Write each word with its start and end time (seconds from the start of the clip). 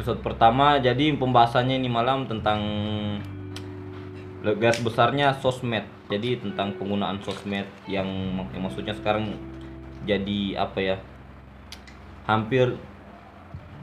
episode 0.00 0.24
pertama. 0.24 0.80
Jadi 0.80 1.12
pembahasannya 1.12 1.76
ini 1.76 1.92
malam 1.92 2.24
tentang 2.24 2.64
gas 4.56 4.80
besarnya 4.80 5.36
sosmed. 5.36 5.84
Jadi 6.08 6.40
tentang 6.40 6.72
penggunaan 6.80 7.20
sosmed 7.20 7.68
yang, 7.84 8.08
yang 8.48 8.62
maksudnya 8.64 8.96
sekarang 8.96 9.36
jadi 10.08 10.56
apa 10.56 10.78
ya 10.80 10.96
hampir 12.24 12.80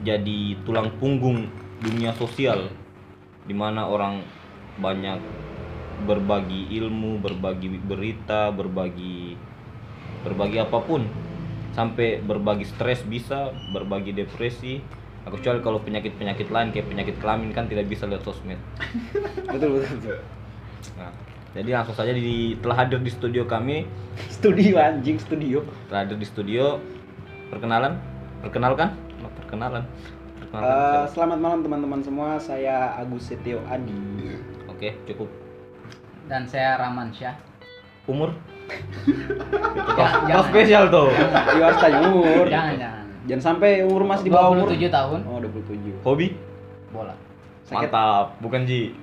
jadi 0.01 0.57
tulang 0.65 0.89
punggung 0.97 1.53
dunia 1.85 2.17
sosial 2.17 2.73
di 3.45 3.53
mana 3.53 3.85
orang 3.85 4.25
banyak 4.81 5.21
berbagi 6.09 6.73
ilmu 6.81 7.21
berbagi 7.21 7.69
berita 7.77 8.49
berbagi 8.49 9.37
berbagi 10.25 10.57
apa 10.65 10.81
pun. 10.81 11.05
Sampai 11.77 12.17
berbagi 12.17 12.65
stres 12.65 13.05
bisa 13.05 13.53
berbagi 13.69 14.09
depresi 14.17 14.81
Nah, 15.27 15.35
kecuali 15.35 15.59
kalau 15.59 15.83
penyakit-penyakit 15.83 16.47
lain 16.47 16.71
kayak 16.71 16.87
penyakit 16.87 17.19
kelamin 17.19 17.51
kan 17.51 17.67
tidak 17.67 17.83
bisa 17.83 18.07
lihat 18.07 18.23
sosmed 18.23 18.55
betul 19.51 19.75
betul, 19.75 19.99
betul. 19.99 20.17
Nah, 20.95 21.11
jadi 21.51 21.69
langsung 21.75 21.99
saja 21.99 22.15
di, 22.15 22.55
telah 22.57 22.79
hadir 22.79 23.03
di 23.03 23.11
studio 23.11 23.43
kami, 23.43 23.83
studio 24.31 24.79
anjing 24.79 25.19
studio 25.19 25.67
telah 25.91 26.07
hadir 26.07 26.15
di 26.15 26.23
studio. 26.23 26.79
Perkenalan, 27.47 27.99
perkenalkan, 28.39 28.95
Oh, 29.19 29.31
perkenalan, 29.35 29.83
perkenalkan. 30.39 30.63
Eh, 30.63 30.79
siapa? 30.79 31.11
selamat 31.11 31.39
malam 31.43 31.59
teman-teman 31.59 31.99
semua 31.99 32.39
saya 32.39 32.95
Agus 32.95 33.27
Setio 33.27 33.59
Adi 33.67 34.31
Oke, 34.67 34.95
cukup. 35.03 35.27
dan 36.25 36.47
saya 36.47 36.79
Rahman 36.79 37.11
Syah. 37.11 37.35
Umur? 38.07 38.31
Jangan. 39.99 40.43
spesial 40.47 40.87
tuh. 40.87 41.11
Iya 41.51 41.63
harus 41.67 41.79
tanya 41.79 41.99
umur 42.05 42.47
Jangan, 42.47 42.73
jangan. 42.79 42.96
Jangan 43.27 43.43
sampai 43.45 43.83
umur 43.83 44.03
masih 44.03 44.25
di 44.25 44.31
bawah 44.31 44.49
umur 44.53 44.67
27 44.71 44.87
tahun. 44.89 45.19
oh 45.21 45.39
27 45.39 46.01
Hobi? 46.01 46.27
Bola. 46.89 47.15
Sakit. 47.63 47.85
Mantap, 47.85 48.27
bukan 48.39 48.63
Ji. 48.63 48.95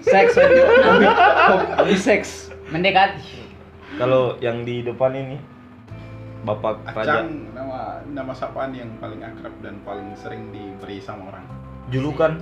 seks 0.00 0.34
hobi 0.38 0.58
hobi, 0.58 1.06
hobi 1.78 1.94
seks 1.94 2.28
Mendekati. 2.68 3.46
Kalau 3.94 4.36
yang 4.38 4.60
di 4.60 4.82
depan 4.82 5.10
ini 5.12 5.38
Bapak 6.40 6.82
Raja 6.88 7.24
Acang 7.24 7.50
nama 7.50 7.78
nama 8.04 8.30
sapaan 8.30 8.70
yang 8.70 8.90
paling 8.98 9.18
akrab 9.18 9.54
dan 9.58 9.80
paling 9.82 10.12
sering 10.14 10.50
diberi 10.50 10.98
sama 10.98 11.30
orang. 11.30 11.46
julukan 11.88 12.36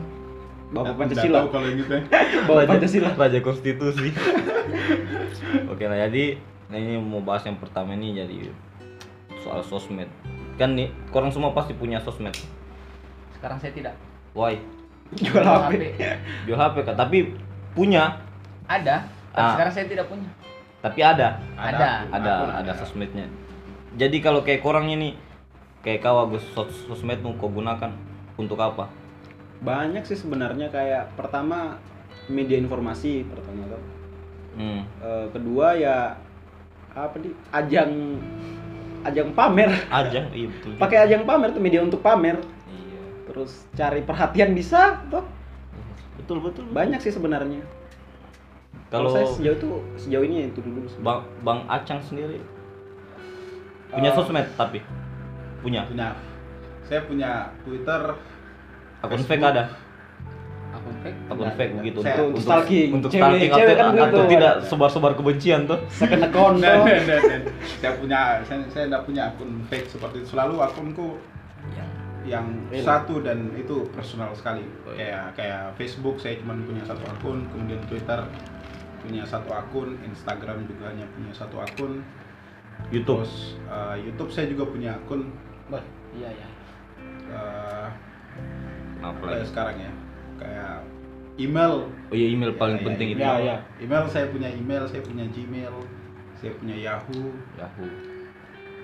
bapak 0.69 0.98
Pancasila 0.98 1.39
tahu 1.39 1.48
kalau 1.50 1.69
gitu. 1.70 1.94
bapak 2.48 2.56
Raja- 2.58 2.70
Pancasila 2.72 3.11
Raja 3.14 3.39
Konstitusi. 3.39 4.11
Oke 5.72 5.84
lah 5.84 6.00
jadi 6.02 6.36
nah 6.67 6.77
ini 6.77 6.98
mau 6.98 7.22
bahas 7.22 7.47
yang 7.47 7.55
pertama 7.55 7.94
ini 7.94 8.11
jadi 8.12 8.50
soal 9.39 9.62
sosmed. 9.62 10.11
Kan 10.57 10.73
nih, 10.73 10.89
orang 11.11 11.29
semua 11.29 11.53
pasti 11.53 11.73
punya 11.73 12.01
sosmed. 12.01 12.33
Sekarang 13.33 13.57
saya 13.57 13.73
tidak. 13.73 13.95
Why? 14.33 14.57
jual 15.15 15.39
HP 15.39 15.95
Jual 16.45 16.59
HP 16.59 16.77
kan, 16.83 16.97
tapi 16.97 17.31
punya, 17.71 18.19
Ada. 18.67 19.07
Tapi 19.31 19.39
Ah. 19.39 19.53
sekarang 19.55 19.73
saya 19.73 19.87
tidak 19.87 20.07
punya. 20.07 20.27
tapi 20.77 20.98
ada, 20.98 21.39
Ada. 21.55 22.09
ada, 22.09 22.31
Akun 22.37 22.51
ada 22.57 22.73
sosmednya. 22.75 23.27
Jadi 23.95 24.19
kalau 24.19 24.41
kayak 24.41 24.61
korang 24.61 24.87
ini, 24.87 25.15
kayak 25.81 25.98
kau 26.01 26.19
Agus 26.21 26.43
sos- 26.48 26.87
sosmed 26.87 27.19
mau 27.20 27.35
kau 27.35 27.47
gunakan 27.48 27.91
untuk 28.35 28.57
apa? 28.57 28.91
banyak 29.57 30.05
sih 30.05 30.13
sebenarnya 30.15 30.69
kayak 30.69 31.17
pertama 31.17 31.81
media 32.27 32.57
informasi 32.57 33.25
pertama 33.25 33.65
tuh 33.67 33.81
Hmm. 34.53 34.85
Eh, 35.01 35.27
kedua 35.33 35.73
ya 35.73 36.13
apa 36.93 37.17
di 37.17 37.33
ajang 37.51 38.20
ajang 39.07 39.31
pamer 39.33 39.71
Aja, 39.89 40.21
iya 40.31 40.47
betul. 40.49 40.75
pakai 40.77 40.99
ajang 41.05 41.23
pamer 41.23 41.51
tuh 41.51 41.61
media 41.61 41.81
untuk 41.81 42.01
pamer 42.01 42.37
Iya. 42.67 43.01
terus 43.27 43.64
cari 43.73 44.01
perhatian 44.01 44.53
bisa 44.53 45.03
tuh 45.07 45.25
Betul 46.17 46.41
betul. 46.41 46.64
betul. 46.64 46.75
banyak 46.75 46.98
sih 46.98 47.11
sebenarnya 47.11 47.63
kalau 48.86 49.11
saya 49.11 49.27
sejauh 49.29 49.57
itu 49.57 49.69
sejauh 49.97 50.23
ini 50.23 50.35
ya 50.39 50.47
itu 50.47 50.61
dulu. 50.61 50.86
Bang 51.01 51.27
Bang 51.41 51.67
Acang 51.67 51.98
sendiri 51.98 52.39
punya 53.89 54.11
Eh, 54.11 54.14
sosmed 54.14 54.47
tapi 54.55 54.79
punya 55.59 55.83
Punya. 55.86 56.14
Saya 56.83 57.03
punya 57.03 57.51
Twitter. 57.63 58.14
akun 58.97 59.19
fake 59.20 59.42
ada 59.42 59.67
fake. 61.06 61.18
akun 61.28 61.50
fake 61.52 61.72
begitu 61.77 61.98
Saya- 61.98 62.11
untuk 62.11 62.18
Untuk 62.18 62.28
untuk 62.28 62.42
stalking. 62.42 62.89
untuk 62.92 63.11
Cewek- 63.11 63.22
stalking 63.22 63.50
cewek 63.52 63.70
atau, 63.70 63.78
kan 63.78 63.86
atau 63.86 64.05
begitu. 64.18 64.33
tidak 64.33 64.55
sebar-sebar 64.64 65.12
kebencian 65.14 65.61
tuh 65.64 65.78
second 66.00 66.22
account 66.22 66.55
tuh 66.56 66.64
dan, 66.64 66.78
dan, 66.84 67.20
dan. 67.22 67.42
saya 67.77 67.92
punya 67.94 68.20
saya 68.42 68.58
saya 68.67 68.84
tidak 68.86 69.02
punya 69.05 69.22
akun 69.28 69.50
fake 69.64 69.89
seperti 69.89 70.17
itu. 70.18 70.28
Selalu 70.28 70.55
akunku 70.58 71.08
yang 72.27 72.46
Real. 72.68 72.83
satu 72.83 73.22
dan 73.22 73.55
itu 73.55 73.86
personal 73.90 74.34
sekali. 74.34 74.67
Oh, 74.83 74.90
Kayak 74.90 75.30
kayak 75.33 75.70
Facebook 75.74 76.18
saya 76.18 76.34
cuma 76.36 76.58
punya 76.58 76.83
satu 76.83 77.06
akun, 77.06 77.46
kemudian 77.48 77.78
Twitter 77.86 78.18
punya 78.98 79.23
satu 79.23 79.55
akun, 79.55 79.94
Instagram 80.02 80.67
juga 80.67 80.90
hanya 80.90 81.06
punya 81.08 81.30
satu 81.30 81.62
akun. 81.62 82.02
YouTube 82.90 83.23
Terus 83.23 83.55
eh, 83.64 83.96
YouTube 84.02 84.28
saya 84.28 84.50
juga 84.50 84.67
punya 84.67 84.98
akun. 84.98 85.30
Bah, 85.70 85.78
iya 86.12 86.28
ya. 86.28 86.48
eh, 87.28 87.88
apa 88.98 89.14
kayak 89.17 89.33
lagi 89.33 89.46
sekarang 89.46 89.77
ya 89.78 89.92
kayak 90.36 90.74
email. 91.36 91.89
Oh 92.07 92.14
iya 92.14 92.27
email 92.29 92.52
paling 92.55 92.77
Ya, 92.77 92.80
ya, 92.80 92.86
penting 92.86 93.08
itu. 93.11 93.20
ya, 93.20 93.33
ya. 93.39 93.57
email 93.79 94.05
saya 94.07 94.27
punya 94.29 94.48
email 94.48 94.83
saya 94.85 95.01
punya 95.01 95.24
Gmail 95.27 95.74
saya 96.35 96.52
punya 96.55 96.77
Yahoo. 96.77 97.33
Yahoo. 97.55 97.89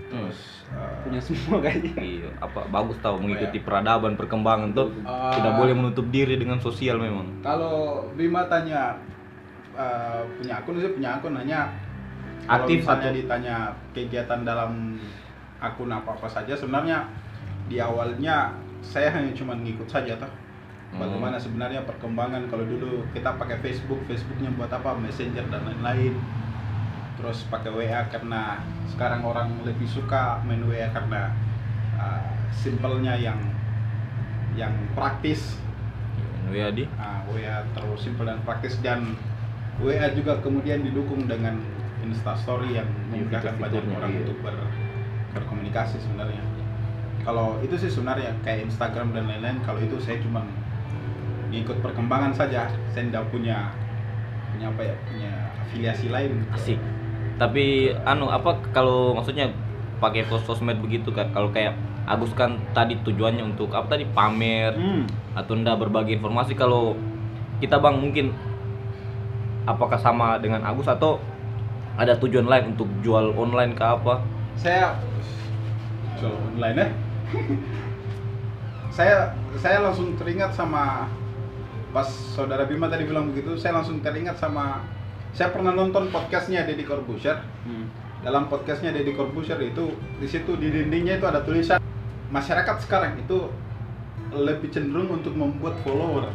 Terus 0.05 0.39
eh, 0.69 0.93
punya 1.03 1.21
semua 1.21 1.57
kayaknya 1.59 1.95
iya 1.99 2.29
apa 2.39 2.69
bagus 2.69 2.97
tahu 2.99 3.17
mengikuti 3.19 3.59
peradaban 3.59 4.13
perkembangan 4.15 4.73
tuh. 4.73 4.93
Ah. 5.03 5.33
tidak 5.33 5.57
boleh 5.57 5.73
menutup 5.73 6.07
diri 6.07 6.37
dengan 6.37 6.59
sosial 6.59 6.97
memang. 6.97 7.41
Kalau 7.41 8.05
Bima 8.13 8.45
tanya 8.47 9.01
eh, 9.73 10.23
punya 10.37 10.59
akun 10.59 10.77
saya 10.77 10.93
punya 10.93 11.11
akun 11.15 11.35
hanya 11.35 11.73
kalau 12.43 12.67
Aktif 12.67 12.83
misalnya 12.83 13.07
atau- 13.07 13.17
ditanya 13.17 13.57
kegiatan 13.93 14.41
dalam 14.43 14.73
akun 15.57 15.89
apa 15.89 16.11
apa 16.11 16.27
saja 16.27 16.53
sebenarnya 16.53 17.07
di 17.65 17.79
awalnya 17.79 18.51
saya 18.83 19.09
hanya 19.09 19.31
cuma 19.33 19.55
ngikut 19.55 19.87
saja 19.87 20.19
toh. 20.19 20.29
Bagaimana 20.93 21.41
sebenarnya 21.41 21.89
perkembangan 21.89 22.53
kalau 22.53 22.69
dulu 22.69 23.05
kita 23.17 23.41
pakai 23.41 23.57
Facebook 23.65 24.05
Facebooknya 24.05 24.53
buat 24.53 24.69
apa? 24.69 24.93
Messenger 24.97 25.49
dan 25.49 25.65
lain-lain. 25.65 26.15
Terus 27.17 27.47
pakai 27.49 27.71
WA 27.73 28.09
karena 28.13 28.61
sekarang 28.91 29.25
orang 29.25 29.49
lebih 29.65 29.89
suka 29.89 30.43
main 30.45 30.61
WA 30.69 30.91
karena 30.93 31.33
uh, 31.97 32.33
simpelnya 32.53 33.17
yang 33.17 33.41
yang 34.53 34.73
praktis. 34.93 35.57
WA 36.53 36.69
di? 36.75 36.85
Ah, 37.01 37.25
WA 37.33 37.65
terlalu 37.73 37.97
simpel 37.97 38.29
dan 38.29 38.43
praktis. 38.45 38.77
Dan 38.85 39.17
WA 39.81 40.13
juga 40.13 40.37
kemudian 40.45 40.85
didukung 40.85 41.25
dengan 41.25 41.57
Instastory 42.03 42.77
yang 42.77 42.89
memudahkan 43.09 43.57
banyak 43.57 43.85
orang 43.95 44.11
iya. 44.13 44.21
untuk 44.27 44.39
ber- 44.45 44.73
berkomunikasi 45.33 45.97
sebenarnya. 46.03 46.43
Kalau 47.23 47.63
itu 47.63 47.79
sih 47.79 47.89
sebenarnya 47.89 48.35
kayak 48.43 48.67
Instagram 48.67 49.15
dan 49.15 49.31
lain-lain, 49.31 49.63
kalau 49.63 49.79
itu 49.79 49.95
saya 50.03 50.19
cuma 50.19 50.43
ngikut 51.53 51.85
perkembangan 51.85 52.33
saja. 52.33 52.73
Saya 52.91 53.13
tidak 53.13 53.29
punya 53.29 53.69
punya 54.53 54.67
apa 54.69 54.83
ya 54.85 54.95
punya 55.09 55.33
afiliasi 55.65 56.07
lain. 56.13 56.45
asik 56.53 56.77
tapi 57.41 57.91
anu 58.05 58.29
apa 58.29 58.61
kalau 58.71 59.17
maksudnya 59.17 59.51
pakai 59.99 60.29
sos- 60.29 60.45
sosmed 60.45 60.79
begitu 60.79 61.09
kan 61.11 61.33
kalau 61.33 61.49
kayak 61.51 61.75
Agus 62.03 62.35
kan 62.35 62.59
tadi 62.75 62.99
tujuannya 63.07 63.55
untuk 63.55 63.71
apa 63.71 63.95
tadi 63.95 64.03
pamer 64.11 64.75
hmm. 64.75 65.39
atau 65.39 65.55
ndak 65.55 65.79
berbagi 65.87 66.19
informasi 66.19 66.59
kalau 66.59 66.99
kita 67.63 67.79
bang 67.79 67.95
mungkin 67.95 68.35
apakah 69.65 69.95
sama 69.95 70.35
dengan 70.43 70.67
Agus 70.67 70.91
atau 70.91 71.23
ada 71.95 72.19
tujuan 72.19 72.51
lain 72.51 72.75
untuk 72.75 72.91
jual 73.07 73.31
online 73.39 73.79
ke 73.79 73.85
apa 73.87 74.19
Saya 74.59 74.99
jual 76.19 76.35
online 76.35 76.77
ya. 76.77 76.89
saya 78.97 79.15
saya 79.57 79.79
langsung 79.81 80.13
teringat 80.19 80.53
sama 80.53 81.07
pas 81.93 82.09
saudara 82.09 82.65
Bima 82.65 82.89
tadi 82.89 83.05
bilang 83.05 83.29
begitu, 83.29 83.53
saya 83.61 83.77
langsung 83.77 84.01
teringat 84.01 84.41
sama 84.41 84.81
saya 85.37 85.53
pernah 85.53 85.73
nonton 85.73 86.09
podcastnya 86.09 86.65
Deddy 86.65 86.89
Corbuzier. 86.89 87.41
Hmm. 87.69 87.89
Dalam 88.25 88.49
podcastnya 88.49 88.97
Deddy 88.97 89.13
Corbuzier 89.13 89.61
itu 89.61 89.93
di 90.17 90.29
situ 90.29 90.57
di 90.57 90.73
dindingnya 90.73 91.21
itu 91.21 91.29
ada 91.29 91.45
tulisan 91.45 91.81
masyarakat 92.33 92.81
sekarang 92.85 93.21
itu 93.21 93.49
lebih 94.33 94.73
cenderung 94.73 95.21
untuk 95.21 95.37
membuat 95.37 95.77
follower 95.85 96.33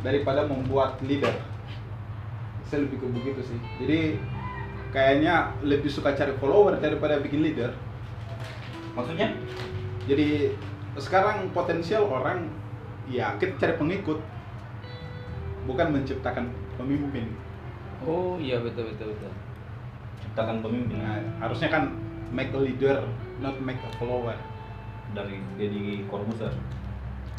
daripada 0.00 0.48
membuat 0.48 0.96
leader. 1.04 1.36
Saya 2.64 2.88
lebih 2.88 3.00
ke 3.00 3.06
begitu 3.12 3.40
sih. 3.44 3.58
Jadi 3.84 4.00
kayaknya 4.88 5.52
lebih 5.60 5.92
suka 5.92 6.16
cari 6.16 6.32
follower 6.40 6.80
daripada 6.80 7.20
bikin 7.20 7.44
leader. 7.44 7.76
maksudnya 8.96 9.30
Jadi 10.08 10.50
sekarang 10.98 11.52
potensial 11.54 12.08
orang 12.08 12.50
ya 13.06 13.36
kita 13.38 13.54
cari 13.60 13.78
pengikut 13.78 14.18
bukan 15.68 15.92
menciptakan 15.92 16.48
pemimpin. 16.74 17.28
oh 18.00 18.40
iya 18.40 18.56
betul 18.58 18.88
betul 18.88 19.12
betul 19.12 19.30
ciptakan 20.18 20.58
pemimpin 20.58 20.96
Nah, 20.96 21.20
harusnya 21.38 21.68
kan 21.68 21.92
make 22.28 22.50
a 22.50 22.58
leader, 22.58 23.04
not 23.38 23.54
make 23.58 23.78
a 23.78 23.90
follower. 23.96 24.34
dari 25.08 25.40
Deddy 25.56 26.04
Corbuzier 26.04 26.52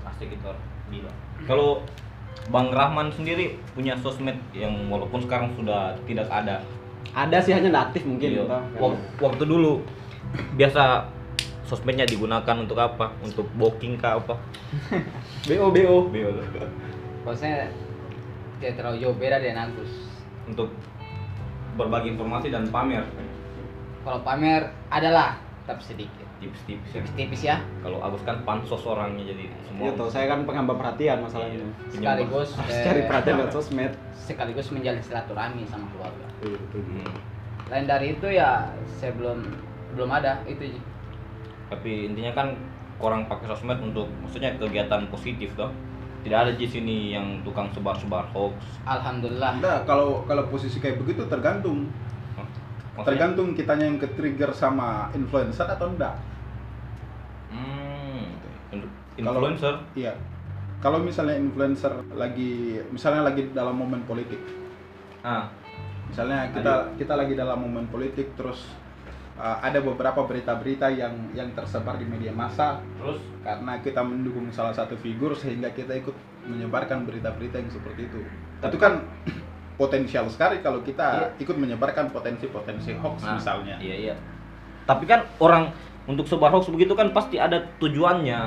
asik 0.01 0.33
kita 0.33 0.57
bilang 0.87 1.13
kalau 1.45 1.85
Bang 2.49 2.69
Rahman 2.69 3.09
sendiri 3.09 3.57
punya 3.71 3.93
sosmed 3.95 4.33
yang 4.51 4.89
walaupun 4.89 5.21
sekarang 5.21 5.53
sudah 5.53 5.93
tidak 6.03 6.25
ada 6.27 6.65
Ada 7.09 7.37
sih 7.39 7.53
hanya 7.53 7.69
aktif 7.79 8.05
mungkin. 8.05 8.37
Iya. 8.37 8.45
toh. 8.45 8.61
Wak- 8.79 9.01
waktu 9.21 9.43
dulu 9.45 9.81
biasa 10.55 11.05
sosmednya 11.61 12.05
digunakan 12.05 12.55
untuk 12.57 12.73
apa 12.75 13.13
untuk 13.21 13.45
booking 13.53 13.97
kah 13.97 14.17
apa 14.17 14.33
BO 15.47 15.69
BO. 15.69 16.09
Bio. 16.09 16.29
Kalau 17.21 17.37
saya 17.37 17.69
tidak 18.59 18.73
terlalu 18.75 18.97
jauh 19.00 19.15
beda 19.15 19.39
dengan 19.39 19.67
Agus. 19.67 19.91
untuk 20.45 20.69
berbagi 21.73 22.13
informasi 22.13 22.47
dan 22.50 22.67
pamer 22.67 23.06
Kalau 24.01 24.19
pamer 24.21 24.67
adalah 24.89 25.39
tapi 25.63 25.83
sedikit. 25.85 26.25
tips-tips 26.39 26.95
ya. 26.95 27.03
Tipis-tipis 27.03 27.41
ya. 27.44 27.57
kalau 27.83 28.00
Agus 28.00 28.23
kan 28.23 28.44
pansos 28.44 28.83
orangnya 28.83 29.27
jadi 29.27 29.51
semua 29.61 29.83
Iya 29.85 29.91
toh, 29.95 30.07
saya 30.07 30.25
kan 30.25 30.47
penghamba 30.47 30.71
perhatian 30.73 31.19
masalah 31.19 31.51
ini. 31.51 31.67
Sekaligus 31.91 32.56
Harus 32.57 32.73
eh, 32.73 32.83
cari 32.88 33.01
perhatian 33.03 33.35
lewat 33.38 33.51
sosmed. 33.51 33.94
sekaligus 34.19 34.67
menjalin 34.69 35.01
silaturahmi 35.01 35.67
sama 35.67 35.89
keluarga. 35.91 36.27
Hmm. 36.45 37.11
Lain 37.67 37.85
dari 37.85 38.15
itu 38.15 38.27
ya 38.29 38.71
saya 38.88 39.11
belum 39.13 39.41
belum 39.94 40.09
ada 40.09 40.39
itu 40.45 40.79
tapi 41.69 42.07
intinya 42.07 42.33
kan 42.33 42.47
orang 42.97 43.25
pakai 43.25 43.45
sosmed 43.50 43.77
untuk 43.79 44.09
maksudnya 44.21 44.53
kegiatan 44.57 45.06
positif 45.09 45.53
toh 45.53 45.69
tidak 46.19 46.39
ada 46.45 46.51
di 46.54 46.68
sini 46.68 47.16
yang 47.16 47.39
tukang 47.48 47.71
sebar-sebar 47.71 48.27
hoax 48.36 48.60
Alhamdulillah. 48.83 49.56
Enggak, 49.56 49.80
kalau 49.88 50.27
kalau 50.27 50.44
posisi 50.48 50.77
kayak 50.77 51.00
begitu 51.00 51.24
tergantung. 51.25 51.88
Maksudnya, 52.36 53.06
Tergantung 53.16 53.48
kitanya 53.56 53.86
yang 53.88 53.95
ke-trigger 53.95 54.51
sama 54.51 55.07
influencer 55.16 55.63
atau 55.63 55.88
enggak. 55.88 56.19
hmm, 57.50 58.24
Kalau- 59.16 59.39
influencer 59.39 59.75
Iya. 59.95 60.13
Kalau 60.80 61.00
misalnya 61.00 61.36
influencer 61.36 61.92
lagi 62.16 62.80
misalnya 62.88 63.27
lagi 63.27 63.51
dalam 63.51 63.75
momen 63.75 64.04
politik. 64.04 64.39
ah 65.21 65.48
Misalnya 66.07 66.50
kita 66.51 66.95
kita 66.95 67.13
lagi 67.16 67.36
dalam 67.36 67.60
momen 67.60 67.88
politik 67.88 68.31
terus 68.36 68.68
uh, 69.39 69.57
ada 69.59 69.80
beberapa 69.80 70.21
berita-berita 70.21 70.91
yang 70.91 71.15
yang 71.33 71.50
tersebar 71.51 71.95
di 71.95 72.03
media 72.03 72.30
massa 72.30 72.83
terus 72.95 73.24
karena 73.41 73.80
kita 73.80 74.03
mendukung 74.03 74.45
salah 74.50 74.71
satu 74.71 74.94
figur 74.95 75.31
sehingga 75.33 75.71
kita 75.71 75.95
ikut 75.95 76.13
menyebarkan 76.45 77.03
berita-berita 77.03 77.56
yang 77.57 77.71
seperti 77.71 78.06
itu. 78.06 78.19
Itu 78.59 78.75
kan 78.75 79.01
potensial 79.80 80.27
sekali 80.27 80.59
kalau 80.59 80.83
kita 80.83 81.39
ikut 81.39 81.56
menyebarkan 81.56 82.12
potensi-potensi 82.12 82.91
hoax 82.94 83.24
Nah, 83.24 83.39
misalnya. 83.39 83.80
iya 83.80 84.12
iya 84.12 84.15
tapi 84.83 85.06
kan 85.06 85.24
orang 85.38 85.71
untuk 86.03 86.25
sebar 86.25 86.50
hoax 86.50 86.68
begitu 86.68 86.92
kan 86.92 87.13
pasti 87.13 87.38
ada 87.38 87.62
tujuannya 87.77 88.42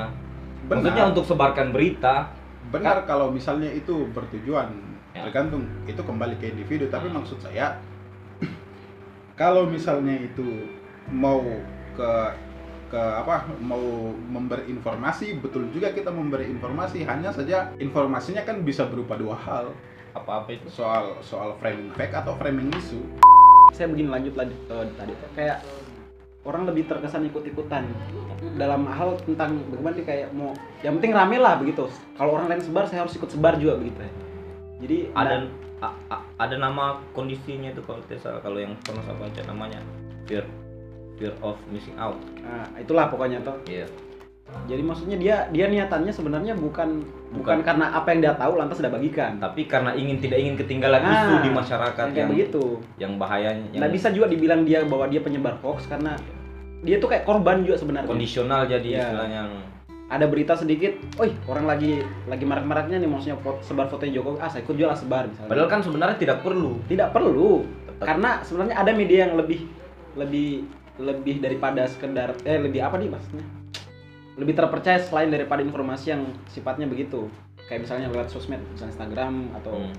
Benar. 0.63 0.75
maksudnya 0.77 1.03
untuk 1.09 1.25
sebarkan 1.25 1.71
berita 1.71 2.29
Benar 2.69 3.07
kalau 3.07 3.33
misalnya 3.33 3.71
itu 3.71 4.05
bertujuan 4.13 4.93
Ya. 5.13 5.25
tergantung 5.25 5.65
itu 5.85 5.97
kembali 5.97 6.37
ke 6.37 6.49
individu 6.49 6.85
tapi 6.89 7.05
Hmm. 7.07 7.17
maksud 7.17 7.37
saya 7.39 7.77
kalau 9.35 9.65
misalnya 9.65 10.13
itu 10.13 10.45
mau 11.11 11.43
ke 11.97 12.11
ke 12.93 13.01
apa 13.01 13.49
mau 13.57 14.13
memberi 14.13 14.69
informasi 14.69 15.41
betul 15.41 15.65
juga 15.73 15.89
kita 15.89 16.13
memberi 16.13 16.45
informasi 16.45 17.01
hanya 17.09 17.33
saja 17.33 17.73
informasinya 17.81 18.45
kan 18.45 18.61
bisa 18.61 18.85
berupa 18.85 19.17
dua 19.17 19.33
hal. 19.33 19.73
Apa-apa 20.13 20.53
itu? 20.53 20.69
Soal 20.69 21.17
soal 21.25 21.57
framing 21.57 21.89
fact 21.97 22.13
atau 22.13 22.37
framing 22.37 22.69
isu. 22.77 23.01
Saya 23.73 23.89
begini 23.89 24.13
lanjut 24.13 24.37
lagi 24.37 24.53
eh, 24.69 24.85
tadi. 24.93 25.13
Kayak 25.33 25.65
orang 26.45 26.69
lebih 26.69 26.85
terkesan 26.85 27.25
ikut-ikutan 27.33 27.89
dalam 28.61 28.85
hal 28.85 29.17
tentang 29.25 29.57
bagaimana 29.73 29.97
dia 29.97 30.05
kayak 30.05 30.27
mau 30.37 30.53
yang 30.85 31.01
penting 31.01 31.17
rame 31.17 31.41
lah 31.41 31.57
begitu. 31.57 31.89
Kalau 32.13 32.37
orang 32.37 32.45
lain 32.45 32.61
sebar 32.61 32.85
saya 32.85 33.09
harus 33.09 33.17
ikut 33.17 33.33
sebar 33.33 33.57
juga 33.57 33.81
begitu. 33.81 34.05
Ya. 34.05 34.11
Jadi 34.85 34.97
ada 35.17 35.35
a- 35.81 35.97
a- 36.13 36.25
ada 36.37 36.55
nama 36.61 37.01
kondisinya 37.17 37.73
itu 37.73 37.81
kalau 37.81 38.05
tidak 38.05 38.21
salah 38.21 38.41
kalau 38.45 38.61
yang 38.61 38.77
pernah 38.85 39.01
saya 39.01 39.17
baca 39.17 39.41
namanya 39.49 39.81
fear 40.29 40.45
fear 41.15 41.33
of 41.39 41.55
missing 41.67 41.95
out 41.95 42.17
nah, 42.37 42.65
itulah 42.75 43.07
pokoknya 43.07 43.39
tuh. 43.39 43.55
iya 43.65 43.85
Jadi 44.63 44.85
maksudnya 44.85 45.17
dia 45.17 45.35
dia 45.49 45.65
niatannya 45.65 46.11
sebenarnya 46.11 46.53
bukan 46.53 47.01
bukan, 47.31 47.41
Bukan. 47.41 47.57
karena 47.63 47.89
apa 47.91 48.05
yang 48.07 48.21
dia 48.21 48.33
tahu 48.35 48.53
lantas 48.53 48.77
dia 48.77 48.91
bagikan. 48.91 49.39
tapi 49.39 49.65
karena 49.65 49.91
ingin 49.93 50.19
tidak 50.19 50.37
ingin 50.37 50.53
ketinggalan 50.55 51.01
Nah, 51.01 51.09
isu 51.09 51.33
di 51.39 51.49
masyarakat 51.49 52.07
Yang 52.11 52.29
begitu. 52.29 52.63
yang 52.95 53.17
bahayanya 53.17 53.65
yang 53.71 53.81
Nggak 53.81 53.93
bisa 53.93 54.07
juga 54.09 54.29
dibilang 54.29 54.61
dia 54.61 54.85
bahwa 54.85 55.07
dia 55.07 55.19
penyebar 55.19 55.57
hoax 55.57 55.87
karena 55.87 56.13
dia 56.79 56.99
tuh 56.99 57.07
kayak 57.07 57.23
korban 57.23 57.63
juga 57.63 57.79
sebenarnya. 57.79 58.05
kondisional 58.05 58.67
jadi 58.67 58.85
Iya. 58.85 58.99
istilahnya 59.01 59.39
yang 59.39 59.53
Ada 60.05 60.25
berita 60.27 60.53
sedikit, 60.53 60.93
oi 61.17 61.33
orang 61.47 61.65
lagi 61.65 61.97
lagi 62.27 62.45
marak-maraknya 62.45 63.01
nih 63.01 63.09
maksudnya 63.09 63.33
foto, 63.35 63.57
sebar 63.63 63.89
fotonya 63.89 64.13
Jokowi, 64.13 64.37
ah 64.37 64.45
saya 64.45 64.61
ikut 64.61 64.75
juga 64.75 64.87
lah 64.87 64.99
sebar 64.99 65.25
misalnya. 65.25 65.49
padahal 65.49 65.69
kan 65.71 65.81
sebenarnya 65.81 66.17
tidak 66.19 66.37
perlu 66.39 66.77
tidak 66.85 67.09
perlu 67.09 67.65
Tetap- 67.87 68.05
karena 68.05 68.29
sebenarnya 68.43 68.75
ada 68.77 68.91
media 68.93 69.19
yang 69.25 69.33
lebih 69.33 69.65
lebih 70.13 70.69
lebih 71.01 71.41
daripada 71.41 71.85
sekedar 71.89 72.37
eh 72.45 72.59
lebih 72.61 72.85
apa 72.85 73.01
nih 73.01 73.09
maksudnya 73.09 73.45
lebih 74.33 74.53
terpercaya 74.57 74.97
selain 74.97 75.29
daripada 75.29 75.61
informasi 75.61 76.13
yang 76.13 76.25
sifatnya 76.49 76.89
begitu 76.89 77.29
kayak 77.69 77.85
misalnya 77.85 78.09
lewat 78.09 78.29
sosmed 78.29 78.61
misalnya 78.73 78.93
Instagram 78.97 79.53
atau 79.61 79.73
Hmm. 79.77 79.95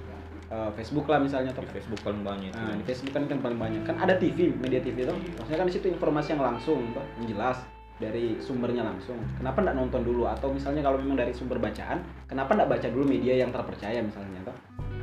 eh, 0.54 0.70
Facebook 0.78 1.08
lah 1.10 1.18
misalnya 1.18 1.50
di 1.50 1.58
atau 1.58 1.64
Facebook 1.72 2.00
paling 2.04 2.22
banyak 2.22 2.52
itu 2.52 2.58
Nah, 2.60 2.76
di 2.76 2.84
Facebook 2.84 3.16
kan 3.16 3.26
yang 3.26 3.42
paling 3.42 3.58
banyak. 3.58 3.80
Kan 3.88 3.96
ada 3.96 4.14
TV, 4.20 4.52
media 4.54 4.78
TV 4.78 5.02
itu. 5.02 5.14
Maksudnya 5.40 5.58
kan 5.58 5.66
di 5.66 5.74
situ 5.74 5.86
informasi 5.88 6.36
yang 6.36 6.42
langsung, 6.44 6.84
toh, 6.94 7.02
yang 7.18 7.26
jelas 7.32 7.58
dari 7.96 8.38
sumbernya 8.38 8.84
langsung. 8.84 9.16
Kenapa 9.40 9.64
nggak 9.64 9.74
nonton 9.74 10.04
dulu? 10.04 10.28
Atau 10.28 10.52
misalnya 10.52 10.84
kalau 10.84 11.00
memang 11.00 11.16
dari 11.16 11.32
sumber 11.32 11.58
bacaan, 11.58 12.04
kenapa 12.28 12.54
nggak 12.54 12.70
baca 12.70 12.86
dulu 12.92 13.04
media 13.08 13.34
yang 13.40 13.50
terpercaya 13.50 13.98
misalnya, 14.04 14.46
toh? 14.46 14.56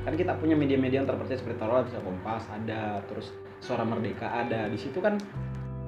Kan 0.06 0.14
kita 0.16 0.38
punya 0.40 0.56
media-media 0.56 1.04
yang 1.04 1.10
terpercaya 1.10 1.36
seperti 1.36 1.58
taruhlah 1.58 1.84
bisa 1.84 2.00
Kompas 2.00 2.46
ada, 2.48 3.02
terus 3.10 3.34
Suara 3.60 3.84
Merdeka 3.84 4.30
ada. 4.30 4.70
Di 4.70 4.78
situ 4.78 5.02
kan 5.02 5.18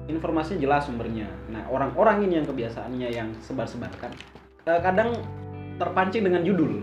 informasinya 0.06 0.60
jelas 0.60 0.84
sumbernya. 0.84 1.24
Nah, 1.48 1.64
orang-orang 1.66 2.24
ini 2.24 2.38
yang 2.38 2.46
kebiasaannya 2.46 3.08
yang 3.08 3.28
sebar-sebarkan 3.40 4.12
kadang 4.64 5.16
terpancing 5.74 6.22
dengan 6.22 6.40
judul. 6.40 6.80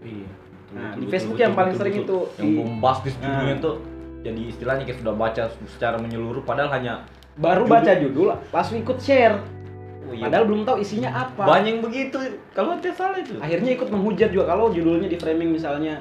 Iya. 0.00 0.28
Nah, 0.70 0.90
di 0.94 1.06
Facebook 1.06 1.38
yang 1.38 1.52
paling 1.52 1.72
sering 1.72 2.02
itu 2.02 2.16
yang 2.34 2.44
di- 2.44 2.56
bombastis 2.58 3.14
judulnya 3.16 3.54
Nah. 3.54 3.62
tuh 3.62 3.74
jadi 4.20 4.40
istilahnya 4.46 4.84
kayak 4.84 4.98
sudah 4.98 5.14
baca 5.14 5.42
secara 5.68 5.96
menyeluruh 5.96 6.42
padahal 6.42 6.72
hanya 6.72 7.04
Baru 7.34 7.62
Judul. 7.62 7.72
baca 7.72 7.92
judul, 7.94 8.28
langsung 8.48 8.76
ikut 8.78 8.98
share. 8.98 9.36
oh 10.04 10.12
iya, 10.12 10.22
Padahal 10.22 10.44
belum 10.44 10.62
tahu 10.62 10.76
isinya 10.78 11.10
apa. 11.10 11.42
banyak 11.42 11.80
begitu 11.80 12.18
kalau 12.50 12.76
tidak 12.76 12.94
salah 12.94 13.16
itu 13.16 13.34
Akhirnya 13.36 13.72
ikut 13.72 13.88
menghujat 13.88 14.30
juga 14.30 14.44
kalau 14.46 14.68
judulnya 14.68 15.08
di 15.08 15.16
framing 15.16 15.50
misalnya 15.50 15.98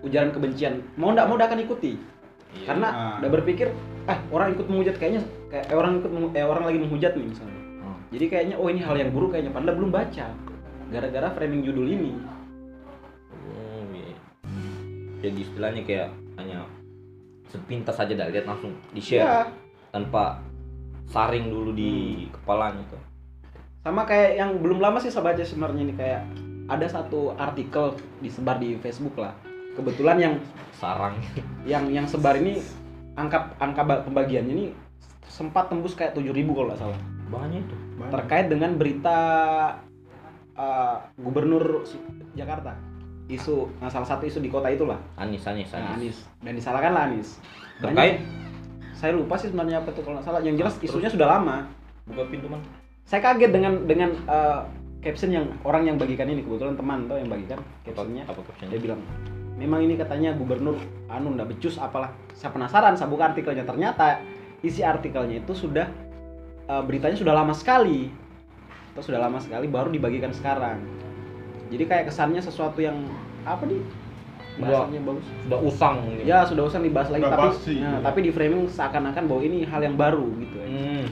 ujaran 0.00 0.28
kebencian. 0.28 0.82
Mau 0.94 1.10
ndak 1.10 1.24
mau 1.24 1.36
akan 1.36 1.58
ikuti. 1.58 1.96
Iya. 2.52 2.66
Karena 2.66 2.88
Ah. 2.88 3.16
udah 3.18 3.30
berpikir, 3.32 3.70
ah 4.04 4.18
orang 4.28 4.52
ikut 4.52 4.66
menghujat 4.68 4.96
kayaknya 5.00 5.22
kayak 5.48 5.64
eh, 5.72 5.76
orang 5.76 6.00
ikut 6.00 6.10
eh, 6.36 6.44
orang 6.44 6.64
lagi 6.68 6.78
menghujat 6.80 7.12
nih 7.16 7.26
misalnya. 7.28 7.60
Hmm. 7.80 7.96
Jadi 8.12 8.24
kayaknya 8.28 8.56
oh 8.60 8.68
ini 8.68 8.80
hal 8.84 8.96
yang 8.96 9.10
buruk 9.10 9.32
kayaknya 9.32 9.52
padahal 9.52 9.76
belum 9.80 9.92
baca. 9.92 10.26
Gara-gara 10.92 11.28
framing 11.32 11.64
judul 11.64 11.86
ini. 11.88 12.12
Oh, 13.34 13.82
iya. 13.90 14.14
jadi 15.24 15.38
istilahnya 15.42 15.82
kayak 15.82 16.08
hanya 16.36 16.68
sepintas 17.48 17.96
saja 17.96 18.12
dah 18.14 18.28
lihat 18.28 18.46
langsung 18.46 18.76
di 18.92 19.00
share 19.00 19.24
Ya, 19.24 19.40
tanpa 19.90 20.42
saring 21.08 21.48
dulu 21.50 21.70
di 21.72 22.24
kepalanya 22.30 22.82
tuh 22.90 23.02
sama 23.84 24.08
kayak 24.08 24.40
yang 24.40 24.50
belum 24.64 24.80
lama 24.80 24.96
sih 24.96 25.12
saya 25.12 25.28
baca 25.28 25.44
sebenarnya 25.44 25.82
ini 25.84 25.92
kayak 25.92 26.24
ada 26.72 26.88
satu 26.88 27.36
artikel 27.36 27.92
disebar 28.24 28.56
di 28.56 28.80
Facebook 28.80 29.20
lah. 29.20 29.36
Kebetulan 29.76 30.16
yang 30.16 30.34
sarang 30.80 31.20
yang 31.68 31.92
yang 31.92 32.08
sebar 32.08 32.40
ini 32.40 32.64
angka 33.14 33.54
angka 33.62 33.82
ba- 33.86 34.02
pembagiannya 34.02 34.54
ini 34.54 34.66
sempat 35.30 35.70
tembus 35.70 35.98
kayak 35.98 36.14
7000 36.14 36.54
kalau 36.54 36.68
nggak 36.70 36.80
salah. 36.80 36.98
Banyak 37.30 37.62
tuh 37.66 37.80
terkait 38.10 38.46
dengan 38.50 38.76
berita 38.76 39.18
uh, 40.58 40.96
gubernur 41.18 41.82
Jakarta. 42.34 42.74
Isu 43.24 43.80
nah, 43.80 43.88
salah 43.88 44.04
satu 44.04 44.28
isu 44.28 44.38
di 44.44 44.52
kota 44.52 44.68
itulah. 44.68 45.00
Anis 45.16 45.48
Anis 45.48 45.72
nah, 45.72 45.96
Anis. 45.96 45.96
Anies 45.96 46.18
dan 46.44 46.52
disalahkan 46.54 46.92
lah 46.92 47.02
Anies 47.08 47.40
terkait? 47.80 48.20
Banyak- 48.20 48.44
saya 48.94 49.10
lupa 49.10 49.34
sih 49.36 49.50
sebenarnya 49.50 49.82
apa 49.82 49.90
tuh 49.90 50.06
kalau 50.06 50.20
nggak 50.20 50.26
salah. 50.26 50.40
Yang 50.44 50.56
jelas 50.64 50.74
Terus? 50.78 50.86
isunya 50.92 51.10
sudah 51.10 51.26
lama. 51.26 51.66
Buka 52.06 52.30
pintu 52.30 52.46
man. 52.46 52.62
Saya 53.04 53.20
kaget 53.20 53.50
dengan 53.50 53.84
dengan 53.84 54.10
uh, 54.30 54.64
caption 55.02 55.34
yang 55.34 55.46
orang 55.66 55.88
yang 55.88 55.96
bagikan 55.98 56.30
ini. 56.30 56.40
Kebetulan 56.46 56.78
teman 56.78 57.10
tuh 57.10 57.18
yang 57.18 57.28
bagikan 57.28 57.58
captionnya. 57.82 58.22
Apa 58.24 58.38
dia 58.38 58.46
captionnya 58.48 58.78
bilang 58.80 59.00
memang 59.54 59.86
ini 59.86 59.94
katanya 59.94 60.34
gubernur 60.34 60.78
anu 61.06 61.34
ndak 61.34 61.54
becus 61.54 61.78
apalah 61.78 62.10
saya 62.34 62.50
penasaran 62.50 62.98
saya 62.98 63.06
buka 63.06 63.30
artikelnya 63.30 63.62
ternyata 63.62 64.18
isi 64.66 64.82
artikelnya 64.82 65.42
itu 65.42 65.54
sudah 65.54 65.86
eh, 66.66 66.82
beritanya 66.82 67.14
sudah 67.14 67.34
lama 67.34 67.54
sekali 67.54 68.10
itu 68.94 69.00
sudah 69.02 69.22
lama 69.22 69.38
sekali 69.38 69.70
baru 69.70 69.90
dibagikan 69.90 70.34
sekarang 70.34 70.82
jadi 71.70 71.84
kayak 71.86 72.04
kesannya 72.10 72.42
sesuatu 72.42 72.82
yang 72.82 72.98
apa 73.46 73.66
nih 73.66 73.82
bahasanya 74.54 75.00
bagus 75.02 75.26
sudah 75.42 75.58
usang 75.66 75.96
mungkin 76.06 76.22
ya 76.22 76.46
sudah 76.46 76.62
usah 76.70 76.78
dibahas 76.78 77.10
lagi 77.10 77.26
Udah 77.26 77.34
tapi 77.34 77.48
basi, 77.50 77.74
nah, 77.82 77.98
ya. 77.98 78.06
tapi 78.06 78.18
di 78.22 78.30
framing 78.30 78.70
seakan-akan 78.70 79.24
bahwa 79.26 79.42
ini 79.42 79.66
hal 79.66 79.80
yang 79.82 79.96
baru 79.98 80.26
gitu 80.38 80.56
ya. 80.62 80.66
hmm. 80.70 81.04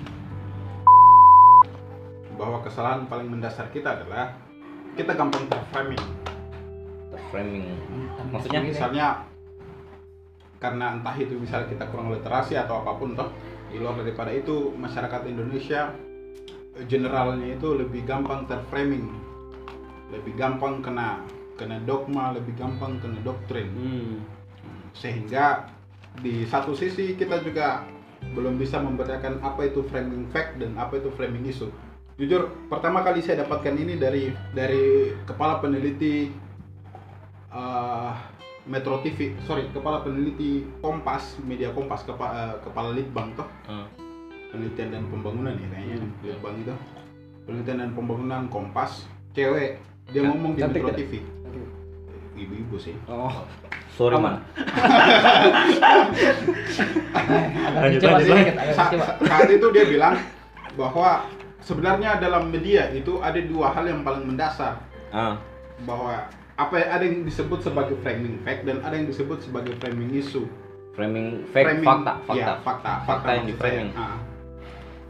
bahwa 2.39 2.59
kesalahan 2.63 3.03
paling 3.11 3.27
mendasar 3.27 3.67
kita 3.75 3.99
adalah 3.99 4.35
kita 4.95 5.15
gampang 5.15 5.47
terframing. 5.49 6.05
Framing 7.31 7.67
maksudnya? 8.31 8.61
Misalnya 8.63 9.07
karena 10.63 10.95
entah 10.95 11.17
itu 11.19 11.35
misalnya 11.35 11.67
kita 11.75 11.91
kurang 11.91 12.15
literasi 12.15 12.55
atau 12.55 12.87
apa 12.87 12.95
pun 12.95 13.19
toh 13.19 13.35
di 13.73 13.83
luar 13.83 13.99
daripada 13.99 14.31
itu 14.31 14.71
masyarakat 14.79 15.27
Indonesia 15.27 15.91
eh, 16.79 16.85
generalnya 16.87 17.59
itu 17.59 17.75
lebih 17.75 18.07
gampang 18.07 18.47
terframing. 18.47 19.11
Lebih 20.13 20.37
gampang 20.39 20.85
kena 20.85 21.25
kena 21.57 21.79
dogma 21.85 22.33
lebih 22.33 22.57
gampang 22.57 22.99
kena 22.99 23.19
doktrin. 23.23 23.69
Hmm. 23.73 24.17
sehingga 24.93 25.73
di 26.21 26.45
satu 26.45 26.77
sisi 26.77 27.17
kita 27.17 27.41
juga 27.41 27.89
belum 28.37 28.61
bisa 28.61 28.77
membedakan 28.77 29.41
apa 29.41 29.73
itu 29.73 29.81
framing 29.89 30.29
fact 30.29 30.61
dan 30.61 30.77
apa 30.77 31.01
itu 31.01 31.09
framing 31.17 31.49
isu. 31.49 31.73
Jujur, 32.21 32.53
pertama 32.69 33.01
kali 33.01 33.25
saya 33.25 33.43
dapatkan 33.43 33.73
ini 33.73 33.97
dari 33.97 34.31
dari 34.53 35.17
kepala 35.25 35.65
peneliti 35.65 36.29
eh, 37.53 38.13
Metro 38.63 38.99
TV, 38.99 39.35
sorry, 39.43 39.67
kepala 39.69 40.01
peneliti 40.01 40.63
Kompas, 40.79 41.37
media 41.43 41.71
Kompas, 41.71 42.03
kepa, 42.03 42.27
eh, 42.31 42.55
kepala 42.63 42.93
Litbang 42.93 43.35
toh, 43.35 43.49
Hmm. 43.67 43.87
penelitian 44.49 44.89
dan 44.91 45.03
pembangunan 45.09 45.53
ya 45.53 45.67
kayaknya 45.69 45.97
Hmm. 45.99 46.13
Litbang 46.23 46.55
itu, 46.57 46.75
penelitian 47.43 47.79
dan 47.79 47.91
pembangunan 47.93 48.43
Kompas, 48.47 49.05
cewek, 49.33 49.83
dia 50.09 50.23
ngomong 50.23 50.55
di 50.55 50.63
Metro? 50.63 50.91
TV, 50.93 51.13
ibu-ibu 52.35 52.77
sih. 52.77 52.95
Oh, 53.07 53.45
sorry 53.91 54.17
man. 54.17 54.41
Lanjut, 57.73 58.01
lanjut, 58.01 58.37
Sa- 58.73 58.91
saat 59.19 59.49
itu 59.49 59.67
dia 59.71 59.85
bilang 59.85 60.15
bahwa 60.75 61.27
sebenarnya 61.61 62.17
dalam 62.19 62.49
media 62.49 62.89
itu 62.91 63.21
ada 63.21 63.39
dua 63.39 63.71
hal 63.71 63.85
yang 63.85 64.01
paling 64.03 64.25
mendasar. 64.25 64.81
Ah. 65.11 65.37
Bahwa 65.85 66.25
apa 66.63 66.75
yang 66.79 66.91
ada 66.95 67.05
yang 67.05 67.19
disebut 67.27 67.59
sebagai 67.61 67.97
framing 68.01 68.39
fact 68.43 68.63
dan 68.63 68.79
ada 68.87 68.95
yang 68.95 69.07
disebut 69.07 69.43
sebagai 69.43 69.75
framing 69.83 70.15
isu. 70.15 70.47
framing 70.93 71.49
fact 71.49 71.73
Framing- 71.73 71.89
fakta 71.89 72.13
fakta 72.29 72.37
iya, 72.37 72.53
fakta, 72.61 72.93
Fakta 73.09 73.29
yang 73.33 73.47
di 73.49 73.55
framing. 73.57 73.91
Ah. 73.97 74.21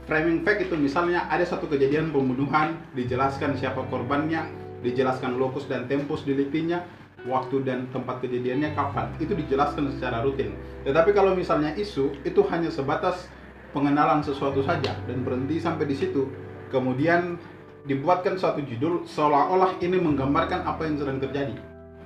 framing 0.06 0.38
fact 0.46 0.62
itu 0.62 0.74
misalnya 0.78 1.26
ada 1.26 1.42
satu 1.42 1.66
kejadian 1.66 2.14
pembunuhan, 2.14 2.78
dijelaskan 2.94 3.58
siapa 3.58 3.82
korbannya, 3.90 4.46
dijelaskan 4.86 5.42
lokus 5.42 5.66
dan 5.66 5.90
tempus 5.90 6.22
deliktinya, 6.22 6.86
waktu 7.26 7.66
dan 7.66 7.90
tempat 7.90 8.22
kejadiannya 8.22 8.74
kapan. 8.74 9.10
Itu 9.18 9.34
dijelaskan 9.34 9.90
secara 9.94 10.22
rutin. 10.22 10.54
Tetapi 10.86 11.10
kalau 11.14 11.34
misalnya 11.34 11.74
isu 11.74 12.14
itu 12.22 12.40
hanya 12.50 12.70
sebatas 12.70 13.26
pengenalan 13.70 14.22
sesuatu 14.22 14.62
saja 14.62 14.94
dan 15.06 15.18
berhenti 15.26 15.58
sampai 15.58 15.86
di 15.86 15.98
situ. 15.98 16.30
Kemudian 16.70 17.36
dibuatkan 17.82 18.38
suatu 18.38 18.62
judul 18.62 19.02
seolah-olah 19.02 19.78
ini 19.82 19.98
menggambarkan 19.98 20.62
apa 20.62 20.86
yang 20.86 20.96
sedang 20.98 21.18
terjadi. 21.18 21.54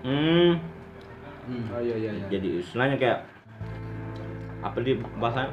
hmm 0.02 0.52
oh 1.47 1.80
iya 1.80 1.95
iya 1.95 2.11
iya. 2.16 2.26
jadi 2.33 2.49
istilahnya 2.64 2.97
kayak 2.99 3.18
apa 4.64 4.78
di 4.83 4.99
bahasa 5.21 5.52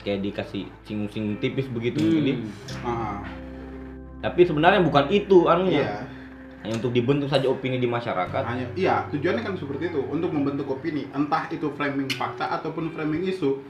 kayak 0.00 0.24
dikasih 0.24 0.64
singgung-singgung 0.86 1.36
tipis 1.42 1.66
begitu 1.68 2.00
Hmm. 2.00 2.14
jadi 2.22 2.32
Ah, 2.80 3.20
tapi 4.22 4.46
sebenarnya 4.46 4.80
bukan 4.80 5.04
itu 5.12 5.50
anunya 5.50 5.82
iya. 5.84 5.96
hanya 6.64 6.74
untuk 6.80 6.94
dibentuk 6.96 7.28
saja 7.28 7.50
opini 7.50 7.76
di 7.76 7.84
masyarakat 7.90 8.42
hanya 8.46 8.66
iya 8.78 9.04
tujuannya 9.12 9.42
kan 9.42 9.54
seperti 9.58 9.90
itu 9.92 10.00
untuk 10.06 10.30
membentuk 10.32 10.70
opini 10.70 11.10
entah 11.12 11.44
itu 11.52 11.68
framing 11.74 12.08
fakta 12.14 12.48
ataupun 12.56 12.94
framing 12.94 13.26
isu 13.26 13.60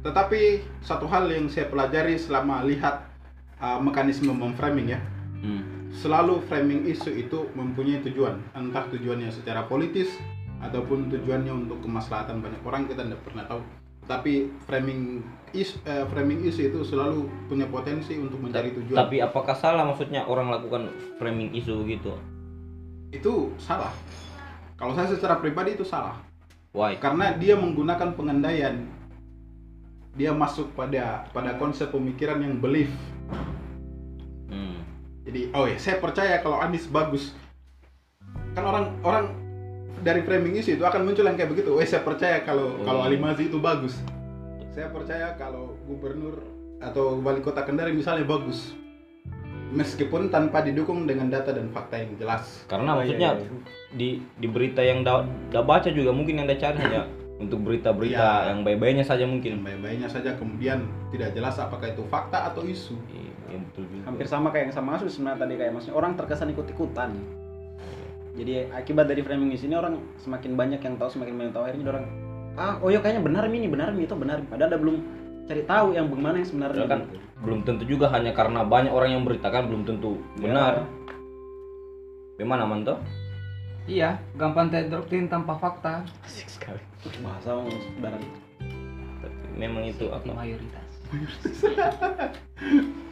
tetapi 0.00 0.64
satu 0.80 1.04
hal 1.04 1.28
yang 1.28 1.50
saya 1.52 1.68
pelajari 1.68 2.16
selama 2.16 2.64
lihat 2.64 3.09
uh, 3.60 3.78
mekanisme 3.78 4.32
memframing 4.32 4.96
ya. 4.96 5.00
Hmm. 5.40 5.88
selalu 5.90 6.44
framing 6.46 6.84
isu 6.84 7.10
itu 7.16 7.48
mempunyai 7.56 8.04
tujuan. 8.04 8.38
Entah 8.52 8.84
tujuannya 8.92 9.32
secara 9.32 9.64
politis 9.66 10.20
ataupun 10.60 11.08
tujuannya 11.08 11.66
untuk 11.66 11.80
kemaslahatan 11.80 12.44
banyak 12.44 12.60
orang 12.62 12.84
kita 12.86 13.08
tidak 13.08 13.24
pernah 13.24 13.44
tahu. 13.48 13.64
Tapi 14.04 14.52
framing 14.68 15.24
is 15.56 15.80
eh, 15.88 16.04
framing 16.12 16.44
isu 16.44 16.70
itu 16.70 16.80
selalu 16.84 17.26
punya 17.48 17.66
potensi 17.72 18.20
untuk 18.20 18.38
mencari 18.38 18.74
tujuan. 18.76 18.98
tapi 19.00 19.22
apakah 19.22 19.56
salah 19.56 19.86
maksudnya 19.86 20.28
orang 20.28 20.52
lakukan 20.52 20.92
framing 21.18 21.56
isu 21.56 21.88
gitu? 21.88 22.14
Itu 23.10 23.56
salah. 23.58 23.90
Kalau 24.78 24.92
saya 24.94 25.10
secara 25.10 25.40
pribadi 25.42 25.74
itu 25.74 25.82
salah. 25.88 26.20
Why? 26.70 27.00
Karena 27.02 27.34
dia 27.34 27.58
menggunakan 27.58 28.14
pengandaian 28.14 28.86
dia 30.14 30.34
masuk 30.34 30.74
pada 30.74 31.26
pada 31.30 31.54
konsep 31.58 31.90
pemikiran 31.90 32.42
yang 32.42 32.58
belief. 32.58 32.90
Jadi 35.30 35.54
oh 35.54 35.64
ya 35.64 35.78
saya 35.78 35.96
percaya 35.96 36.42
kalau 36.42 36.58
Anies 36.58 36.84
bagus 36.84 37.32
kan 38.50 38.66
orang 38.66 38.84
orang 39.00 39.24
dari 40.00 40.20
framing 40.20 40.56
isu 40.56 40.74
itu 40.74 40.82
akan 40.82 41.04
muncul 41.04 41.22
yang 41.22 41.36
kayak 41.36 41.52
begitu. 41.52 41.76
Eh 41.76 41.84
saya 41.84 42.00
percaya 42.00 42.40
kalau 42.40 42.72
Oh. 42.72 42.82
kalau 42.82 43.00
Ali 43.04 43.14
Mazi 43.14 43.46
itu 43.46 43.60
bagus. 43.60 43.94
Saya 44.72 44.88
percaya 44.88 45.36
kalau 45.36 45.76
gubernur 45.84 46.40
atau 46.80 47.20
wali 47.20 47.38
kota 47.38 47.62
Kendari 47.62 47.92
misalnya 47.92 48.24
bagus. 48.24 48.72
Meskipun 49.70 50.32
tanpa 50.34 50.66
didukung 50.66 51.06
dengan 51.06 51.30
data 51.30 51.52
dan 51.52 51.70
fakta 51.70 51.94
yang 51.94 52.16
jelas. 52.16 52.66
karena 52.66 52.90
Oh, 52.90 52.94
iya, 52.96 53.00
maksudnya 53.06 53.30
iya, 53.30 53.44
iya. 53.44 53.60
di 53.92 54.08
di 54.34 54.48
berita 54.48 54.80
yang 54.80 55.04
da, 55.04 55.22
da 55.52 55.62
baca 55.62 55.86
juga 55.86 56.10
mungkin 56.10 56.42
yang 56.42 56.48
da 56.48 56.56
cari 56.56 56.80
hanya 56.80 57.06
untuk 57.36 57.62
berita-berita 57.62 58.18
Iya. 58.18 58.48
yang 58.50 58.58
baik-baiknya 58.60 59.04
saja 59.04 59.24
mungkin 59.24 59.62
baik-baiknya 59.62 60.08
saja 60.08 60.34
kemudian 60.34 60.82
tidak 61.14 61.30
jelas 61.32 61.54
apakah 61.56 61.86
itu 61.86 62.02
fakta 62.04 62.50
atau 62.50 62.64
isu. 62.64 62.98
Iya, 63.06 63.29
iya, 63.50 63.58
betul 63.60 63.82
juga. 63.84 64.02
hampir 64.06 64.26
sama 64.26 64.48
kayak 64.48 64.64
yang 64.70 64.74
sama 64.74 64.90
Asus 64.94 65.12
sebenarnya 65.14 65.42
tadi 65.42 65.54
kayak 65.54 65.72
maksudnya 65.74 65.96
orang 65.96 66.12
terkesan 66.14 66.48
ikut-ikutan. 66.50 67.10
Jadi 68.30 68.52
akibat 68.70 69.04
dari 69.04 69.20
framing 69.20 69.50
isu 69.52 69.66
ini 69.66 69.76
orang 69.76 69.98
semakin 70.16 70.54
banyak 70.54 70.80
yang 70.80 70.94
tahu 70.96 71.10
semakin 71.10 71.34
banyak 71.36 71.52
tahu. 71.52 71.64
Akhirnya 71.66 71.90
orang 71.90 72.06
ah 72.54 72.74
oh 72.80 72.88
ya 72.88 72.98
kayaknya 72.98 73.22
benar 73.22 73.44
ini 73.46 73.66
benar 73.66 73.90
ini 73.90 74.04
itu 74.04 74.14
benar 74.14 74.42
padahal 74.42 74.74
ada 74.74 74.78
belum 74.78 74.96
cari 75.46 75.62
tahu 75.64 75.94
yang 75.94 76.06
bagaimana 76.06 76.36
yang 76.38 76.48
sebenarnya 76.50 76.86
kan 76.86 77.00
belum 77.40 77.60
tentu 77.62 77.84
juga 77.86 78.06
hanya 78.10 78.30
karena 78.30 78.60
banyak 78.62 78.90
orang 78.90 79.10
yang 79.14 79.22
beritakan 79.22 79.70
belum 79.70 79.82
tentu 79.86 80.18
Ya. 80.36 80.50
benar. 80.50 80.72
Bagaimana 82.36 82.64
manto 82.64 82.94
Iya, 83.90 84.20
gampang 84.38 84.70
terdoktrin 84.70 85.26
tanpa 85.26 85.56
fakta. 85.58 86.06
asik 86.22 86.46
sekali. 86.46 86.78
Bahasa 87.24 87.58
saudara 87.58 88.16
memang 89.56 89.82
itu 89.84 90.06
apa? 90.08 90.30
Mayoritas. 90.30 90.79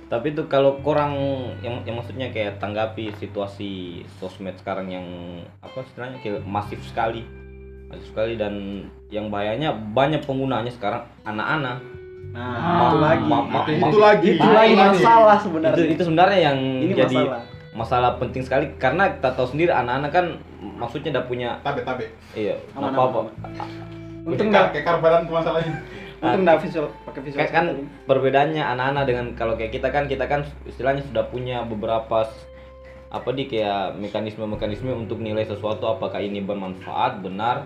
Tapi 0.08 0.32
itu 0.32 0.42
kalau 0.46 0.80
kurang 0.80 1.12
yang, 1.60 1.84
yang 1.84 1.94
maksudnya 1.94 2.32
kayak 2.32 2.56
tanggapi 2.56 3.12
situasi 3.14 3.70
sosmed 4.16 4.56
sekarang 4.56 4.88
yang 4.88 5.04
apa 5.60 5.84
istilahnya 5.84 6.16
kayak 6.18 6.40
masif 6.42 6.80
sekali. 6.82 7.28
Masif 7.86 8.08
sekali 8.08 8.34
dan 8.34 8.84
yang 9.08 9.28
bahayanya 9.28 9.72
banyak 9.92 10.24
penggunanya 10.24 10.70
sekarang 10.70 11.04
anak-anak. 11.22 11.80
Nah 12.28 12.56
Ah, 12.56 12.88
itu 12.88 12.96
lagi. 12.98 13.24
ma- 13.24 13.40
ma- 13.42 13.64
itu, 13.64 13.72
ma- 13.74 13.88
itu 13.88 13.98
lagi. 13.98 14.28
itu 14.32 14.48
lagi 14.50 14.74
masalah 14.74 15.36
sebenarnya. 15.38 15.76
Itu 15.76 15.82
itu 15.92 16.02
sebenarnya 16.02 16.38
yang 16.42 16.58
ini 16.78 16.92
jadi 16.94 17.16
masalah. 17.20 17.40
masalah 17.70 18.10
penting 18.16 18.42
sekali 18.42 18.66
karena 18.76 19.12
kita 19.12 19.28
tahu 19.32 19.46
sendiri 19.46 19.70
anak-anak 19.70 20.10
kan 20.10 20.26
maksudnya 20.58 21.14
udah 21.14 21.24
punya 21.24 21.50
Tabe 21.60 21.80
tabe. 21.82 22.10
iya 22.32 22.56
apa 22.72 22.90
apa 22.90 23.18
untung 24.24 24.48
Kayak 24.48 24.50
nggak 24.50 24.66
kayak 24.72 24.84
karbaran 24.84 25.20
tuh 25.24 25.34
masalahnya. 25.36 25.72
Untung 26.18 26.42
nggak 26.42 26.60
visual 26.66 26.90
pakai 27.06 27.20
visual 27.22 27.40
kan, 27.46 27.50
kan 27.54 27.66
perbedaannya 28.10 28.62
anak-anak 28.62 29.04
dengan 29.06 29.26
kalau 29.38 29.54
kayak 29.54 29.70
kita 29.70 29.88
kan 29.94 30.10
kita 30.10 30.26
kan 30.26 30.42
istilahnya 30.66 31.06
sudah 31.06 31.30
punya 31.30 31.62
beberapa 31.62 32.26
apa 33.08 33.30
di 33.32 33.48
kayak 33.48 33.96
mekanisme-mekanisme 33.96 34.92
untuk 34.92 35.22
nilai 35.22 35.46
sesuatu 35.46 35.88
apakah 35.88 36.20
ini 36.20 36.44
bermanfaat 36.44 37.24
benar. 37.24 37.64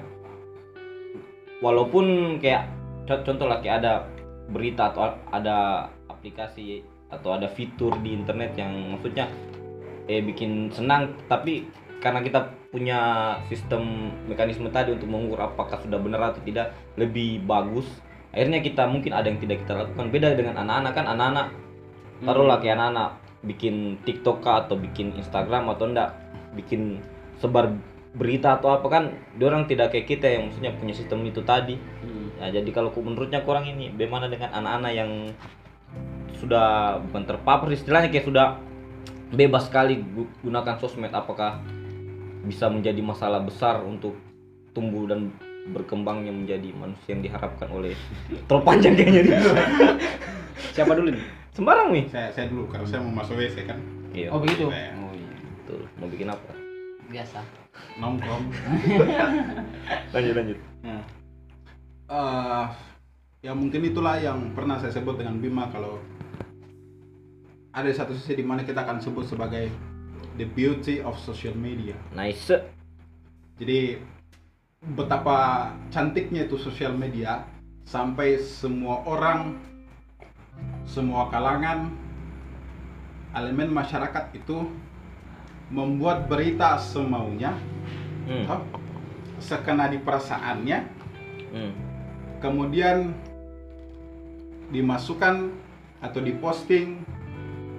Walaupun 1.58 2.38
kayak 2.38 2.70
co- 3.08 3.22
contoh 3.26 3.46
lah 3.50 3.58
kayak 3.58 3.82
ada 3.82 3.92
berita 4.50 4.94
atau 4.94 5.16
ada 5.30 5.88
aplikasi 6.10 6.82
atau 7.10 7.34
ada 7.34 7.50
fitur 7.50 7.96
di 8.00 8.14
internet 8.14 8.54
yang 8.54 8.72
maksudnya 8.94 9.26
eh 10.10 10.22
bikin 10.22 10.70
senang 10.74 11.14
tapi 11.30 11.66
karena 12.02 12.18
kita 12.18 12.50
punya 12.74 12.98
sistem 13.46 14.10
mekanisme 14.26 14.66
tadi 14.74 14.90
untuk 14.96 15.06
mengukur 15.06 15.38
apakah 15.38 15.78
sudah 15.78 16.00
benar 16.02 16.34
atau 16.34 16.42
tidak 16.42 16.74
lebih 16.98 17.44
bagus 17.46 17.86
akhirnya 18.32 18.64
kita 18.64 18.88
mungkin 18.88 19.12
ada 19.12 19.28
yang 19.28 19.38
tidak 19.38 19.62
kita 19.64 19.72
lakukan. 19.76 20.08
Beda 20.08 20.32
dengan 20.32 20.56
anak-anak 20.64 20.92
kan 20.96 21.06
anak-anak 21.06 21.46
taruhlah 22.24 22.58
kayak 22.58 22.80
anak-anak 22.80 23.10
bikin 23.42 23.98
TikTok 24.06 24.40
kah 24.40 24.66
atau 24.66 24.78
bikin 24.78 25.12
Instagram 25.18 25.68
atau 25.70 25.90
enggak 25.90 26.16
bikin 26.56 27.02
sebar 27.42 27.74
berita 28.12 28.60
atau 28.60 28.76
apa 28.76 28.86
kan 28.92 29.04
orang 29.40 29.64
tidak 29.64 29.90
kayak 29.92 30.06
kita 30.06 30.26
yang 30.28 30.48
maksudnya 30.48 30.72
punya 30.76 30.94
sistem 30.96 31.24
itu 31.24 31.40
tadi. 31.44 31.76
Hmm. 31.76 32.28
Nah, 32.40 32.48
jadi 32.50 32.68
kalau 32.74 32.92
menurutnya 32.92 33.40
kurang 33.44 33.68
ini 33.68 33.88
bagaimana 33.92 34.28
dengan 34.28 34.52
anak-anak 34.52 34.92
yang 34.92 35.10
sudah 36.42 36.98
bukan 37.08 37.22
terpapar 37.22 37.70
istilahnya 37.70 38.10
kayak 38.10 38.26
sudah 38.26 38.58
bebas 39.32 39.70
sekali 39.70 40.02
gu- 40.02 40.28
gunakan 40.42 40.76
sosmed 40.82 41.14
apakah 41.14 41.62
bisa 42.42 42.66
menjadi 42.66 42.98
masalah 42.98 43.40
besar 43.40 43.80
untuk 43.86 44.18
tumbuh 44.74 45.06
dan 45.06 45.30
berkembangnya 45.64 46.30
menjadi 46.30 46.68
manusia 46.72 47.10
yang 47.10 47.22
diharapkan 47.22 47.70
oleh 47.70 47.94
terpanjang 48.44 48.92
kayaknya 48.92 49.20
nih 49.22 49.38
siapa 50.74 50.92
dulu 50.92 51.10
nih? 51.10 51.24
Sembarang 51.52 51.88
nih. 51.90 52.04
Saya 52.08 52.28
saya 52.32 52.46
dulu. 52.48 52.64
Karena 52.66 52.86
saya 52.86 53.00
mau 53.00 53.12
masuk 53.14 53.36
WC 53.36 53.56
kan. 53.64 53.78
iya. 54.10 54.26
Oh 54.28 54.40
begitu. 54.40 54.66
Saya- 54.66 54.96
Oh, 54.96 55.12
iya, 55.12 55.30
betul. 55.54 55.80
Mau 55.96 56.08
bikin 56.08 56.26
apa? 56.26 56.50
Biasa. 57.06 57.38
Nongkrong. 57.96 58.44
Lanjut 60.14 60.34
lanjut. 60.34 60.58
Nah, 60.82 61.02
Eh, 62.08 62.64
ya 63.40 63.52
mungkin 63.52 63.80
itulah 63.82 64.16
yang 64.16 64.52
pernah 64.52 64.76
saya 64.76 64.92
sebut 64.92 65.16
dengan 65.16 65.38
Bima 65.38 65.68
kalau 65.68 65.96
ada 67.72 67.88
satu 67.88 68.12
sisi 68.12 68.34
di 68.34 68.44
mana 68.44 68.60
kita 68.62 68.80
akan 68.80 69.00
sebut 69.00 69.24
sebagai 69.24 69.72
the 70.34 70.44
beauty 70.46 71.00
of 71.00 71.16
social 71.16 71.52
media. 71.54 71.96
nice. 72.10 72.52
Jadi 73.56 73.96
betapa 74.82 75.70
cantiknya 75.94 76.50
itu 76.50 76.58
sosial 76.58 76.90
media 76.98 77.46
sampai 77.86 78.42
semua 78.42 79.06
orang, 79.06 79.62
semua 80.82 81.30
kalangan, 81.30 81.94
elemen 83.30 83.70
masyarakat 83.70 84.34
itu 84.34 84.66
membuat 85.70 86.26
berita 86.26 86.76
semaunya, 86.82 87.54
hmm. 88.26 88.44
toh, 88.50 88.62
sekena 89.38 89.86
di 89.86 90.02
perasaannya, 90.02 91.02
Hmm. 91.52 91.68
kemudian 92.40 93.12
dimasukkan 94.72 95.52
atau 96.00 96.20
diposting 96.24 97.04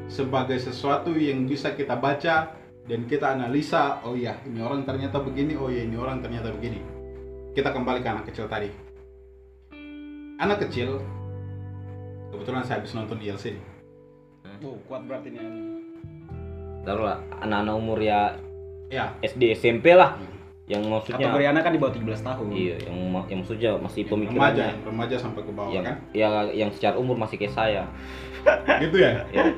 sebagai 0.05 0.61
sesuatu 0.61 1.09
yang 1.17 1.49
bisa 1.49 1.73
kita 1.73 1.97
baca 1.97 2.53
dan 2.85 3.09
kita 3.09 3.33
analisa 3.33 3.97
oh 4.05 4.13
ya 4.13 4.37
ini 4.45 4.61
orang 4.61 4.85
ternyata 4.85 5.17
begini 5.25 5.57
oh 5.57 5.73
ya 5.73 5.89
ini 5.89 5.97
orang 5.97 6.21
ternyata 6.21 6.53
begini 6.53 6.92
kita 7.53 7.69
kembali 7.69 8.01
ke 8.01 8.09
anak 8.09 8.25
kecil 8.29 8.49
tadi. 8.49 8.69
Anak 10.41 10.65
kecil 10.65 10.97
kebetulan 12.33 12.65
saya 12.65 12.81
habis 12.81 12.97
nonton 12.97 13.21
ILC 13.21 13.53
oh, 14.65 14.73
kuat 14.89 15.05
berarti 15.05 15.29
nih. 15.29 15.45
taruhlah 16.83 17.21
anak-anak 17.39 17.75
umur 17.77 18.01
ya 18.01 18.35
ya. 18.89 19.13
SD 19.21 19.53
SMP 19.53 19.93
lah. 19.93 20.17
Yang 20.65 20.87
maksudnya 20.89 21.27
Kategori 21.29 21.45
anak 21.51 21.61
kan 21.67 21.71
di 21.75 21.79
bawah 21.79 21.93
17 21.93 22.23
tahun. 22.23 22.47
iya 22.55 22.75
yang 22.87 22.97
ma- 23.11 23.27
yang 23.29 23.39
maksudnya 23.43 23.71
masih 23.77 24.01
remaja 24.07 24.11
pemikirannya. 24.15 24.67
Remaja 24.81 25.15
sampai 25.19 25.41
ke 25.45 25.51
bawah 25.53 25.69
yang 25.69 25.83
kan? 25.85 25.95
ya 26.11 26.27
yang 26.49 26.69
secara 26.73 26.95
umur 26.97 27.15
masih 27.19 27.37
kayak 27.37 27.53
saya. 27.53 27.83
Gitu 28.81 28.97
ya? 28.97 29.23
Ya. 29.29 29.53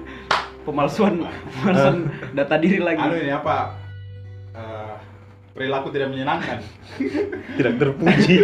Pemalsuan, 0.66 1.22
pemalsuan 1.62 2.10
data 2.38 2.56
diri 2.58 2.82
lagi. 2.82 2.98
anu 2.98 3.16
ini 3.16 3.30
apa 3.30 3.85
perilaku 5.56 5.88
tidak 5.96 6.12
menyenangkan 6.12 6.60
tidak 7.58 7.74
terpuji 7.80 8.44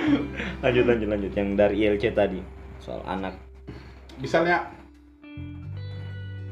lanjut 0.64 0.84
lanjut 0.88 1.08
lanjut 1.12 1.32
yang 1.36 1.48
dari 1.52 1.76
ILC 1.84 2.16
tadi 2.16 2.40
soal 2.80 3.04
anak 3.04 3.36
misalnya 4.16 4.72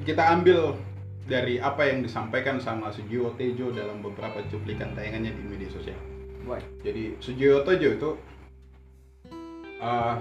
kita 0.04 0.20
ambil 0.20 0.76
dari 1.24 1.56
apa 1.56 1.88
yang 1.88 2.04
disampaikan 2.04 2.60
sama 2.60 2.92
Sujiwo 2.92 3.32
Tejo 3.40 3.72
dalam 3.72 4.04
beberapa 4.04 4.44
cuplikan 4.52 4.92
tayangannya 4.92 5.32
di 5.32 5.42
media 5.48 5.72
sosial. 5.72 5.96
Wah, 6.44 6.60
Jadi 6.84 7.16
Sujiwo 7.24 7.64
Tejo 7.64 7.88
itu 7.96 8.10
uh, 9.80 10.20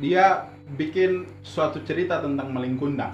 dia 0.00 0.48
bikin 0.80 1.28
suatu 1.44 1.84
cerita 1.84 2.24
tentang 2.24 2.48
maling 2.56 2.80
kundang. 2.80 3.12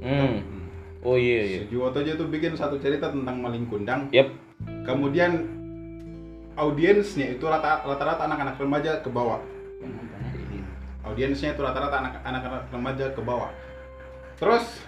hmm. 0.00 0.59
Oh 1.04 1.16
iya 1.16 1.40
iya 1.44 1.58
Sujiwo 1.64 1.88
Tejo 1.92 2.12
itu 2.20 2.24
bikin 2.28 2.52
satu 2.56 2.76
cerita 2.76 3.08
tentang 3.08 3.40
maling 3.40 3.64
kundang. 3.68 4.08
yep 4.12 4.28
Kemudian 4.84 5.48
audiensnya 6.56 7.32
itu 7.32 7.44
rata- 7.48 7.80
rata-rata 7.84 8.28
anak-anak 8.28 8.56
remaja 8.60 9.00
ke 9.00 9.08
bawah. 9.08 9.40
audiensnya 11.00 11.56
itu 11.56 11.64
rata-rata 11.64 11.96
anak- 11.96 12.22
anak-anak 12.22 12.62
remaja 12.70 13.06
ke 13.16 13.20
bawah. 13.24 13.48
Terus 14.36 14.84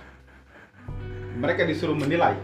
mereka 1.40 1.64
disuruh 1.64 1.96
menilai 1.96 2.37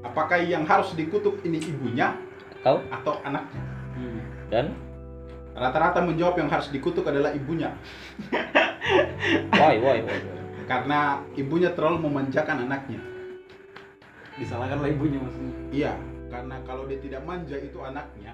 apakah 0.00 0.40
yang 0.40 0.64
harus 0.64 0.96
dikutuk 0.96 1.44
ini 1.44 1.60
ibunya 1.60 2.16
tahu 2.64 2.80
atau 2.88 3.20
anaknya. 3.24 3.62
Hmm. 3.96 4.20
dan 4.48 4.66
Rata-rata 5.50 6.00
menjawab 6.00 6.40
yang 6.40 6.48
harus 6.48 6.72
dikutuk 6.72 7.04
adalah 7.04 7.36
ibunya 7.36 7.76
why 9.60 9.76
why 9.76 10.00
why 10.00 10.18
karena 10.64 11.20
ibunya 11.34 11.74
terlalu 11.74 12.06
memanjakan 12.06 12.64
anaknya. 12.64 13.02
Disalahkanlah 14.40 14.88
ibunya 14.88 15.20
maksudnya. 15.20 15.54
Iya, 15.68 15.92
karena 16.32 16.56
kalau 16.64 16.88
dia 16.88 16.96
tidak 16.98 17.22
manja 17.28 17.60
itu 17.60 17.76
anaknya 17.84 18.32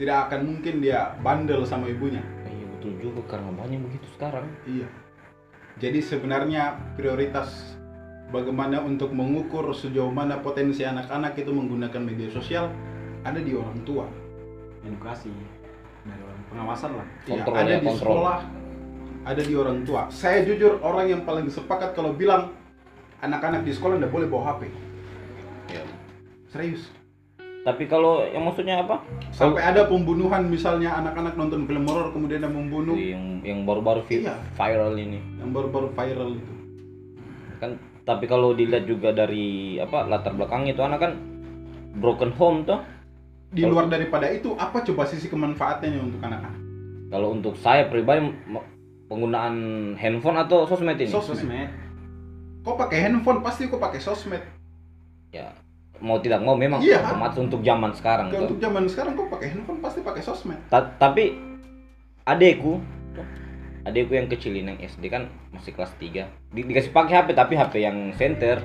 tidak 0.00 0.32
akan 0.32 0.40
mungkin 0.48 0.80
dia 0.80 1.12
bandel 1.20 1.60
sama 1.68 1.84
ibunya. 1.92 2.24
iya 2.48 2.64
betul 2.72 2.96
juga 2.96 3.20
karena 3.36 3.52
banyak 3.52 3.84
begitu 3.84 4.08
sekarang 4.16 4.48
Iya. 4.64 4.88
Jadi 5.76 6.00
sebenarnya 6.00 6.80
prioritas 6.96 7.76
bagaimana 8.32 8.80
untuk 8.80 9.12
mengukur 9.12 9.76
sejauh 9.76 10.08
mana 10.08 10.40
potensi 10.40 10.88
anak-anak 10.88 11.36
itu 11.36 11.52
menggunakan 11.52 12.00
media 12.00 12.32
sosial 12.32 12.72
ada 13.28 13.36
di 13.44 13.52
orang 13.52 13.84
tua. 13.84 14.08
Edukasi 14.80 15.28
dari 16.08 16.22
orang 16.24 16.42
pengawasan 16.48 16.90
lah. 16.96 17.06
Iya, 17.28 17.42
ada 17.44 17.68
ya, 17.68 17.76
di 17.76 17.88
kontrol. 17.92 18.00
sekolah, 18.00 18.40
ada 19.28 19.42
di 19.44 19.52
orang 19.52 19.78
tua. 19.84 20.02
Saya 20.08 20.48
jujur 20.48 20.80
orang 20.80 21.12
yang 21.12 21.22
paling 21.28 21.44
sepakat 21.52 21.92
kalau 21.92 22.16
bilang 22.16 22.56
anak-anak 23.20 23.68
di 23.68 23.72
sekolah 23.76 24.00
tidak 24.00 24.12
boleh 24.16 24.32
bawa 24.32 24.56
HP. 24.56 24.72
Iya. 25.70 25.82
Serius. 26.46 26.82
tapi 27.60 27.84
kalau 27.84 28.24
yang 28.24 28.42
maksudnya 28.42 28.80
apa 28.80 29.04
Sampai 29.30 29.60
ada 29.60 29.84
pembunuhan 29.84 30.48
misalnya 30.48 30.96
anak-anak 30.96 31.36
nonton 31.36 31.64
film 31.64 31.84
horor 31.84 32.08
kemudian 32.08 32.40
dia 32.40 32.48
membunuh 32.48 32.96
yang 32.96 33.44
yang 33.44 33.62
baru-baru 33.62 34.00
vi- 34.02 34.24
Iya. 34.24 34.32
viral 34.50 34.96
ini 34.96 35.20
yang 35.36 35.52
baru-baru 35.52 35.92
viral 35.92 36.30
itu. 36.34 36.52
kan 37.56 37.76
tapi 38.00 38.24
kalau 38.24 38.56
dilihat 38.56 38.88
juga 38.88 39.12
dari 39.12 39.76
apa 39.76 40.08
latar 40.08 40.32
belakangnya 40.32 40.72
itu 40.72 40.80
anak 40.80 40.98
kan 41.00 41.12
broken 41.94 42.32
home 42.32 42.64
tuh 42.64 42.80
Di 43.50 43.60
luar 43.62 43.86
daripada 43.86 44.24
itu 44.26 44.56
apa 44.56 44.80
coba 44.80 45.04
sisi 45.04 45.26
kemanfaatannya 45.26 46.00
untuk 46.00 46.20
anak-anak? 46.22 46.54
kalau 47.10 47.28
untuk 47.30 47.54
saya 47.54 47.84
pribadi 47.86 48.24
penggunaan 49.04 49.54
handphone 49.96 50.38
atau 50.38 50.64
sosmed 50.64 50.96
ini 50.96 51.10
Sosmed. 51.10 51.36
Sosmed. 51.36 51.68
Kau 52.62 52.72
pakai 52.74 53.04
handphone 53.04 53.42
pasti 53.42 53.66
kau 53.66 53.76
pakai 53.76 53.98
sosmed. 53.98 54.40
Ya 55.30 55.54
mau 56.00 56.16
tidak 56.16 56.40
mau 56.40 56.56
memang 56.56 56.80
Iya. 56.80 57.04
otomatis 57.04 57.38
untuk 57.38 57.60
zaman 57.60 57.92
sekarang 57.92 58.32
untuk 58.32 58.56
zaman 58.56 58.88
sekarang 58.88 59.12
kau 59.14 59.28
pakai 59.28 59.52
handphone? 59.52 59.78
Pasti 59.78 60.00
pakai 60.00 60.22
sosmed. 60.24 60.58
Ta- 60.66 60.96
tapi 60.96 61.36
adekku 62.24 62.80
adekku 63.82 64.12
yang 64.12 64.26
kecil 64.26 64.52
yang 64.54 64.76
SD 64.76 65.08
kan 65.08 65.28
masih 65.50 65.72
kelas 65.72 65.92
3 65.96 66.28
Di- 66.48 66.64
dikasih 66.64 66.90
pakai 66.90 67.14
HP 67.16 67.28
tapi 67.32 67.54
HP 67.54 67.74
yang 67.78 67.96
center. 68.14 68.60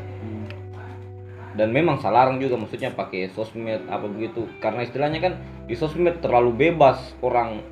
Dan 1.55 1.71
memang 1.71 2.03
salarang 2.03 2.35
juga 2.35 2.59
maksudnya 2.59 2.91
pakai 2.91 3.31
sosmed 3.31 3.87
apa 3.87 4.03
begitu. 4.05 4.43
Karena 4.59 4.83
istilahnya 4.83 5.19
kan 5.21 5.33
di 5.63 5.71
sosmed 5.71 6.19
terlalu 6.19 6.51
bebas 6.51 7.15
orang 7.21 7.63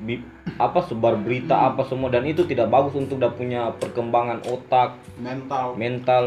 bi- 0.00 0.26
apa 0.56 0.82
sebar 0.82 1.14
berita 1.16 1.62
apa 1.64 1.86
semua. 1.86 2.10
Dan 2.10 2.26
itu 2.26 2.42
tidak 2.42 2.66
bagus 2.68 2.94
untuk 2.94 3.22
udah 3.22 3.30
punya 3.30 3.70
perkembangan 3.72 4.42
otak. 4.44 4.98
Mental. 5.14 5.78
mental 5.78 6.24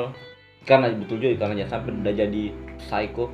karena 0.67 0.91
betul 0.91 1.23
juga 1.23 1.47
karena 1.47 1.63
jangan 1.63 1.79
sampai 1.79 1.91
udah 2.03 2.13
jadi 2.13 2.43
psycho. 2.75 3.31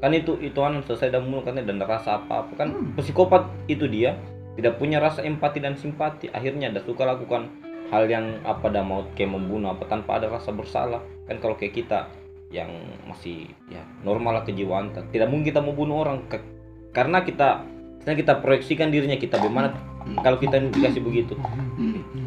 Kan 0.00 0.16
itu 0.16 0.40
itu 0.40 0.56
anu 0.64 0.80
selesai 0.80 1.12
dan 1.12 1.28
mulu 1.28 1.44
katanya 1.44 1.68
dan 1.68 1.84
rasa 1.84 2.24
apa 2.24 2.48
apa 2.48 2.52
kan. 2.56 2.68
Hmm. 2.72 2.96
psikopat 2.96 3.44
itu 3.68 3.84
dia 3.84 4.16
tidak 4.56 4.80
punya 4.80 4.96
rasa 4.96 5.20
empati 5.20 5.60
dan 5.60 5.76
simpati. 5.76 6.32
Akhirnya 6.32 6.72
ada 6.72 6.80
suka 6.80 7.04
lakukan 7.04 7.52
hal 7.92 8.08
yang 8.08 8.40
apa 8.48 8.72
dah 8.72 8.80
mau 8.80 9.04
kayak 9.12 9.28
membunuh 9.28 9.76
apa 9.76 9.84
tanpa 9.84 10.16
ada 10.16 10.32
rasa 10.32 10.48
bersalah. 10.56 11.04
Kan 11.28 11.36
kalau 11.44 11.54
kayak 11.60 11.76
kita 11.76 12.08
yang 12.48 12.72
masih 13.04 13.44
ya 13.68 13.84
normal 14.00 14.40
lah 14.40 14.44
kejiwaan 14.48 14.88
kita. 14.88 15.04
tidak 15.12 15.28
mungkin 15.28 15.52
kita 15.52 15.60
mau 15.60 15.76
bunuh 15.76 16.00
orang 16.00 16.24
Ke- 16.32 16.48
karena 16.96 17.20
kita 17.20 17.60
karena 18.00 18.16
kita 18.16 18.40
proyeksikan 18.40 18.88
dirinya 18.88 19.20
kita 19.20 19.36
bagaimana 19.36 19.76
kalau 20.24 20.40
kita 20.40 20.56
dikasih 20.56 21.04
begitu. 21.04 21.36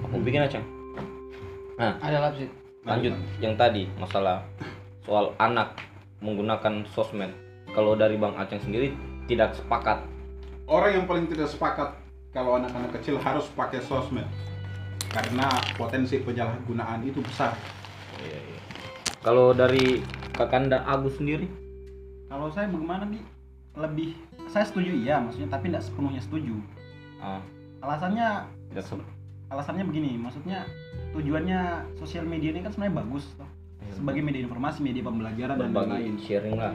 Aku 0.06 0.22
bikin 0.22 0.46
aja. 0.46 0.62
Ada 1.82 2.22
lapsit 2.22 2.61
lanjut 2.82 3.14
yang 3.38 3.54
tadi 3.54 3.86
masalah 3.96 4.42
soal 5.06 5.38
anak 5.38 5.78
menggunakan 6.18 6.82
sosmed 6.90 7.30
kalau 7.72 7.94
dari 7.94 8.18
bang 8.18 8.34
Aceng 8.38 8.62
sendiri 8.62 8.94
tidak 9.30 9.54
sepakat 9.54 10.02
Orang 10.66 10.92
yang 10.96 11.06
paling 11.06 11.28
tidak 11.28 11.52
sepakat 11.52 11.94
kalau 12.32 12.56
anak-anak 12.56 12.96
kecil 12.96 13.20
harus 13.20 13.46
pakai 13.54 13.84
sosmed 13.84 14.26
karena 15.12 15.52
potensi 15.76 16.16
penyalahgunaan 16.24 17.04
itu 17.04 17.20
besar. 17.20 17.52
kalau 19.20 19.52
dari 19.52 20.00
kakanda 20.32 20.80
Agus 20.88 21.20
sendiri 21.20 21.52
Kalau 22.32 22.48
saya 22.48 22.72
bagaimana 22.72 23.04
nih? 23.12 23.20
Lebih 23.76 24.16
saya 24.48 24.64
setuju 24.64 24.96
iya, 24.96 25.20
maksudnya 25.20 25.52
tapi 25.52 25.68
tidak 25.68 25.84
sepenuhnya 25.84 26.24
setuju. 26.24 26.56
ah, 27.20 27.44
Alasannya 27.84 28.48
tidak 28.72 28.88
se- 28.88 29.10
alasannya 29.52 29.84
begini, 29.84 30.16
maksudnya 30.16 30.64
tujuannya 31.12 31.92
sosial 32.00 32.24
media 32.24 32.56
ini 32.56 32.64
kan 32.64 32.72
sebenarnya 32.72 33.04
bagus 33.04 33.28
toh. 33.36 33.50
sebagai 33.92 34.24
media 34.24 34.48
informasi, 34.48 34.80
media 34.80 35.04
pembelajaran 35.04 35.60
dan 35.60 35.76
berbagi 35.76 35.92
lain-lain. 35.92 36.16
sharing 36.24 36.56
lah 36.56 36.72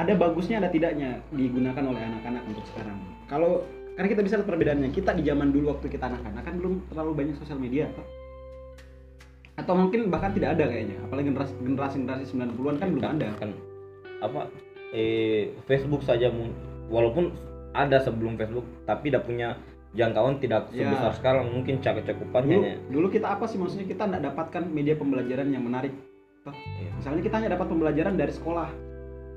Ada 0.00 0.16
bagusnya, 0.16 0.64
ada 0.64 0.72
tidaknya 0.72 1.20
digunakan 1.34 1.84
oleh 1.84 2.00
anak-anak 2.00 2.42
untuk 2.48 2.64
sekarang. 2.72 2.96
Kalau 3.28 3.68
karena 3.98 4.08
kita 4.08 4.22
bisa 4.24 4.34
lihat 4.40 4.48
perbedaannya, 4.48 4.88
kita 4.96 5.12
di 5.12 5.28
zaman 5.28 5.52
dulu 5.52 5.76
waktu 5.76 5.92
kita 5.92 6.08
anak-anak 6.08 6.40
kan 6.40 6.54
belum 6.56 6.88
terlalu 6.88 7.12
banyak 7.12 7.36
sosial 7.36 7.60
media 7.60 7.92
toh. 7.92 8.06
atau 9.60 9.76
mungkin 9.76 10.08
bahkan 10.08 10.32
tidak 10.32 10.56
ada 10.56 10.72
kayaknya 10.72 10.96
apalagi 11.04 11.28
generasi 11.28 11.52
generasi 11.60 11.96
generasi 12.00 12.24
90-an 12.32 12.76
kan 12.80 12.88
belum 12.96 13.04
ada 13.12 13.28
kan 13.36 13.50
apa 14.24 14.48
eh 14.96 15.52
Facebook 15.68 16.00
saja 16.00 16.32
walaupun 16.88 17.28
ada 17.76 18.00
sebelum 18.00 18.40
Facebook 18.40 18.64
tapi 18.88 19.12
tidak 19.12 19.28
punya 19.28 19.60
jangkauan 19.90 20.38
tidak 20.38 20.70
Ya. 20.70 20.86
sebesar 20.86 21.12
sekarang 21.18 21.50
mungkin 21.50 21.82
cakupan 21.82 22.46
dulu, 22.46 22.62
kayaknya 22.62 22.74
dulu 22.88 23.06
kita 23.10 23.26
apa 23.26 23.44
sih 23.50 23.58
maksudnya 23.58 23.86
kita 23.90 24.02
nggak 24.06 24.22
dapatkan 24.22 24.62
media 24.70 24.94
pembelajaran 24.94 25.50
yang 25.50 25.66
menarik 25.66 25.90
Iya. 26.46 26.90
misalnya 26.94 27.22
kita 27.22 27.34
hanya 27.42 27.50
dapat 27.58 27.66
pembelajaran 27.68 28.14
dari 28.14 28.32
sekolah 28.32 28.68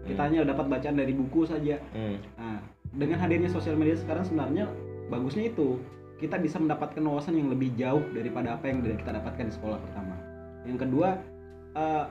kita 0.04 0.20
Hmm. 0.20 0.28
hanya 0.30 0.46
dapat 0.46 0.66
bacaan 0.70 0.96
dari 0.96 1.14
buku 1.14 1.42
saja 1.44 1.76
Hmm. 1.92 2.18
nah 2.38 2.60
dengan 2.94 3.18
hadirnya 3.18 3.50
sosial 3.50 3.74
media 3.74 3.98
sekarang 3.98 4.24
sebenarnya 4.24 4.70
bagusnya 5.10 5.50
itu 5.50 5.82
kita 6.22 6.38
bisa 6.38 6.62
mendapatkan 6.62 7.02
wawasan 7.02 7.36
yang 7.36 7.50
lebih 7.50 7.74
jauh 7.74 8.06
daripada 8.14 8.54
apa 8.54 8.70
yang 8.70 8.80
kita 8.80 9.10
dapatkan 9.12 9.50
di 9.50 9.54
sekolah 9.54 9.78
pertama 9.82 10.16
yang 10.64 10.78
kedua 10.78 11.18
eh, 11.74 12.06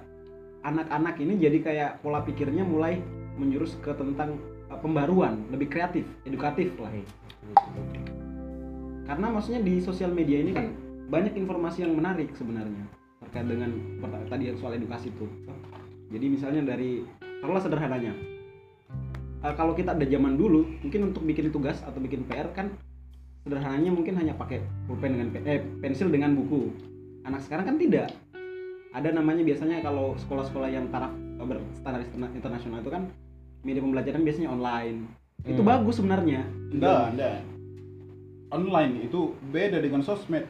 anak-anak 0.62 1.14
ini 1.18 1.38
jadi 1.38 1.58
kayak 1.62 1.90
pola 2.02 2.20
pikirnya 2.20 2.66
mulai 2.66 2.98
menjurus 3.38 3.78
ke 3.78 3.94
tentang 3.94 4.34
eh, 4.66 4.78
pembaruan 4.82 5.46
lebih 5.48 5.70
kreatif 5.70 6.04
edukatif 6.26 6.74
lah 6.82 6.90
karena 9.12 9.28
maksudnya 9.28 9.60
di 9.60 9.76
sosial 9.76 10.08
media 10.08 10.40
ini 10.40 10.56
kan 10.56 10.72
banyak 11.12 11.36
informasi 11.36 11.84
yang 11.84 11.92
menarik 11.92 12.32
sebenarnya 12.32 12.88
terkait 13.20 13.44
dengan 13.44 13.68
tadi 14.32 14.48
yang 14.48 14.56
soal 14.56 14.72
edukasi 14.72 15.12
itu. 15.12 15.28
Jadi 16.08 16.26
misalnya 16.32 16.72
dari 16.72 17.04
taruhlah 17.20 17.60
sederhananya. 17.60 18.16
Eh, 19.44 19.52
kalau 19.52 19.76
kita 19.76 19.92
ada 19.92 20.08
zaman 20.08 20.40
dulu 20.40 20.64
mungkin 20.80 21.12
untuk 21.12 21.28
bikin 21.28 21.52
tugas 21.52 21.84
atau 21.84 22.00
bikin 22.00 22.24
PR 22.24 22.56
kan 22.56 22.72
sederhananya 23.44 23.92
mungkin 23.92 24.16
hanya 24.16 24.32
pakai 24.32 24.64
pulpen 24.88 25.20
dengan 25.20 25.28
eh, 25.44 25.60
pensil 25.84 26.08
dengan 26.08 26.32
buku. 26.32 26.72
Anak 27.28 27.44
sekarang 27.44 27.68
kan 27.68 27.76
tidak. 27.76 28.16
Ada 28.96 29.12
namanya 29.12 29.44
biasanya 29.44 29.84
kalau 29.84 30.16
sekolah-sekolah 30.24 30.72
yang 30.72 30.88
taraf 30.88 31.12
eh, 31.12 31.44
berstandar 31.44 32.00
interna- 32.00 32.32
internasional 32.32 32.80
itu 32.80 32.88
kan 32.88 33.12
media 33.60 33.84
pembelajaran 33.84 34.24
biasanya 34.24 34.48
online. 34.48 35.04
Itu 35.44 35.60
Hmm. 35.60 35.68
bagus 35.68 36.00
sebenarnya. 36.00 36.48
Enggak 36.72 37.12
enggak 37.12 37.51
online 38.52 39.08
itu 39.08 39.32
beda 39.48 39.80
dengan 39.80 40.04
sosmed. 40.04 40.44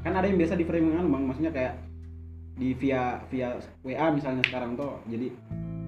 Kan 0.00 0.16
ada 0.16 0.24
yang 0.24 0.40
biasa 0.40 0.56
di 0.56 0.64
framing 0.64 0.96
kan 0.96 1.06
bang. 1.06 1.22
Maksudnya 1.28 1.52
kayak 1.52 1.74
di 2.56 2.72
via 2.76 3.20
via 3.28 3.56
WA 3.84 4.06
misalnya 4.12 4.44
sekarang 4.44 4.76
tuh 4.76 5.00
jadi 5.08 5.32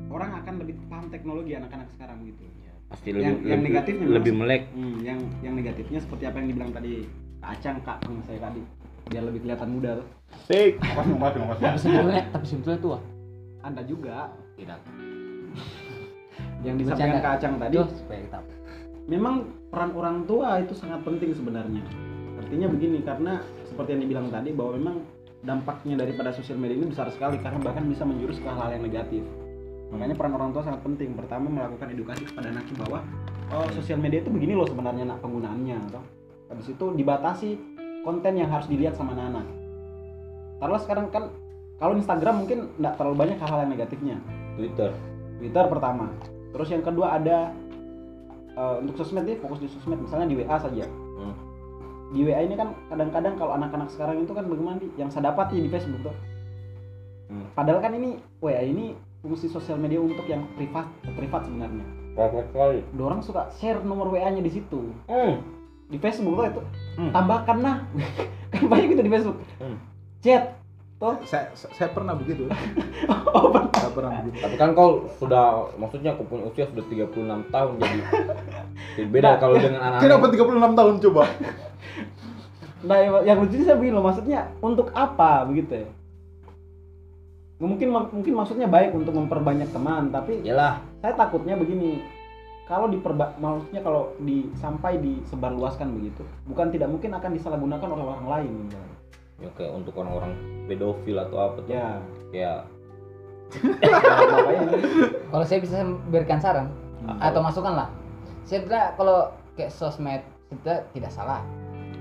orang 0.09 0.40
akan 0.45 0.55
lebih 0.61 0.77
paham 0.88 1.09
teknologi 1.09 1.57
anak-anak 1.57 1.88
sekarang 1.97 2.21
gitu. 2.29 2.45
Pasti 2.92 3.09
Yang- 3.09 3.16
lebih 3.16 3.33
yang 3.49 3.61
lebih, 3.61 3.68
negatifnya 3.73 4.07
lebih 4.12 4.33
mas. 4.37 4.40
melek. 4.45 4.62
Hmm, 4.77 4.97
yang 5.01 5.18
yang 5.40 5.55
negatifnya 5.57 6.01
seperti 6.05 6.25
apa 6.29 6.37
yang 6.45 6.49
dibilang 6.53 6.73
tadi 6.77 7.09
Kak 7.40 7.51
Acang 7.59 7.77
kak 7.83 7.97
teman 8.05 8.21
saya 8.29 8.38
tadi. 8.38 8.62
Biar 9.09 9.23
lebih 9.27 9.40
kelihatan 9.42 9.68
muda 9.73 9.90
tuh 9.99 10.07
fake 10.47 10.77
makasih 10.81 11.12
makasih 11.16 11.40
makasih 11.42 11.64
tapi 11.64 11.79
sebetulnya 11.81 12.23
tapi 12.29 12.47
sebetulnya 12.47 12.81
tua. 12.81 12.99
Anda 13.64 13.83
juga. 13.83 14.16
Tidak. 14.61 14.81
Yang 16.62 16.77
disampaikan. 16.85 17.21
Kak 17.21 17.33
Acang 17.40 17.53
tadi. 17.59 17.75
Tuh, 17.75 17.88
supaya 17.97 18.21
kita 18.23 18.38
memang 19.06 19.48
peran 19.72 19.90
orang 19.96 20.28
tua 20.28 20.60
itu 20.62 20.76
sangat 20.76 21.02
penting 21.02 21.34
sebenarnya. 21.34 21.82
Artinya 22.38 22.66
begini 22.70 23.00
karena 23.02 23.40
seperti 23.66 23.96
yang 23.96 24.02
dibilang 24.04 24.26
tadi 24.28 24.50
bahwa 24.52 24.72
memang 24.76 24.96
dampaknya 25.42 25.98
daripada 25.98 26.30
sosial 26.30 26.58
media 26.60 26.78
ini 26.78 26.92
besar 26.92 27.10
sekali 27.10 27.40
karena 27.42 27.58
bahkan 27.58 27.82
bisa 27.90 28.06
menjurus 28.06 28.38
ke 28.38 28.46
hal-hal 28.46 28.78
yang 28.78 28.84
negatif. 28.86 29.22
Makanya 29.90 30.14
peran 30.16 30.32
orang 30.38 30.50
tua 30.54 30.62
sangat 30.64 30.80
penting. 30.86 31.12
Pertama 31.18 31.50
melakukan 31.50 31.88
edukasi 31.92 32.22
kepada 32.24 32.48
anaknya 32.48 32.74
bahwa 32.86 32.98
oh 33.52 33.68
sosial 33.76 33.98
media 33.98 34.24
itu 34.24 34.30
begini 34.30 34.56
loh 34.56 34.64
sebenarnya 34.64 35.04
nak 35.04 35.18
penggunaannya 35.20 35.78
toh. 35.92 36.04
habis 36.52 36.68
itu 36.68 36.84
dibatasi 36.92 37.50
konten 38.04 38.32
yang 38.36 38.52
harus 38.52 38.68
dilihat 38.68 38.92
sama 38.92 39.16
anak-anak. 39.16 39.46
Taruhlah 40.60 40.82
sekarang 40.84 41.06
kan 41.08 41.32
kalau 41.80 41.96
Instagram 41.96 42.44
mungkin 42.44 42.58
nggak 42.78 42.94
terlalu 43.00 43.16
banyak 43.18 43.38
hal-hal 43.40 43.60
yang 43.66 43.72
negatifnya. 43.72 44.16
Twitter. 44.54 44.90
Twitter 45.40 45.64
pertama. 45.66 46.12
Terus 46.52 46.68
yang 46.68 46.84
kedua 46.84 47.16
ada 47.16 47.56
eh, 48.52 48.74
untuk 48.80 48.94
sosmed 48.96 49.24
nih 49.24 49.36
fokus 49.40 49.58
di 49.58 49.68
sosmed 49.68 50.00
misalnya 50.00 50.26
di 50.28 50.36
WA 50.40 50.56
saja. 50.56 50.84
Hmm. 50.88 51.34
Di 52.12 52.20
WA 52.24 52.44
ini 52.44 52.54
kan 52.54 52.76
kadang-kadang 52.92 53.34
kalau 53.40 53.52
anak-anak 53.56 53.88
sekarang 53.88 54.20
itu 54.20 54.32
kan 54.32 54.44
bagaimana 54.44 54.76
Di? 54.76 54.88
yang 55.00 55.08
saya 55.08 55.32
dapat 55.32 55.56
di 55.56 55.68
Facebook 55.68 56.04
tuh. 56.04 56.16
Hmm. 57.32 57.48
Padahal 57.56 57.80
kan 57.80 57.92
ini 57.96 58.20
WA 58.44 58.60
ini 58.60 58.92
fungsi 59.22 59.46
sosial 59.48 59.78
media 59.78 60.02
untuk 60.02 60.26
yang 60.26 60.44
privat 60.58 60.84
privat 61.16 61.46
sebenarnya. 61.46 61.86
perfect 62.12 62.52
sekali 62.52 62.78
Orang 63.00 63.24
suka 63.24 63.48
share 63.56 63.80
nomor 63.80 64.12
WA-nya 64.12 64.44
di 64.44 64.52
situ. 64.52 64.92
hmm. 65.08 65.34
Di 65.88 65.96
Facebook 66.00 66.36
tuh 66.36 66.44
itu 66.48 66.62
Hmm. 67.00 67.12
tambahkan 67.12 67.56
nah. 67.60 67.76
kan 68.52 68.68
banyak 68.68 68.92
gitu 68.92 69.02
di 69.04 69.12
Facebook. 69.12 69.40
Hmm. 69.56 69.80
Chat. 70.20 70.62
Toh. 71.02 71.18
saya 71.26 71.50
saya 71.58 71.90
pernah 71.90 72.14
begitu 72.14 72.46
Oh, 73.34 73.50
pernah. 73.50 73.74
saya 73.74 73.90
pernah 73.90 74.12
begitu 74.22 74.38
tapi 74.38 74.54
kan 74.54 74.70
kau 74.70 75.10
sudah 75.18 75.74
maksudnya 75.74 76.14
kau 76.14 76.22
punya 76.22 76.46
usia 76.46 76.70
sudah 76.70 76.86
36 76.86 77.50
tahun 77.50 77.72
jadi 77.82 77.98
beda 79.18 79.28
Nah, 79.34 79.36
kalau 79.42 79.56
dengan 79.58 79.82
anak 79.82 79.98
kenapa 79.98 80.30
36 80.30 80.78
tahun 80.78 80.94
coba 81.02 81.22
Nah, 82.82 82.98
yang, 82.98 83.14
yang 83.22 83.38
lucu 83.38 83.62
saya 83.62 83.78
begini 83.78 83.94
loh, 83.94 84.02
maksudnya 84.02 84.50
untuk 84.58 84.90
apa 84.90 85.46
begitu 85.46 85.86
ya? 85.86 85.88
Mungkin 87.62 87.94
mungkin 87.94 88.34
maksudnya 88.34 88.66
baik 88.66 88.90
untuk 88.90 89.14
memperbanyak 89.14 89.70
teman, 89.70 90.10
tapi 90.10 90.42
Yalah, 90.42 90.82
saya 90.98 91.14
takutnya 91.14 91.54
begini. 91.54 92.02
Kalau 92.66 92.90
diperba 92.90 93.38
maksudnya 93.38 93.86
kalau 93.86 94.18
di 94.18 94.50
sampai 94.58 94.98
disebarluaskan 94.98 95.94
begitu, 95.94 96.26
bukan 96.42 96.74
tidak 96.74 96.90
mungkin 96.90 97.14
akan 97.14 97.30
disalahgunakan 97.38 97.86
oleh 97.90 98.04
orang 98.06 98.26
lain 98.26 98.52
misalnya. 98.66 98.96
Ya 99.42 99.50
kayak 99.59 99.72
untuk 99.74 99.92
orang-orang 99.98 100.33
pedofil 100.70 101.18
atau 101.18 101.37
apa 101.42 101.59
tuh. 101.66 101.72
Ya, 101.74 101.87
ini. 102.33 102.62
kalau 105.28 105.44
saya 105.44 105.61
bisa 105.61 105.85
berikan 106.09 106.40
saran 106.40 106.72
Hmm. 107.02 107.18
atau 107.18 107.42
masukan 107.42 107.74
lah. 107.74 107.88
Saya 108.46 108.62
kira 108.62 108.94
kalau 108.94 109.35
kayak 109.59 109.74
sosmed 109.74 110.22
itu 110.55 110.70
tidak 110.94 111.11
salah. 111.11 111.42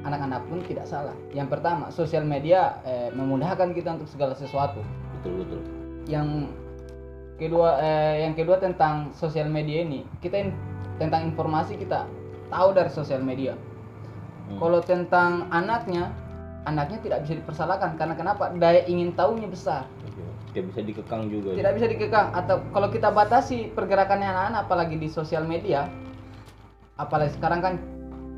Anak-anak 0.06 0.45
pun 0.45 0.62
tidak 0.62 0.86
salah. 0.86 1.17
Yang 1.34 1.58
pertama 1.58 1.89
sosial 1.89 2.21
media 2.21 2.77
eh, 2.86 3.10
memudahkan 3.10 3.73
kita 3.73 3.97
untuk 3.97 4.06
segala 4.06 4.38
sesuatu. 4.38 4.77
Betul 5.17 5.41
betul. 5.41 5.62
Yang 6.06 6.54
kedua 7.41 7.82
eh, 7.82 8.30
yang 8.30 8.38
kedua 8.38 8.62
tentang 8.62 9.10
sosial 9.17 9.49
media 9.49 9.82
ini 9.82 10.06
kita 10.21 10.38
in- 10.38 10.58
tentang 11.01 11.34
informasi 11.34 11.82
kita 11.82 12.06
tahu 12.54 12.77
dari 12.77 12.93
sosial 12.93 13.25
media. 13.25 13.58
Hmm. 14.51 14.60
kalau 14.60 14.84
tentang 14.84 15.47
anaknya 15.47 16.12
anaknya 16.63 16.97
tidak 17.02 17.19
bisa 17.24 17.34
dipersalahkan. 17.38 17.95
Karena 17.95 18.13
kenapa? 18.13 18.52
Daya 18.54 18.86
ingin 18.86 19.12
tahunya 19.12 19.47
besar. 19.47 19.86
Tidak 20.52 20.67
bisa 20.67 20.84
dikekang 20.84 21.32
juga 21.32 21.56
tidak 21.56 21.80
bisa 21.80 21.88
dikekang. 21.88 22.36
Atau 22.36 22.60
kalau 22.69 22.91
kita 22.91 23.08
batasi 23.08 23.71
pergerakannya 23.71 24.28
anak-anak 24.28 24.60
apalagi 24.67 25.00
di 25.00 25.08
sosial 25.08 25.47
media 25.47 25.88
apalagi 27.00 27.39
sekarang 27.39 27.63
kan 27.63 27.74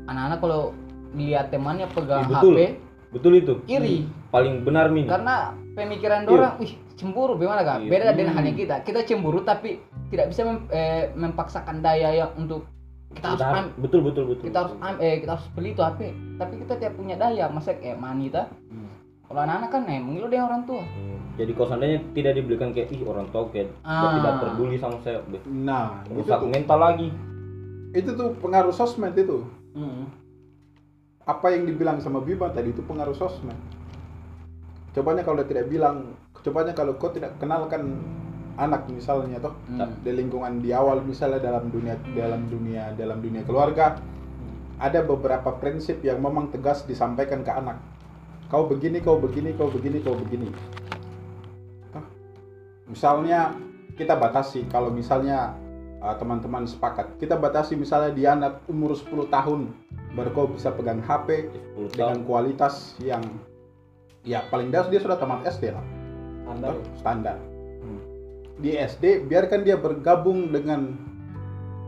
anak-anak 0.06 0.38
kalau 0.38 0.70
lihat 1.12 1.50
temannya 1.50 1.90
pegang 1.90 2.22
Iya, 2.22 2.30
betul. 2.30 2.54
HP 2.54 2.58
betul 3.10 3.32
itu. 3.34 3.54
iri. 3.66 3.96
Paling 4.30 4.62
benar 4.62 4.90
min. 4.90 5.06
Karena 5.06 5.54
pemikiran 5.74 6.22
Iya. 6.22 6.30
orang 6.30 6.52
wih 6.58 6.72
cemburu 6.94 7.34
bagaimana 7.34 7.62
kak? 7.62 7.76
Iya. 7.82 7.90
beda 7.90 8.12
dengan 8.14 8.30
Hmm. 8.30 8.38
halnya 8.38 8.54
kita. 8.54 8.74
Kita 8.82 9.00
cemburu 9.02 9.42
tapi 9.42 9.82
tidak 10.10 10.26
bisa 10.30 10.46
mem- 10.46 10.70
eh, 10.70 11.10
mempaksakan 11.14 11.82
daya 11.82 12.14
yang 12.14 12.30
untuk 12.38 12.62
kita 13.14 13.26
harus 13.28 13.40
Kita- 13.40 13.54
am- 13.56 13.74
betul 13.78 14.00
betul 14.02 14.24
betul 14.26 14.44
kita 14.44 14.58
harus 14.60 14.74
am- 14.78 14.98
eh, 14.98 15.14
kita 15.18 15.30
harus 15.32 15.46
beli 15.50 15.70
itu 15.70 15.80
HP 15.80 16.00
tapi 16.34 16.54
kita 16.58 16.72
tidak 16.76 16.94
punya 16.94 17.14
daya 17.14 17.44
masa 17.46 17.70
kayak 17.72 17.96
money 17.96 18.28
ta. 18.28 18.50
Hmm. 18.68 18.90
kalau 19.24 19.40
anak-anak 19.40 19.70
kan 19.70 19.82
eh 19.86 19.98
mengilu 19.98 20.26
dengan 20.28 20.46
orang 20.46 20.62
tua. 20.64 20.82
Hmm, 20.84 21.18
jadi 21.34 21.50
kalau 21.52 21.66
seandainya 21.66 21.98
tidak 22.12 22.32
dibelikan 22.36 22.70
kayak 22.70 22.88
ih 22.90 23.02
orang 23.02 23.26
tua 23.30 23.48
kayak 23.48 23.72
Ah. 23.80 24.14
tidak 24.14 24.34
peduli 24.38 24.76
sama 24.76 25.00
saya 25.00 25.18
Beh, 25.24 25.40
nah 25.46 26.04
itu 26.04 26.20
rusak 26.20 26.38
tuh, 26.38 26.48
mental 26.48 26.78
lagi. 26.78 27.08
itu 27.92 28.10
tuh 28.10 28.34
pengaruh 28.36 28.70
sosmed 28.70 29.14
itu. 29.14 29.42
Hmm. 29.72 30.06
apa 31.24 31.46
yang 31.48 31.64
dibilang 31.64 31.98
sama 31.98 32.20
Bima 32.20 32.46
tadi 32.48 32.68
itu 32.68 32.82
pengaruh 32.82 33.16
sosmed. 33.16 33.56
Cobanya 34.92 35.24
kalau 35.24 35.40
dia 35.40 35.48
tidak 35.48 35.66
bilang 35.66 36.12
cobanya 36.36 36.70
kalau 36.70 36.94
kau 36.94 37.08
tidak 37.08 37.32
kenalkan 37.34 37.96
anak 38.54 38.86
misalnya 38.86 39.42
toh 39.42 39.54
Hmm. 39.66 39.90
di 40.02 40.12
lingkungan 40.14 40.62
di 40.62 40.70
awal 40.70 41.02
misalnya 41.02 41.42
dalam 41.42 41.70
dunia 41.74 41.98
dalam 42.14 42.46
dunia 42.46 42.94
dalam 42.94 43.18
dunia 43.18 43.42
keluarga 43.42 43.98
ada 44.78 45.00
beberapa 45.06 45.54
prinsip 45.58 46.02
yang 46.02 46.18
memang 46.18 46.50
tegas 46.50 46.82
disampaikan 46.82 47.46
ke 47.46 47.50
anak. 47.50 47.78
Kau 48.50 48.66
begini 48.66 48.98
kau 48.98 49.18
begini 49.22 49.54
kau 49.54 49.70
begini 49.70 50.02
kau 50.02 50.18
begini. 50.18 50.50
Toh, 51.94 52.04
misalnya 52.90 53.54
kita 53.94 54.18
batasi 54.18 54.66
kalau 54.66 54.90
misalnya 54.90 55.54
uh, 56.02 56.14
teman-teman 56.18 56.66
sepakat 56.66 57.16
kita 57.22 57.38
batasi 57.38 57.78
misalnya 57.78 58.10
dia 58.10 58.34
anak 58.34 58.60
umur 58.66 58.98
10 58.98 59.30
tahun 59.30 59.70
baru 60.14 60.30
kau 60.34 60.46
bisa 60.50 60.74
pegang 60.74 61.02
HP 61.02 61.50
10 61.50 61.54
tahun. 61.74 61.88
dengan 61.94 62.18
kualitas 62.26 62.98
yang 62.98 63.22
ya 64.26 64.42
paling 64.50 64.74
dasar 64.74 64.90
dia 64.90 65.00
sudah 65.02 65.18
tamat 65.18 65.46
SD 65.46 65.70
lah. 65.70 65.84
Standar. 66.44 66.74
Hmm. 66.74 67.53
Di 68.58 68.78
SD 68.78 69.26
biarkan 69.26 69.66
dia 69.66 69.74
bergabung 69.74 70.54
dengan 70.54 70.94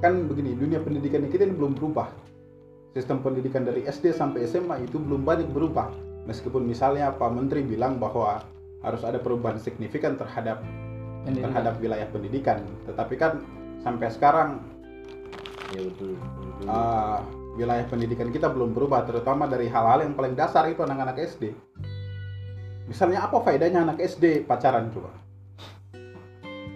kan 0.02 0.26
begini 0.26 0.58
dunia 0.58 0.82
pendidikan 0.82 1.24
kita 1.30 1.46
ini 1.46 1.54
belum 1.54 1.78
berubah 1.78 2.10
sistem 2.92 3.22
pendidikan 3.22 3.62
dari 3.62 3.86
SD 3.86 4.12
sampai 4.12 4.44
SMA 4.48 4.84
itu 4.84 4.98
belum 4.98 5.22
banyak 5.22 5.48
berubah 5.52 5.88
meskipun 6.26 6.66
misalnya 6.66 7.14
Pak 7.14 7.30
Menteri 7.32 7.62
bilang 7.62 8.02
bahwa 8.02 8.42
harus 8.84 9.02
ada 9.06 9.18
perubahan 9.18 9.58
signifikan 9.58 10.18
terhadap 10.18 10.60
Pendidikan. 11.26 11.50
terhadap 11.50 11.74
wilayah 11.82 12.08
pendidikan. 12.14 12.58
Tetapi 12.86 13.14
kan 13.18 13.42
sampai 13.82 14.06
sekarang 14.14 14.62
ya 15.74 15.82
betul, 15.82 16.14
betul. 16.14 16.66
uh, 16.70 17.18
wilayah 17.58 17.82
pendidikan 17.90 18.30
kita 18.30 18.46
belum 18.46 18.70
berubah, 18.70 19.02
terutama 19.10 19.50
dari 19.50 19.66
hal-hal 19.66 20.06
yang 20.06 20.14
paling 20.14 20.38
dasar 20.38 20.70
itu 20.70 20.86
anak-anak 20.86 21.18
SD. 21.18 21.50
Misalnya 22.86 23.26
apa 23.26 23.42
faedahnya 23.42 23.82
anak 23.82 23.98
SD 23.98 24.46
pacaran 24.46 24.94
coba? 24.94 25.10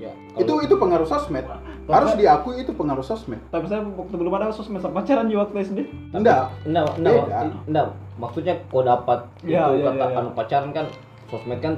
Ya, 0.01 0.13
Itu 0.41 0.65
itu 0.65 0.75
pengaruh 0.75 1.05
sosmed. 1.05 1.45
Harus 1.91 2.13
diakui 2.17 2.65
itu 2.65 2.73
pengaruh 2.73 3.05
sosmed. 3.05 3.39
Tapi 3.53 3.69
saya 3.69 3.85
waktu 3.85 4.15
belum 4.17 4.33
ada 4.33 4.51
sosmed 4.51 4.81
sama 4.81 5.05
pacaran 5.05 5.29
juga 5.29 5.47
waktu 5.47 5.69
SD. 5.69 5.79
Enggak, 6.17 6.49
enggak 6.65 6.85
enggak 6.97 7.25
enggak 7.69 7.87
maksudnya 8.21 8.55
kau 8.69 8.85
dapat 8.85 9.25
Ya, 9.41 9.73
itu 9.73 9.81
ya, 9.81 9.93
kata 9.93 10.05
ya, 10.05 10.13
ya. 10.13 10.19
anu 10.21 10.31
pacaran 10.33 10.71
kan 10.73 10.87
sosmed 11.29 11.61
kan 11.61 11.75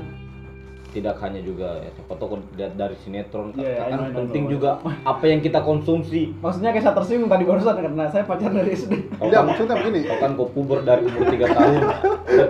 tidak 0.92 1.16
hanya 1.24 1.40
juga 1.40 1.80
ya 1.80 1.88
siapa 1.96 2.12
tahu 2.20 2.36
kau 2.36 2.38
lihat 2.52 2.76
dari 2.76 2.92
sinetron 3.00 3.48
Iya, 3.56 3.64
iya, 3.64 3.76
kan 3.80 3.88
I 3.88 3.92
know, 3.96 4.04
I 4.04 4.10
know, 4.12 4.18
penting 4.20 4.44
know. 4.44 4.52
juga 4.52 4.70
apa 5.08 5.24
yang 5.24 5.40
kita 5.40 5.64
konsumsi 5.64 6.36
Maksudnya 6.44 6.68
kayak 6.76 6.84
saya 6.84 6.94
tersinggung 7.00 7.32
tadi 7.32 7.48
barusan 7.48 7.74
karena 7.80 8.04
saya 8.12 8.28
pacaran 8.28 8.60
dari 8.60 8.76
SD. 8.76 8.92
Enggak 9.16 9.40
kan, 9.40 9.48
maksudnya 9.48 9.74
begini. 9.80 9.98
kau 10.04 10.18
kan 10.20 10.30
kau 10.36 10.48
puber 10.52 10.78
dari 10.84 11.02
umur 11.08 11.24
3 11.32 11.56
tahun 11.56 11.74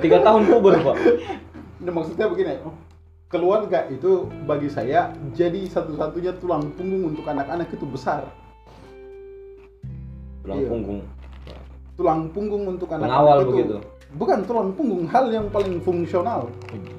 3 0.03 0.27
tahun 0.27 0.43
puber 0.51 0.75
pak 0.83 0.97
Nah, 1.83 1.91
maksudnya 1.91 2.27
begini, 2.31 2.63
keluarga 3.33 3.89
itu 3.89 4.29
bagi 4.45 4.69
saya 4.69 5.09
jadi 5.33 5.65
satu-satunya 5.65 6.37
tulang 6.37 6.69
punggung 6.77 7.17
untuk 7.17 7.25
anak-anak 7.25 7.73
itu 7.73 7.89
besar. 7.89 8.29
tulang 10.45 10.61
Iya. 10.61 10.69
punggung 10.69 11.01
Tulang 11.93 12.23
punggung 12.33 12.65
untuk 12.67 12.89
anak-anak 12.89 13.09
Pengawal 13.09 13.39
itu 13.41 13.49
begitu. 13.53 13.77
bukan 14.17 14.39
tulang 14.45 14.71
punggung, 14.77 15.05
hal 15.09 15.29
yang 15.33 15.47
paling 15.49 15.81
fungsional, 15.81 16.53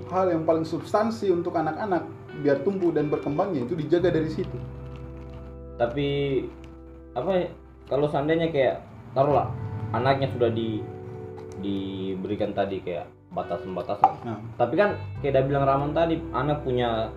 hal 0.10 0.26
yang 0.30 0.41
paling 0.46 0.65
substansi 0.65 1.30
untuk 1.30 1.54
anak-anak 1.54 2.06
biar 2.41 2.58
tumbuh 2.65 2.89
dan 2.89 3.13
berkembangnya 3.13 3.69
itu 3.69 3.78
dijaga 3.78 4.10
dari 4.10 4.30
situ. 4.34 4.58
tapi 5.78 6.41
apa 7.17 7.32
ya 7.34 7.48
kalau 7.89 8.06
seandainya 8.10 8.50
kayak 8.54 8.86
taruhlah 9.13 9.50
anaknya 9.93 10.30
sudah 10.34 10.50
di 10.54 10.82
diberikan 11.62 12.54
tadi 12.54 12.78
kayak 12.82 13.10
batasan-batasan. 13.34 14.13
Nah, 14.24 14.38
tapi 14.56 14.78
kan 14.78 14.96
kayak 15.19 15.34
udah 15.36 15.43
bilang 15.50 15.63
Raman 15.65 15.91
tadi 15.91 16.22
anak 16.32 16.62
punya 16.62 17.10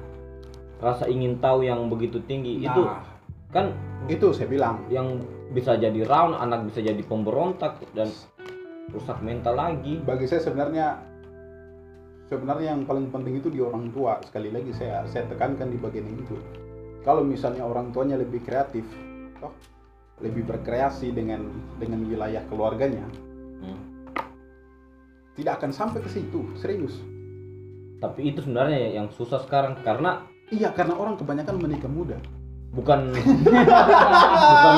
rasa 0.81 1.09
ingin 1.09 1.38
tahu 1.40 1.64
yang 1.64 1.87
begitu 1.92 2.20
tinggi. 2.24 2.64
Itu 2.64 2.83
nah, 2.85 3.05
kan 3.52 3.72
itu 4.09 4.33
saya 4.33 4.48
bilang. 4.48 4.88
yang 4.88 5.20
bisa 5.46 5.79
jadi 5.79 6.02
round 6.02 6.35
anak 6.42 6.66
bisa 6.66 6.83
jadi 6.83 6.98
pemberontak 7.07 7.79
dan 7.94 8.11
rusak 8.90 9.18
mental 9.22 9.55
lagi. 9.55 10.00
Bagi 10.02 10.26
saya 10.26 10.42
sebenarnya 10.42 10.98
sebenarnya 12.26 12.74
yang 12.74 12.83
paling 12.83 13.12
penting 13.14 13.38
itu 13.38 13.48
di 13.52 13.62
orang 13.62 13.94
tua. 13.94 14.18
Sekali 14.26 14.50
lagi 14.50 14.74
saya 14.74 15.07
saya 15.07 15.29
tekankan 15.31 15.70
di 15.70 15.79
bagian 15.79 16.09
itu. 16.11 16.35
Kalau 17.07 17.22
misalnya 17.22 17.62
orang 17.62 17.94
tuanya 17.94 18.18
lebih 18.18 18.42
kreatif 18.42 18.83
toh 19.38 19.55
lebih 20.24 20.48
berkreasi 20.48 21.12
dengan 21.12 21.44
dengan 21.76 22.02
wilayah 22.09 22.42
keluarganya. 22.48 23.05
Tidak 25.37 25.61
akan 25.61 25.70
sampai 25.70 26.01
ke 26.01 26.09
situ 26.11 26.49
serius. 26.57 26.96
Tapi 28.01 28.29
itu 28.33 28.40
sebenarnya 28.44 28.96
yang 28.96 29.09
susah 29.12 29.40
sekarang 29.44 29.77
karena 29.85 30.25
iya 30.53 30.72
karena 30.72 30.96
orang 30.96 31.16
kebanyakan 31.16 31.61
menikah 31.61 31.88
muda. 31.88 32.16
bukan 32.77 33.09
bukan 34.53 34.75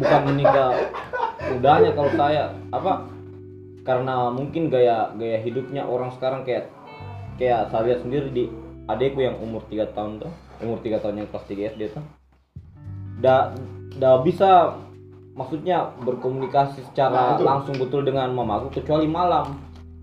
bukan 0.00 0.20
menikah 0.32 0.70
mudanya 1.54 1.90
kalau 1.94 2.10
saya. 2.18 2.44
Apa? 2.74 3.06
Karena 3.86 4.32
mungkin 4.34 4.66
gaya 4.72 5.14
gaya 5.14 5.38
hidupnya 5.38 5.86
orang 5.86 6.10
sekarang 6.18 6.42
kayak 6.42 6.66
kayak 7.38 7.70
saya 7.70 7.82
lihat 7.94 8.00
sendiri 8.02 8.28
di 8.34 8.44
adekku 8.90 9.22
yang 9.22 9.38
umur 9.38 9.62
3 9.70 9.94
tahun 9.94 10.18
tuh 10.18 10.32
umur 10.58 10.82
3 10.82 10.98
tahun 10.98 11.14
yang 11.22 11.28
kelas 11.30 11.46
3 11.46 11.72
SD 11.78 11.82
tuh. 11.94 12.04
Da 13.22 13.54
da 13.98 14.18
bisa 14.22 14.74
maksudnya 15.38 15.94
berkomunikasi 16.02 16.82
Nah, 16.82 16.86
secara 16.90 17.22
betul. 17.38 17.46
langsung 17.46 17.76
betul 17.78 18.02
dengan 18.02 18.34
mamaku 18.34 18.82
kecuali 18.82 19.06
malam 19.06 19.54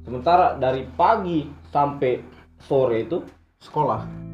sementara 0.06 0.56
dari 0.56 0.86
pagi 0.94 1.50
sampai 1.74 2.22
sore 2.62 3.04
itu 3.04 3.20
sekolah? 3.60 4.26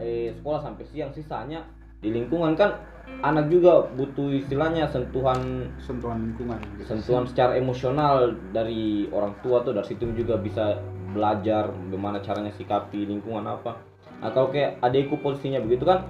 eh, 0.00 0.32
sekolah 0.36 0.60
sampai 0.60 0.84
siang 0.92 1.12
sisanya 1.12 1.64
di 2.00 2.12
lingkungan 2.12 2.52
kan 2.54 2.76
anak 3.24 3.48
juga 3.48 3.86
butuh 3.96 4.34
istilahnya 4.34 4.90
sentuhan 4.90 5.70
sentuhan 5.80 6.20
lingkungan. 6.20 6.58
gitu. 6.76 6.96
sentuhan 6.96 7.24
secara 7.24 7.56
emosional 7.56 8.34
dari 8.52 9.08
orang 9.14 9.32
tua 9.40 9.64
tuh 9.64 9.72
dari 9.72 9.86
situ 9.88 10.10
juga 10.12 10.36
bisa 10.36 10.82
belajar 11.16 11.72
bagaimana 11.72 12.20
caranya 12.20 12.52
sikapi 12.52 13.08
lingkungan 13.08 13.46
apa. 13.46 13.80
Nah 14.20 14.30
kalau 14.34 14.52
kayak 14.52 14.82
adekku 14.84 15.16
posisinya 15.22 15.64
begitu 15.64 15.88
kan 15.88 16.04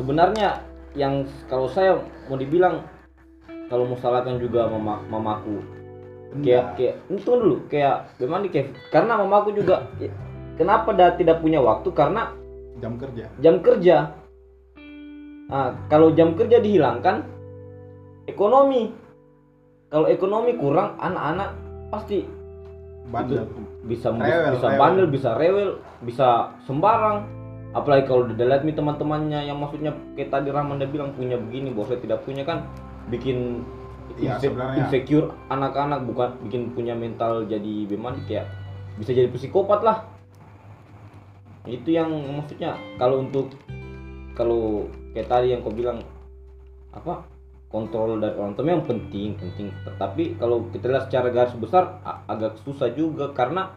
sebenarnya 0.00 0.64
yang 0.96 1.28
kalau 1.50 1.68
saya 1.68 2.00
mau 2.30 2.40
dibilang 2.40 2.80
kalau 3.68 3.84
mau 3.84 3.98
salahkan 4.00 4.40
juga 4.40 4.70
mama 4.70 5.02
mamaku 5.12 5.60
kayak 6.42 6.64
kayak 6.76 6.94
tunggu 7.06 7.32
dulu 7.38 7.56
kayak 7.70 8.12
bagaimana 8.16 8.40
nih 8.44 8.52
kayak 8.52 8.66
karena 8.92 9.12
mamaku 9.16 9.50
juga 9.56 9.88
ya, 9.96 10.10
kenapa 10.58 10.92
dia 10.92 11.14
tidak 11.16 11.40
punya 11.40 11.60
waktu 11.62 11.88
karena 11.94 12.34
jam 12.82 12.98
kerja 13.00 13.24
jam 13.40 13.62
kerja. 13.64 13.96
Nah, 15.46 15.78
kalau 15.86 16.10
jam 16.10 16.34
kerja 16.34 16.58
dihilangkan, 16.58 17.22
ekonomi. 18.26 18.90
Kalau 19.86 20.10
ekonomi 20.10 20.58
kurang, 20.58 20.98
anak-anak 20.98 21.54
pasti 21.94 22.26
bandel 23.06 23.46
bisa 23.86 24.10
Rewel, 24.10 24.58
bisa 24.58 24.66
rewel. 24.66 24.80
bandel, 24.82 25.06
bisa 25.06 25.30
rewel, 25.38 25.70
bisa 26.02 26.28
sembarang. 26.66 27.22
Apalagi 27.70 28.10
kalau 28.10 28.26
udah 28.26 28.34
lihat 28.42 28.66
nih 28.66 28.74
teman-temannya 28.74 29.46
yang 29.46 29.62
maksudnya 29.62 29.94
kayak 30.18 30.34
tadi 30.34 30.50
Rahman 30.50 30.82
udah 30.82 30.90
bilang 30.90 31.14
punya 31.14 31.38
begini, 31.38 31.70
saya 31.86 32.02
tidak 32.02 32.26
punya 32.26 32.42
kan 32.42 32.66
bikin 33.06 33.62
Inse- 34.16 34.48
sebenarnya. 34.48 34.86
insecure 34.86 35.28
anak-anak 35.50 36.00
bukan 36.06 36.30
bikin 36.46 36.62
punya 36.72 36.94
mental 36.96 37.44
jadi 37.44 37.90
bagaimana 37.90 38.16
kayak 38.24 38.46
bisa 38.96 39.12
jadi 39.12 39.28
psikopat 39.28 39.80
lah. 39.84 39.98
Itu 41.66 41.90
yang 41.90 42.08
maksudnya 42.38 42.78
kalau 42.96 43.26
untuk 43.26 43.52
kalau 44.38 44.86
kayak 45.12 45.28
tadi 45.28 45.52
yang 45.52 45.60
kau 45.64 45.74
bilang 45.74 46.00
apa 46.94 47.26
kontrol 47.66 48.16
dari 48.22 48.38
orang 48.38 48.54
tua 48.54 48.64
memang 48.64 48.86
penting 48.86 49.36
penting. 49.36 49.68
Tetapi 49.84 50.40
kalau 50.40 50.64
kita 50.70 50.86
lihat 50.88 51.10
secara 51.10 51.28
garis 51.34 51.56
besar 51.58 52.00
agak 52.30 52.56
susah 52.62 52.94
juga 52.94 53.34
karena 53.34 53.74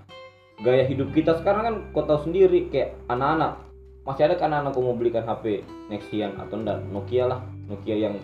gaya 0.61 0.83
hidup 0.85 1.11
kita 1.11 1.39
sekarang 1.39 1.63
kan 1.65 1.75
kau 1.91 2.05
tahu 2.05 2.29
sendiri 2.29 2.69
kayak 2.71 2.95
anak-anak. 3.11 3.59
Masih 4.07 4.25
ada 4.31 4.35
kan 4.39 4.53
anak-anak 4.55 4.79
mau 4.79 4.95
belikan 4.95 5.25
HP 5.27 5.61
Nexian 5.91 6.39
atau 6.39 6.55
enggak? 6.57 6.79
Nokia 6.89 7.27
lah 7.27 7.43
Nokia 7.67 7.95
yang 8.09 8.15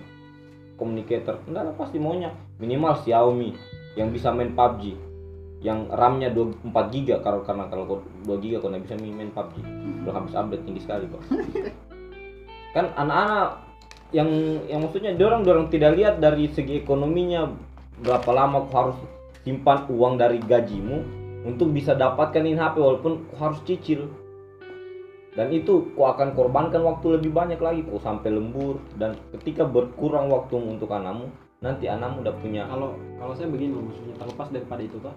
communicator 0.75 1.39
enggak 1.47 1.71
lah 1.71 1.75
pasti 1.75 1.97
maunya. 1.97 2.31
Minimal 2.59 3.03
Xiaomi 3.03 3.55
yang 3.95 4.11
bisa 4.11 4.31
main 4.31 4.51
PUBG 4.51 4.95
yang 5.65 5.89
RAM-nya 5.89 6.29
24 6.29 6.93
giga 6.93 7.15
kalau 7.25 7.41
karena 7.41 7.65
kalau 7.71 7.83
kau 7.89 7.99
2 8.29 8.43
giga 8.43 8.61
kau 8.61 8.69
nggak 8.69 8.85
bisa 8.85 8.95
main 9.01 9.33
PUBG 9.33 9.55
udah 10.05 10.13
habis 10.13 10.37
update 10.37 10.63
tinggi 10.67 10.81
sekali 10.85 11.09
pak 11.09 11.21
kan 12.77 12.85
anak-anak 12.93 13.65
yang 14.13 14.29
yang 14.69 14.85
maksudnya 14.85 15.17
dorong 15.17 15.41
dorong 15.41 15.67
tidak 15.73 15.97
lihat 15.97 16.21
dari 16.21 16.51
segi 16.53 16.85
ekonominya 16.85 17.49
berapa 18.03 18.29
lama 18.29 18.69
kau 18.69 18.77
harus 18.77 18.97
simpan 19.41 19.89
uang 19.89 20.21
dari 20.21 20.37
gajimu 20.43 21.01
untuk 21.49 21.73
bisa 21.73 21.97
dapatkan 21.97 22.45
ini 22.45 22.59
HP 22.59 22.75
walaupun 22.77 23.25
kau 23.33 23.37
harus 23.41 23.57
cicil 23.65 24.05
dan 25.35 25.51
itu 25.51 25.91
kau 25.99 26.07
akan 26.07 26.31
korbankan 26.31 26.79
waktu 26.81 27.19
lebih 27.19 27.35
banyak 27.35 27.59
lagi 27.59 27.83
kau 27.83 27.99
sampai 27.99 28.31
lembur 28.31 28.79
dan 28.95 29.19
ketika 29.35 29.67
berkurang 29.67 30.31
waktu 30.31 30.55
untuk 30.55 30.87
anakmu 30.95 31.27
nanti 31.59 31.91
anakmu 31.91 32.23
udah 32.23 32.35
punya 32.39 32.63
Kalau 32.71 32.95
kalau 33.19 33.33
saya 33.35 33.51
begini 33.51 33.75
loh 33.75 33.83
maksudnya 33.91 34.15
terlepas 34.15 34.47
daripada 34.51 34.81
itu 34.81 34.97
toh 35.03 35.15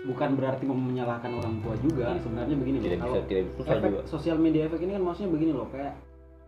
bukan 0.00 0.28
berarti 0.38 0.64
mau 0.64 0.78
menyalahkan 0.78 1.30
orang 1.34 1.54
tua 1.60 1.74
juga 1.82 2.16
sebenarnya 2.24 2.56
begini 2.56 2.76
loh. 2.80 2.84
tidak 2.86 2.98
Kalau 3.02 3.14
bisa 3.18 3.26
tidak 3.26 3.44
susah 3.58 3.72
efek 3.74 3.90
juga 3.90 4.02
sosial 4.06 4.36
media 4.38 4.62
efek 4.70 4.80
ini 4.86 4.92
kan 4.96 5.02
maksudnya 5.02 5.30
begini 5.34 5.52
loh 5.52 5.68
kayak 5.74 5.92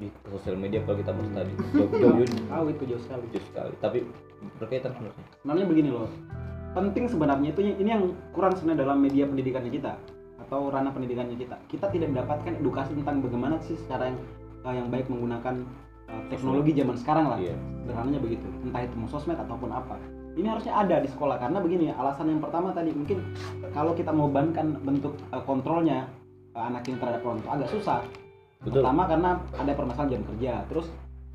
di 0.01 0.09
sosial 0.31 0.57
media 0.57 0.79
kalau 0.87 0.97
kita 0.99 1.11
bahas 1.13 1.31
tadi 1.37 1.53
jauh 1.75 1.91
jauh 1.91 2.15
jauh 2.23 2.47
tahu 2.49 2.65
itu 2.71 2.83
jauh 2.87 3.03
sekali. 3.03 3.25
jauh 3.35 3.47
sekali 3.51 3.75
tapi 3.83 3.99
berkaitan 4.63 4.91
sebenarnya 4.95 5.27
Sebenarnya 5.43 5.67
begini 5.67 5.91
loh. 5.91 6.09
Penting 6.73 7.05
sebenarnya 7.05 7.49
itu 7.53 7.61
ini 7.61 7.91
yang 7.91 8.05
kurang 8.33 8.57
sebenarnya 8.57 8.89
dalam 8.89 8.99
media 9.05 9.29
pendidikannya 9.29 9.69
kita 9.75 9.93
atau 10.53 10.69
ranah 10.69 10.93
pendidikannya 10.93 11.41
kita. 11.41 11.57
Kita 11.65 11.89
tidak 11.89 12.13
mendapatkan 12.13 12.53
edukasi 12.61 12.93
tentang 12.93 13.25
bagaimana 13.25 13.57
sih 13.65 13.73
cara 13.89 14.13
yang 14.13 14.21
eh, 14.69 14.75
yang 14.77 14.93
baik 14.93 15.09
menggunakan 15.09 15.65
eh, 16.13 16.23
teknologi 16.29 16.77
zaman 16.77 16.97
sekarang 17.01 17.25
lah. 17.33 17.39
iya. 17.41 17.57
Sederhananya 17.81 18.21
begitu. 18.21 18.45
Entah 18.61 18.85
itu 18.85 18.95
mau 19.01 19.09
sosmed 19.09 19.41
ataupun 19.41 19.73
apa. 19.73 19.97
Ini 20.37 20.53
harusnya 20.53 20.77
ada 20.77 21.01
di 21.01 21.09
sekolah 21.09 21.41
karena 21.41 21.57
begini 21.65 21.89
alasan 21.97 22.29
yang 22.29 22.45
pertama 22.45 22.73
tadi 22.77 22.93
mungkin 22.93 23.21
kalau 23.73 23.97
kita 23.97 24.13
mau 24.13 24.29
bankan 24.29 24.77
bentuk 24.85 25.17
eh, 25.33 25.41
kontrolnya 25.49 26.05
eh, 26.53 26.61
anak 26.69 26.85
ini 26.85 27.01
terhadap 27.01 27.25
orang 27.25 27.41
tua 27.41 27.53
agak 27.57 27.73
susah. 27.73 28.05
Betul. 28.61 28.85
Pertama 28.85 29.09
karena 29.09 29.41
ada 29.57 29.73
permasalahan 29.73 30.21
jam 30.21 30.23
kerja. 30.37 30.53
Terus 30.69 30.87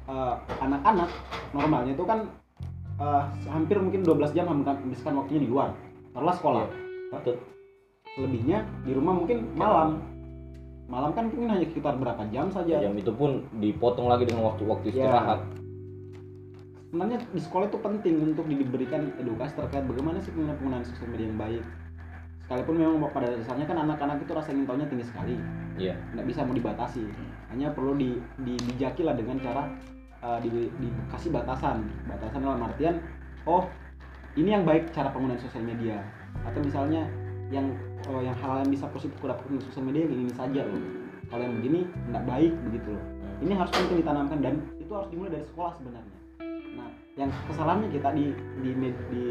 eh, 0.05 0.35
anak-anak 0.61 1.09
normalnya 1.57 1.97
itu 1.97 2.05
kan 2.05 2.29
eh, 3.01 3.23
hampir 3.49 3.81
mungkin 3.81 4.05
12 4.05 4.37
jam 4.37 4.45
menghabiskan 4.45 5.17
waktunya 5.17 5.41
di 5.41 5.49
luar. 5.49 5.73
Taruhlah 6.13 6.37
sekolah. 6.37 6.63
Betul 7.17 7.56
selebihnya 8.17 8.65
di 8.81 8.91
rumah 8.97 9.13
mungkin 9.13 9.53
malam. 9.53 10.01
Malam 10.89 11.13
kan 11.13 11.29
mungkin 11.29 11.53
hanya 11.53 11.67
sekitar 11.69 11.99
berapa 12.01 12.25
jam 12.33 12.49
saja. 12.49 12.81
Jam 12.81 12.97
itu 12.97 13.13
pun 13.13 13.45
dipotong 13.61 14.09
lagi 14.09 14.25
dengan 14.25 14.49
waktu-waktu 14.49 14.89
Ya. 14.89 15.05
istirahat. 15.05 15.45
Sebenarnya 16.87 17.19
di 17.29 17.41
sekolah 17.43 17.67
itu 17.67 17.77
penting 17.77 18.15
untuk 18.23 18.47
diberikan 18.47 19.11
edukasi 19.19 19.53
terkait 19.59 19.83
bagaimana 19.83 20.23
sih 20.23 20.31
penggunaan 20.31 20.57
penggunaan 20.57 20.85
sosial 20.87 21.11
media 21.11 21.27
yang 21.27 21.37
baik. 21.37 21.63
Sekalipun 22.47 22.79
memang 22.79 23.11
pada 23.11 23.27
dasarnya 23.27 23.67
kan 23.67 23.77
anak-anak 23.83 24.23
itu 24.23 24.31
rasa 24.31 24.55
ingin 24.55 24.65
tahunya 24.65 24.87
tinggi 24.87 25.05
sekali. 25.05 25.35
Iya. 25.75 25.99
Nggak 26.15 26.25
bisa 26.31 26.39
mau 26.47 26.55
dibatasi. 26.55 27.03
Hanya 27.51 27.67
perlu 27.75 27.93
di, 27.99 28.15
dibijaki 28.39 29.03
lah 29.03 29.19
dengan 29.19 29.43
cara 29.43 29.67
uh, 30.23 30.39
di, 30.39 30.71
dikasih 30.79 31.35
batasan. 31.35 31.83
Batasan 32.07 32.39
dalam 32.39 32.63
artian 32.63 33.03
oh 33.43 33.67
ini 34.39 34.55
yang 34.55 34.63
baik 34.63 34.95
cara 34.95 35.11
penggunaan 35.11 35.43
sosial 35.43 35.67
media. 35.67 35.99
Atau 36.47 36.63
misalnya 36.63 37.03
yang 37.51 37.75
oh, 38.09 38.21
yang 38.23 38.37
hal 38.39 38.63
yang 38.63 38.71
bisa 38.71 38.85
positif 38.89 39.17
dapat 39.19 39.43
dari 39.47 39.63
sosial 39.67 39.85
media 39.87 40.07
yang 40.07 40.23
ini 40.23 40.33
saja 40.33 40.61
loh 40.63 40.81
kalau 41.27 41.43
yang 41.43 41.55
begini 41.59 41.79
nggak 42.07 42.23
baik 42.23 42.53
begitu 42.71 42.89
loh. 42.95 43.05
Ini 43.37 43.53
harus 43.53 43.69
penting 43.69 44.01
ditanamkan 44.01 44.37
dan 44.41 44.55
itu 44.81 44.91
harus 44.95 45.09
dimulai 45.13 45.31
dari 45.37 45.45
sekolah 45.45 45.71
sebenarnya. 45.77 46.17
Nah 46.73 46.89
yang 47.19 47.29
kesalahannya 47.51 47.89
kita 47.91 48.09
di 48.15 48.25
di 48.63 48.71
med- 48.73 49.05
di 49.11 49.25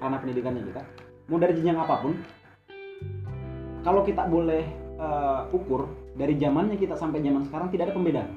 ranah 0.00 0.18
pendidikannya 0.22 0.62
kita 0.72 0.82
mau 1.28 1.38
dari 1.40 1.52
jenjang 1.56 1.78
apa 1.80 1.94
pun 2.04 2.12
kalau 3.84 4.00
kita 4.00 4.24
boleh 4.24 4.64
uh, 4.96 5.44
ukur 5.52 5.92
dari 6.16 6.40
zamannya 6.40 6.80
kita 6.80 6.96
sampai 6.96 7.20
zaman 7.20 7.44
sekarang 7.44 7.68
tidak 7.68 7.92
ada 7.92 7.94
pembedaan. 7.94 8.30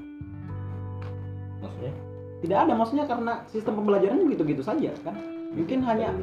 Maksudnya? 1.64 1.94
Tidak 2.38 2.58
ada 2.68 2.74
maksudnya 2.78 3.06
karena 3.10 3.34
sistem 3.50 3.80
pembelajarannya 3.82 4.28
gitu-gitu 4.36 4.62
saja 4.62 4.92
kan? 5.02 5.16
Mungkin 5.56 5.82
hanya 5.88 6.14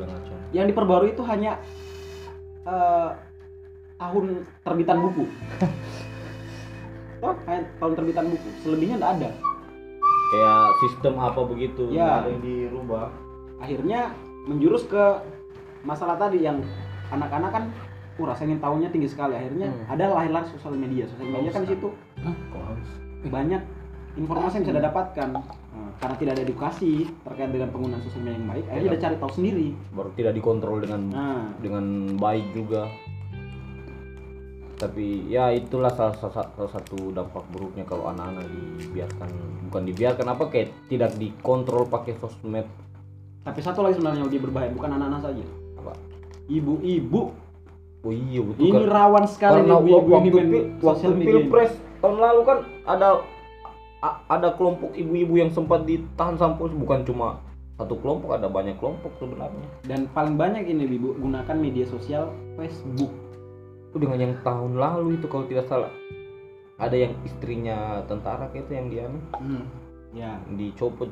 yang 0.53 0.69
diperbarui 0.69 1.17
itu 1.17 1.25
hanya 1.27 1.59
eh, 2.69 3.11
tahun 4.05 4.25
terbitan 4.61 4.99
buku. 5.01 5.25
Oh 7.25 7.33
hanya 7.49 7.65
tahun 7.81 7.93
terbitan 7.97 8.27
buku. 8.29 8.49
Selebihnya 8.61 8.97
tidak 9.01 9.11
ada. 9.17 9.31
Kayak 10.29 10.65
sistem 10.83 11.15
apa 11.17 11.41
begitu 11.47 11.83
Ya. 11.89 12.05
nggak 12.05 12.19
ada 12.19 12.29
yang 12.29 12.43
dirubah. 12.43 13.07
Akhirnya 13.57 14.01
menjurus 14.45 14.85
ke 14.85 15.05
masalah 15.83 16.21
tadi 16.21 16.45
yang 16.45 16.61
anak-anak 17.09 17.51
kan 17.51 17.65
uh 18.15 18.25
rasa 18.25 18.45
ingin 18.45 18.61
tahunya 18.61 18.89
tinggi 18.93 19.09
sekali. 19.09 19.33
Akhirnya 19.35 19.73
Hmm. 19.73 19.89
ada 19.89 20.05
lahirlah 20.13 20.45
sosial 20.47 20.77
media. 20.77 21.09
Sosial 21.09 21.33
media 21.33 21.51
kan 21.51 21.65
di 21.65 21.73
situ. 21.73 21.89
Kok 22.21 22.61
harus? 22.61 22.89
Banyak 23.25 23.63
informasi 24.15 24.61
yang 24.61 24.65
bisa 24.69 24.77
didapatkan. 24.79 25.29
Nah, 25.75 25.91
karena 25.99 26.15
tidak 26.15 26.33
ada 26.39 26.43
edukasi 26.45 26.91
terkait 27.25 27.51
dengan 27.51 27.67
penggunaan 27.73 27.99
sosial 27.99 28.23
media 28.23 28.37
yang 28.37 28.47
baik 28.47 28.65
akhirnya 28.69 28.85
Iya. 28.85 28.95
dia 28.95 29.03
cari 29.03 29.17
tahu 29.17 29.33
sendiri. 29.33 29.67
Baru 29.91 30.09
tidak 30.13 30.33
dikontrol 30.37 30.77
dengan 30.79 31.01
nah. 31.09 31.43
dengan 31.59 31.85
baik 32.15 32.47
juga 32.53 32.87
tapi 34.75 35.31
ya 35.31 35.55
itulah 35.55 35.91
salah, 35.95 36.19
salah, 36.19 36.51
salah 36.51 36.73
satu 36.75 37.15
dampak 37.15 37.47
buruknya 37.55 37.87
kalau 37.87 38.11
anak-anak 38.11 38.43
dibiarkan 38.83 39.31
bukan 39.71 39.83
dibiarkan 39.87 40.27
apa 40.35 40.45
kayak 40.51 40.69
tidak 40.91 41.15
dikontrol 41.15 41.87
pakai 41.87 42.19
sosmed. 42.19 42.67
Tapi 43.45 43.61
satu 43.63 43.87
lagi 43.87 44.01
sebenarnya 44.01 44.25
yang 44.25 44.29
lebih 44.29 44.51
berbahaya 44.51 44.71
bukan 44.75 44.91
anak-anak 44.99 45.21
saja. 45.31 45.45
Apa? 45.79 45.93
Ibu-ibu. 46.51 47.23
Oh 48.05 48.13
iya 48.13 48.41
betul 48.45 48.69
ini 48.69 48.81
kan. 48.85 48.93
rawan 48.93 49.25
sekali 49.25 49.65
karena 49.65 49.81
nih 49.81 49.81
ibu-ibu 49.81 49.97
ini 49.97 50.13
waktu, 50.13 50.37
main 50.37 50.49
pi- 50.53 50.69
waktu 50.85 51.07
ini. 51.09 51.25
pilpres 51.25 51.73
tahun 52.05 52.17
lalu 52.21 52.41
kan 52.45 52.59
ada 52.85 53.09
ada 54.29 54.49
kelompok 54.61 54.93
ibu-ibu 54.93 55.41
yang 55.41 55.49
sempat 55.49 55.89
ditahan 55.89 56.37
sampai 56.37 56.69
bukan 56.77 57.01
cuma 57.09 57.41
satu 57.81 57.97
kelompok 58.05 58.37
ada 58.37 58.47
banyak 58.53 58.77
kelompok 58.77 59.17
sebenarnya. 59.17 59.67
Dan 59.89 60.07
paling 60.13 60.37
banyak 60.37 60.69
ini 60.69 60.85
ibu 60.85 61.17
gunakan 61.17 61.57
media 61.57 61.89
sosial 61.89 62.29
Facebook 62.61 63.24
itu 63.95 64.03
dengan 64.03 64.19
yang 64.19 64.35
tahun 64.43 64.75
lalu 64.75 65.23
itu 65.23 65.31
kalau 65.31 65.47
tidak 65.47 65.71
salah. 65.71 65.93
Ada 66.83 66.99
yang 66.99 67.15
istrinya 67.23 68.03
tentara 68.11 68.51
kayak 68.51 68.67
itu 68.67 68.73
yang 68.75 68.87
dia 68.91 69.03
anu, 69.07 69.23
ya 70.11 70.35
dicopot 70.59 71.07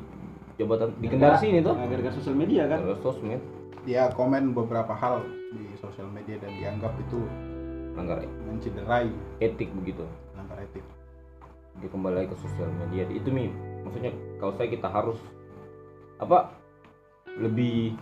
jabatan 0.59 0.91
di 0.99 1.07
kendari 1.07 1.39
sini 1.39 1.63
tuh. 1.63 1.79
gara-gara 1.79 2.11
sosial 2.11 2.35
media 2.35 2.67
kan? 2.67 2.83
Gara-gara 2.83 2.99
sosmed. 2.99 3.39
Dia 3.87 4.11
komen 4.11 4.51
beberapa 4.51 4.91
hal 4.91 5.23
di 5.55 5.71
sosial 5.79 6.11
media 6.11 6.35
dan 6.43 6.51
dianggap 6.59 6.91
itu 7.07 7.23
langgar 7.95 8.19
mencederai 8.51 9.07
etik 9.39 9.71
begitu. 9.79 10.03
Langgar 10.35 10.59
etik. 10.59 10.83
Dia 11.79 11.87
kembali 11.87 12.15
lagi 12.19 12.35
ke 12.35 12.37
sosial 12.43 12.67
media. 12.83 13.07
Itu 13.07 13.31
mi 13.31 13.47
maksudnya 13.87 14.11
kalau 14.43 14.59
saya 14.59 14.67
kita 14.67 14.91
harus 14.91 15.15
apa 16.19 16.51
lebih 17.39 17.95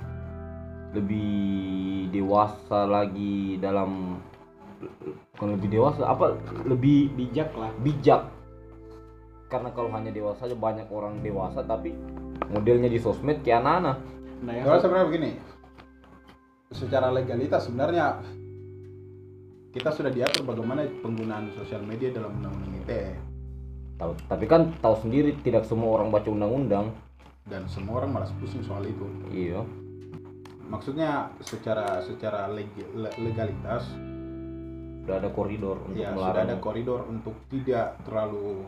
lebih 0.98 2.10
dewasa 2.10 2.90
lagi 2.90 3.62
dalam 3.62 4.18
bukan 5.36 5.50
lebih 5.58 5.70
dewasa 5.74 6.06
apa 6.06 6.38
lebih 6.66 7.14
bijak 7.14 7.54
lah. 7.56 7.72
Bijak. 7.82 8.28
Karena 9.52 9.70
kalau 9.76 9.92
hanya 9.92 10.16
dewasa 10.16 10.48
aja 10.48 10.56
banyak 10.56 10.88
orang 10.88 11.20
dewasa 11.20 11.60
tapi 11.62 11.92
modelnya 12.48 12.88
di 12.88 13.00
sosmed 13.00 13.44
kayak 13.44 13.62
anak-anak. 13.62 13.98
Nah 14.42 14.54
yang 14.56 14.66
Kalau 14.66 14.80
sebenarnya 14.80 15.08
begini, 15.12 15.32
secara 16.72 17.08
legalitas 17.12 17.68
sebenarnya 17.68 18.24
kita 19.72 19.92
sudah 19.92 20.12
diatur 20.12 20.44
bagaimana 20.44 20.84
penggunaan 21.04 21.52
sosial 21.56 21.84
media 21.84 22.12
dalam 22.12 22.36
undang-undang 22.40 22.84
ITE. 22.84 23.16
Tahu 24.00 24.12
tapi 24.28 24.46
kan 24.48 24.72
tahu 24.80 24.96
sendiri 25.00 25.36
tidak 25.44 25.64
semua 25.68 26.00
orang 26.00 26.12
baca 26.12 26.28
undang-undang. 26.32 26.92
Dan 27.48 27.68
semua 27.68 28.04
orang 28.04 28.16
malas 28.16 28.32
pusing 28.40 28.64
soal 28.64 28.86
itu. 28.88 29.04
iya. 29.32 29.64
Maksudnya 30.72 31.28
secara 31.44 32.00
secara 32.00 32.48
leg- 32.48 32.92
le- 32.96 33.16
legalitas 33.20 33.84
udah 35.02 35.16
ada 35.18 35.30
koridor 35.34 35.78
untuk 35.86 35.98
ya 35.98 36.14
sudah 36.14 36.18
melarang 36.18 36.46
ada 36.46 36.56
koridor 36.62 37.02
untuk 37.10 37.36
tidak 37.50 37.98
terlalu 38.06 38.66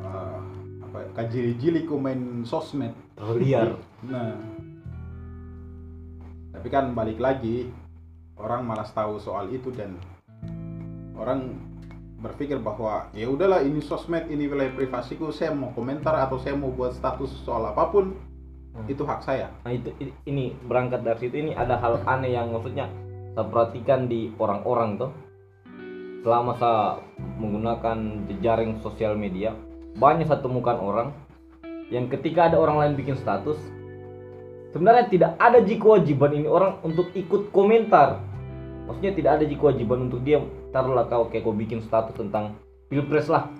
uh, 0.00 0.42
apa 0.90 0.98
kajili-jili 1.14 1.84
komen 1.84 2.42
sosmed. 2.48 2.96
liar 3.36 3.76
Nah, 4.00 4.32
tapi 6.56 6.68
kan 6.72 6.96
balik 6.96 7.20
lagi 7.20 7.68
orang 8.40 8.64
malas 8.64 8.88
tahu 8.96 9.20
soal 9.20 9.52
itu 9.52 9.68
dan 9.76 10.00
orang 11.20 11.52
berpikir 12.20 12.56
bahwa 12.60 13.12
ya 13.12 13.28
udahlah 13.28 13.60
ini 13.60 13.84
sosmed 13.84 14.28
ini 14.32 14.48
wilayah 14.48 14.72
privasiku 14.72 15.28
saya 15.32 15.52
mau 15.52 15.72
komentar 15.76 16.16
atau 16.16 16.40
saya 16.40 16.56
mau 16.56 16.72
buat 16.72 16.96
status 16.96 17.44
soal 17.44 17.68
apa 17.68 17.92
pun 17.92 18.16
Hmm. 18.70 18.86
itu 18.86 19.02
hak 19.02 19.20
saya. 19.26 19.50
Nah 19.66 19.74
itu 19.74 19.90
ini 20.30 20.54
berangkat 20.62 21.02
dari 21.02 21.18
situ 21.18 21.36
ini 21.42 21.52
ada 21.58 21.74
hal 21.82 21.98
aneh 22.06 22.38
yang 22.38 22.54
maksudnya 22.54 22.86
saya 23.34 23.46
perhatikan 23.46 24.10
di 24.10 24.34
orang-orang 24.38 24.98
tuh 24.98 25.10
selama 26.20 26.52
saya 26.60 26.82
menggunakan 27.40 28.28
jejaring 28.28 28.80
sosial 28.84 29.16
media 29.16 29.56
banyak 29.96 30.28
saya 30.28 30.44
temukan 30.44 30.76
orang 30.76 31.08
yang 31.90 32.06
ketika 32.06 32.52
ada 32.52 32.56
orang 32.60 32.78
lain 32.78 32.94
bikin 32.94 33.18
status 33.18 33.58
sebenarnya 34.70 35.10
tidak 35.10 35.32
ada 35.38 35.58
ji 35.62 35.76
kewajiban 35.76 36.30
ini 36.34 36.46
orang 36.46 36.78
untuk 36.86 37.10
ikut 37.14 37.50
komentar. 37.50 38.22
Maksudnya 38.86 39.12
tidak 39.14 39.32
ada 39.38 39.44
ji 39.46 39.56
kewajiban 39.58 40.10
untuk 40.10 40.22
dia 40.22 40.42
taruhlah 40.70 41.06
kau 41.06 41.26
kayak 41.30 41.46
kau 41.46 41.54
bikin 41.54 41.82
status 41.82 42.14
tentang 42.14 42.58
pilpres 42.90 43.26
lah. 43.30 43.50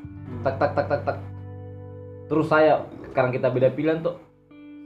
Tak 0.47 0.59
tak 0.59 0.71
tak 0.79 0.87
tak 0.87 1.01
tak. 1.07 1.17
Terus 2.31 2.47
saya 2.47 2.87
sekarang 3.11 3.35
kita 3.35 3.51
beda 3.51 3.75
pilihan 3.75 4.03
tuh 4.03 4.19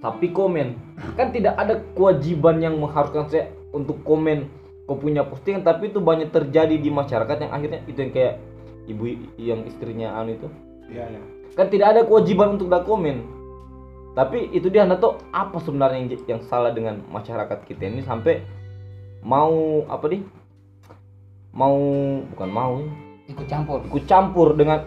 tapi 0.01 0.33
komen. 0.33 0.77
Kan 1.17 1.33
tidak 1.33 1.57
ada 1.57 1.81
kewajiban 1.97 2.61
yang 2.61 2.77
mengharuskan 2.81 3.29
saya 3.29 3.53
untuk 3.73 4.01
komen 4.05 4.49
kau 4.85 5.01
punya 5.01 5.25
postingan 5.25 5.65
tapi 5.65 5.89
itu 5.89 6.01
banyak 6.01 6.29
terjadi 6.29 6.77
di 6.77 6.91
masyarakat 6.93 7.49
yang 7.49 7.53
akhirnya 7.53 7.81
itu 7.89 7.99
yang 8.05 8.13
kayak 8.13 8.35
ibu 8.85 9.05
yang 9.41 9.61
istrinya 9.65 10.17
anu 10.21 10.37
itu. 10.37 10.49
Ya 10.93 11.09
ya 11.09 11.21
kan 11.55 11.71
tidak 11.71 11.95
ada 11.95 12.01
kewajiban 12.03 12.59
untuk 12.59 12.67
dah 12.67 12.83
komen 12.83 13.45
tapi 14.15 14.47
itu 14.55 14.71
dia 14.71 14.87
anda 14.87 14.95
tuh 14.95 15.19
apa 15.35 15.59
sebenarnya 15.59 16.07
yang, 16.07 16.11
yang 16.39 16.41
salah 16.47 16.71
dengan 16.71 17.03
masyarakat 17.11 17.67
kita 17.67 17.91
ini 17.91 18.07
sampai 18.07 18.47
mau 19.27 19.83
apa 19.91 20.07
nih? 20.07 20.23
Mau 21.51 21.79
bukan 22.35 22.51
mau 22.51 22.79
ya, 23.27 23.35
ikut 23.35 23.47
campur. 23.51 23.79
Ikut 23.91 24.05
campur 24.07 24.49
dengan 24.55 24.87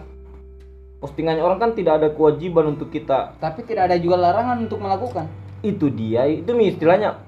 postingannya 1.04 1.44
orang 1.44 1.60
kan 1.60 1.70
tidak 1.76 2.00
ada 2.00 2.08
kewajiban 2.08 2.72
untuk 2.72 2.88
kita. 2.88 3.36
Tapi 3.36 3.68
tidak 3.68 3.92
ada 3.92 3.96
juga 4.00 4.16
larangan 4.16 4.64
untuk 4.64 4.80
melakukan. 4.80 5.28
Itu 5.60 5.92
dia 5.92 6.24
itu 6.24 6.48
nih 6.48 6.72
istilahnya. 6.72 7.20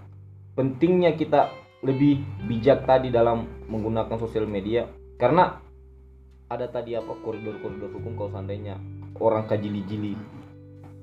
Pentingnya 0.56 1.12
kita 1.20 1.52
lebih 1.80 2.20
bijak 2.48 2.84
tadi 2.84 3.08
dalam 3.08 3.48
menggunakan 3.68 4.16
sosial 4.20 4.44
media. 4.44 4.88
Karena 5.16 5.56
ada 6.50 6.66
tadi 6.66 6.98
apa 6.98 7.14
koridor-koridor 7.22 7.94
hukum 7.94 8.18
kalau 8.18 8.30
seandainya 8.34 8.74
orang 9.22 9.46
kajili-jili 9.46 10.18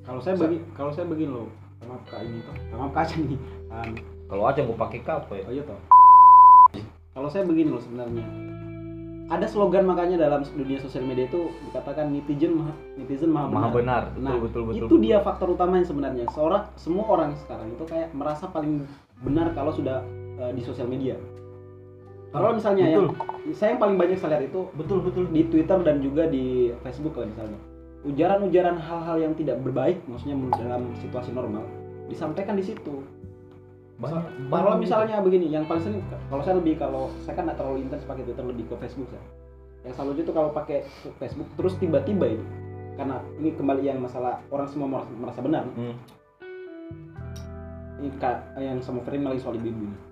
kalau 0.08 0.20
saya 0.24 0.40
bagi 0.40 0.60
kalau 0.72 0.92
saya 0.92 1.04
begini 1.04 1.32
loh 1.36 1.48
maaf 1.88 2.04
kak 2.08 2.24
ini 2.24 2.40
toh. 2.44 2.56
Maaf 2.76 2.92
kak 2.96 3.04
Aceh 3.08 3.20
nih 3.20 3.40
Kan, 3.68 3.90
kalau 4.28 4.44
aja 4.48 4.60
gue 4.64 4.78
pakai 4.80 5.00
apa 5.04 5.34
ya 5.36 5.44
oh 5.48 5.54
iya 5.56 5.64
toh. 5.64 5.80
Kalau 7.12 7.28
saya 7.28 7.44
begini 7.44 7.76
loh 7.76 7.84
sebenarnya. 7.84 8.24
Ada 9.28 9.44
slogan 9.52 9.84
makanya 9.84 10.16
dalam 10.16 10.48
dunia 10.48 10.80
sosial 10.80 11.04
media 11.04 11.28
itu 11.28 11.52
dikatakan 11.68 12.16
netizen 12.16 12.56
maha, 12.56 12.72
netizen 12.96 13.28
maha 13.28 13.52
benar. 13.52 13.60
maha 13.60 13.70
benar. 13.76 14.04
betul 14.08 14.24
Nah, 14.24 14.36
betul 14.40 14.64
betul 14.64 14.88
itu 14.88 14.96
dia 15.04 15.18
faktor 15.20 15.48
utamanya 15.52 15.84
sebenarnya. 15.84 16.26
Seorang 16.32 16.64
semua 16.80 17.06
orang 17.12 17.36
sekarang 17.44 17.68
itu 17.76 17.84
kayak 17.84 18.16
merasa 18.16 18.48
paling 18.48 18.88
benar 19.20 19.52
kalau 19.52 19.76
sudah 19.76 20.00
eh, 20.38 20.52
di 20.54 20.62
sosial 20.62 20.88
media. 20.90 21.18
Kalau 22.32 22.54
misalnya 22.54 22.92
Betul. 22.92 23.08
yang 23.48 23.56
saya 23.56 23.70
yang 23.74 23.82
paling 23.82 23.98
banyak 23.98 24.18
saya 24.20 24.36
lihat 24.36 24.52
itu 24.52 24.62
betul 24.76 25.00
betul 25.00 25.26
di 25.32 25.48
Twitter 25.48 25.80
dan 25.80 26.04
juga 26.04 26.28
di 26.28 26.76
Facebook 26.84 27.16
lah 27.16 27.28
misalnya. 27.28 27.60
Ujaran-ujaran 28.06 28.78
hal-hal 28.78 29.18
yang 29.20 29.34
tidak 29.34 29.58
berbaik, 29.64 30.00
maksudnya 30.06 30.38
dalam 30.60 30.94
situasi 31.02 31.34
normal, 31.34 31.66
disampaikan 32.12 32.56
di 32.56 32.64
situ. 32.64 33.04
banyak 33.98 34.22
Kalau 34.54 34.78
misalnya 34.78 35.18
begini, 35.26 35.50
yang 35.50 35.66
paling 35.66 35.82
sering 35.82 36.06
kalau 36.30 36.46
saya 36.46 36.62
lebih 36.62 36.78
kalau 36.78 37.10
saya 37.26 37.34
kan 37.34 37.50
nggak 37.50 37.58
terlalu 37.58 37.90
intens 37.90 38.06
pakai 38.06 38.24
Twitter 38.30 38.46
lebih 38.46 38.70
ke 38.70 38.76
Facebook 38.78 39.10
saya. 39.10 39.26
Yang 39.88 39.94
selalu 39.98 40.12
itu 40.22 40.32
kalau 40.36 40.50
pakai 40.54 40.86
Facebook 41.18 41.50
terus 41.58 41.74
tiba-tiba 41.82 42.38
ini 42.38 42.46
karena 42.98 43.22
ini 43.38 43.50
kembali 43.54 43.82
yang 43.86 44.02
masalah 44.02 44.42
orang 44.50 44.68
semua 44.70 44.88
merasa, 44.90 45.10
merasa 45.14 45.40
benar. 45.42 45.64
Hmm. 45.74 45.96
Ini 47.98 48.10
yang 48.62 48.78
sama 48.82 49.02
Ferin 49.06 49.26
lagi 49.26 49.42
soal 49.42 49.58
ibu 49.58 49.70
ini. 49.70 50.07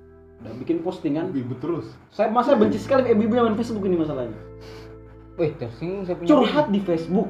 Udah 0.46 0.56
bikin 0.62 0.86
postingan. 0.86 1.34
ibu 1.34 1.58
terus 1.58 1.90
Saya 2.14 2.30
masa 2.30 2.54
benci 2.54 2.78
sekali 2.78 3.10
ibu 3.10 3.34
yang 3.34 3.50
main 3.50 3.58
Facebook 3.58 3.82
ini 3.90 3.98
masalahnya. 3.98 4.38
Wih, 5.36 5.52
tersinggung 5.58 6.06
saya 6.06 6.16
punya 6.16 6.30
Curhat 6.30 6.70
di 6.70 6.80
Facebook. 6.86 7.28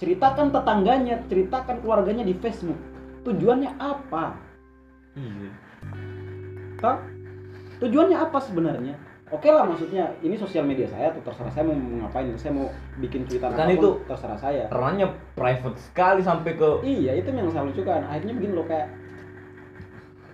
Ceritakan 0.00 0.50
tetangganya, 0.50 1.22
ceritakan 1.28 1.84
keluarganya 1.84 2.24
di 2.24 2.34
Facebook. 2.34 2.78
Tujuannya 3.22 3.76
apa? 3.78 4.34
Iya. 5.14 5.50
Hah? 6.82 6.98
Tujuannya 7.78 8.16
apa 8.16 8.38
sebenarnya? 8.42 8.94
Oke 9.28 9.52
lah 9.52 9.68
maksudnya 9.68 10.16
ini 10.24 10.40
sosial 10.40 10.64
media 10.64 10.88
saya 10.88 11.12
tuh 11.12 11.20
terserah 11.20 11.52
saya 11.52 11.68
mau 11.68 11.76
ngapain 11.76 12.32
saya 12.40 12.56
mau 12.56 12.72
bikin 12.96 13.28
cuitan 13.28 13.52
Kan 13.52 13.68
apa 13.68 13.76
pun, 13.76 13.76
itu 13.76 13.90
terserah 14.08 14.38
saya 14.40 14.64
ranahnya 14.72 15.12
private 15.36 15.76
sekali 15.76 16.24
sampai 16.24 16.56
ke 16.56 16.68
iya 16.88 17.12
itu 17.12 17.28
yang 17.28 17.52
saya 17.52 17.68
lucukan 17.68 18.08
akhirnya 18.08 18.32
begini 18.32 18.52
loh 18.56 18.64
kayak 18.64 18.88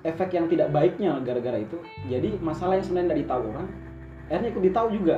efek 0.04 0.36
yang 0.36 0.46
tidak 0.46 0.68
baiknya 0.70 1.16
gara-gara 1.24 1.58
itu. 1.58 1.80
Jadi 2.06 2.36
masalah 2.38 2.76
yang 2.76 2.84
sebenarnya 2.84 3.08
tidak 3.12 3.20
ditahu 3.26 3.42
orang 3.50 3.68
akhirnya 4.28 4.48
ikut 4.52 4.62
ditahu 4.64 4.88
juga. 4.92 5.16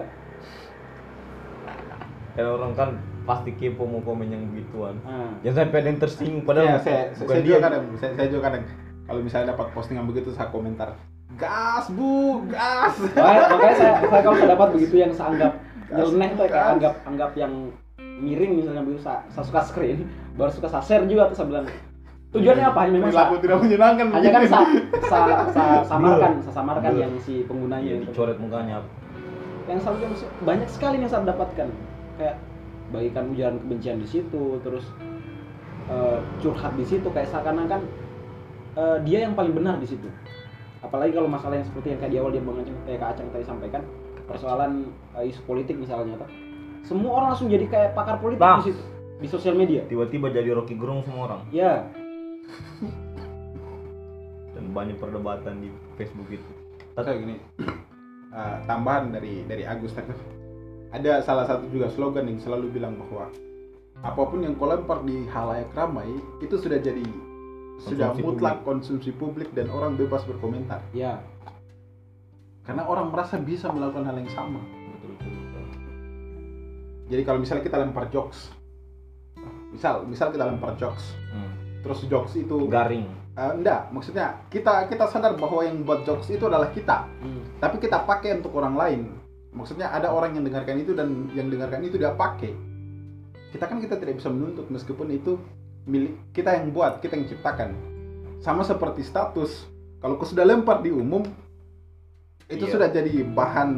Ya 2.36 2.46
orang 2.52 2.72
kan 2.76 2.88
pasti 3.26 3.50
kepo 3.58 3.88
mau 3.88 4.02
komen 4.02 4.30
yang 4.30 4.42
begituan. 4.54 5.02
Nah, 5.02 5.34
jangan 5.42 5.66
sampai 5.66 5.78
ada 5.82 5.88
yang 5.90 6.00
tersinggung 6.00 6.44
padahal 6.46 6.66
ya, 6.66 6.78
saya, 6.78 7.02
bukan 7.18 7.34
saya 7.34 7.42
dia. 7.42 7.48
juga 7.48 7.58
kadang 7.64 7.82
saya, 7.98 8.10
saya 8.14 8.28
juga 8.30 8.42
kadang. 8.46 8.62
Kalau 9.06 9.20
misalnya 9.22 9.46
dapat 9.54 9.66
postingan 9.70 10.06
begitu 10.10 10.34
saya 10.34 10.50
komentar 10.50 10.90
gas 11.36 11.86
bu 11.92 12.42
gas. 12.48 12.94
Makanya, 13.16 13.42
makanya 13.52 13.76
saya, 13.76 13.92
saya 14.08 14.20
kalau 14.24 14.36
saya 14.40 14.50
dapat 14.56 14.68
begitu 14.72 14.94
yang 15.02 15.12
saya 15.12 15.28
anggap 15.36 15.52
nyeleneh 15.86 16.30
tuh 16.34 16.46
kayak 16.48 16.68
anggap 16.78 16.94
anggap 17.04 17.30
yang 17.36 17.52
miring 17.98 18.52
misalnya 18.56 18.82
begitu 18.82 19.02
saya, 19.04 19.20
saya 19.30 19.44
suka 19.44 19.60
screen 19.68 19.98
baru 20.34 20.50
suka 20.50 20.68
saya 20.72 20.82
share 20.82 21.04
juga 21.04 21.28
tuh 21.30 21.36
saya 21.36 21.48
bilang 21.52 21.66
tujuannya 22.30 22.64
apa 22.64 22.78
hanya 22.82 22.92
memang 22.92 23.08
perilaku 23.08 23.32
saya, 23.32 23.42
tidak 23.42 23.58
menyenangkan 23.62 24.06
hanya 24.10 24.28
kan 24.28 24.40
begitu. 24.42 24.56
saya, 24.56 24.66
saya, 25.06 25.34
saya 25.50 25.74
samarkan 25.86 26.32
saya 26.42 26.54
samarkan 26.54 26.90
Blur. 26.92 27.02
yang 27.02 27.12
si 27.22 27.34
penggunanya 27.46 27.86
Iya, 27.86 27.96
itu. 27.96 28.06
dicoret 28.10 28.38
mukanya 28.38 28.76
yang 29.66 29.78
selalu 29.82 29.98
banyak 30.42 30.68
sekali 30.70 30.94
yang 30.98 31.10
saya 31.10 31.26
dapatkan 31.26 31.68
kayak 32.16 32.36
bagikan 32.86 33.24
ujaran 33.30 33.56
kebencian 33.58 33.96
di 33.98 34.06
situ 34.06 34.42
terus 34.62 34.84
eh, 35.86 36.18
curhat 36.38 36.72
di 36.74 36.84
situ 36.84 37.08
kayak 37.10 37.28
seakan-akan 37.28 37.82
eh, 38.74 38.96
dia 39.02 39.18
yang 39.22 39.34
paling 39.34 39.54
benar 39.54 39.78
di 39.78 39.86
situ 39.86 40.06
apalagi 40.82 41.14
kalau 41.14 41.26
masalah 41.26 41.58
yang 41.58 41.66
seperti 41.66 41.94
yang 41.94 41.98
kayak 41.98 42.12
di 42.12 42.18
awal 42.20 42.30
dia 42.30 42.42
bang 42.42 42.56
Aceng, 42.62 42.78
kayak 42.84 42.98
Kak 43.00 43.08
Aceng 43.16 43.28
tadi 43.32 43.44
sampaikan 43.44 43.82
persoalan 44.24 44.70
eh, 45.16 45.24
isu 45.26 45.40
politik 45.42 45.74
misalnya 45.76 46.14
toh. 46.16 46.30
semua 46.82 47.10
orang 47.16 47.28
langsung 47.34 47.50
jadi 47.50 47.66
kayak 47.66 47.90
pakar 47.94 48.18
politik 48.18 48.38
Nah. 48.38 48.60
di 48.60 48.70
situ 48.70 48.82
di 49.16 49.26
sosial 49.26 49.56
media 49.56 49.80
tiba-tiba 49.82 50.28
jadi 50.28 50.52
Rocky 50.52 50.76
Gerung 50.76 51.00
semua 51.02 51.26
orang 51.26 51.40
ya 51.48 51.88
dan 54.56 54.64
banyak 54.72 54.96
perdebatan 54.96 55.60
di 55.60 55.68
Facebook 56.00 56.28
itu. 56.32 56.50
Kayak 56.96 57.18
gini. 57.22 57.36
Eh, 58.36 58.58
tambahan 58.68 59.16
dari 59.16 59.48
dari 59.48 59.64
Agus 59.64 59.96
tadi. 59.96 60.12
Ada 60.92 61.24
salah 61.24 61.48
satu 61.48 61.72
juga 61.72 61.88
slogan 61.88 62.28
yang 62.28 62.36
selalu 62.36 62.68
bilang 62.68 63.00
bahwa 63.00 63.32
apa 64.04 64.22
pun 64.28 64.44
yang 64.44 64.52
kau 64.60 64.68
lempar 64.68 65.00
di 65.08 65.24
halayak 65.32 65.72
ramai 65.72 66.04
itu 66.44 66.52
sudah 66.60 66.76
jadi 66.76 67.00
sudah 67.80 68.12
Konsumsi 68.12 68.26
mutlak 68.28 68.56
konsumsi 68.60 69.10
publik 69.16 69.48
dan 69.56 69.72
orang 69.72 69.96
bebas 69.96 70.20
berkomentar. 70.28 70.84
Ya. 70.92 71.24
Karena 72.68 72.84
orang 72.84 73.08
merasa 73.08 73.40
bisa 73.40 73.72
melakukan 73.72 74.04
hal 74.04 74.20
yang 74.20 74.28
sama. 74.28 74.60
Betul 74.60 75.16
betul, 75.16 75.32
betul. 75.32 75.64
jadi 77.08 77.22
kalau 77.24 77.38
misalnya 77.40 77.64
kita 77.64 77.78
lempar 77.80 78.04
jokes 78.12 78.52
misal 79.76 80.08
misal 80.08 80.32
kita 80.32 80.44
lempar 80.48 80.72
jokes 80.80 81.12
Hmm. 81.36 81.52
Terus 81.86 82.02
jokes 82.10 82.34
itu. 82.34 82.66
Garing. 82.66 83.06
Eh, 83.36 83.52
enggak 83.62 83.92
maksudnya 83.94 84.42
kita 84.50 84.88
kita 84.90 85.06
sadar 85.06 85.36
bahwa 85.38 85.60
yang 85.62 85.84
buat 85.86 86.02
jokes 86.02 86.32
itu 86.32 86.50
adalah 86.50 86.72
kita. 86.74 87.06
Hmm. 87.22 87.42
tapi 87.56 87.78
kita 87.80 88.02
pakai 88.04 88.42
untuk 88.42 88.52
orang 88.58 88.74
lain. 88.74 89.00
Maksudnya 89.54 89.88
ada 89.88 90.12
orang 90.12 90.36
yang 90.36 90.44
dengarkan 90.44 90.76
itu 90.76 90.92
dan 90.92 91.32
yang 91.32 91.48
dengarkan 91.48 91.80
itu 91.80 91.96
dia 91.96 92.12
pakai. 92.12 92.52
Kita 93.54 93.64
kan 93.64 93.80
kita 93.80 93.96
tidak 93.96 94.20
bisa 94.20 94.28
menuntut 94.28 94.68
meskipun 94.68 95.08
itu 95.08 95.40
milik 95.88 96.18
kita 96.36 96.52
yang 96.58 96.74
buat 96.74 97.00
kita 97.00 97.16
yang 97.16 97.24
ciptakan. 97.30 97.72
Sama 98.44 98.66
seperti 98.66 99.00
status. 99.00 99.64
Kalau 100.02 100.20
kau 100.20 100.28
sudah 100.28 100.44
lempar 100.44 100.84
di 100.84 100.92
umum 100.92 101.24
itu 102.46 102.68
Iya. 102.68 102.72
sudah 102.78 102.88
jadi 102.92 103.24
bahan 103.26 103.70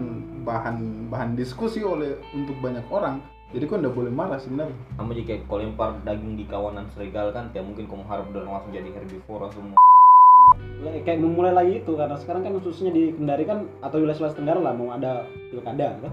bahan 0.45 0.77
bahan 1.09 1.31
diskusi 1.39 1.81
oleh 1.81 2.21
untuk 2.37 2.59
banyak 2.61 2.85
orang 2.91 3.23
jadi 3.49 3.65
kau 3.65 3.81
tidak 3.81 3.97
boleh 3.97 4.13
marah 4.13 4.37
sebenarnya 4.37 4.77
sama 5.01 5.13
jika 5.17 5.41
kau 5.49 5.57
lempar 5.57 5.97
daging 6.05 6.37
di 6.37 6.45
kawanan 6.45 6.85
serigala 6.93 7.33
kan 7.33 7.49
ya 7.57 7.65
mungkin 7.65 7.89
kau 7.89 7.97
mengharap 7.97 8.29
udah 8.29 8.45
langsung 8.45 8.73
jadi 8.73 8.89
herbivora 8.93 9.49
semua 9.53 9.77
Lah, 10.81 10.95
kayak 11.05 11.21
memulai 11.21 11.53
lagi 11.53 11.85
itu 11.85 11.93
karena 11.93 12.17
sekarang 12.17 12.41
kan 12.41 12.57
khususnya 12.57 12.89
di 12.89 13.13
Kendari 13.13 13.45
kan 13.45 13.69
atau 13.85 14.01
wilayah 14.01 14.17
Sulawesi 14.17 14.39
Tenggara 14.41 14.61
lah 14.65 14.73
mau 14.73 14.89
ada 14.97 15.29
pilkada 15.53 16.01
kan? 16.01 16.13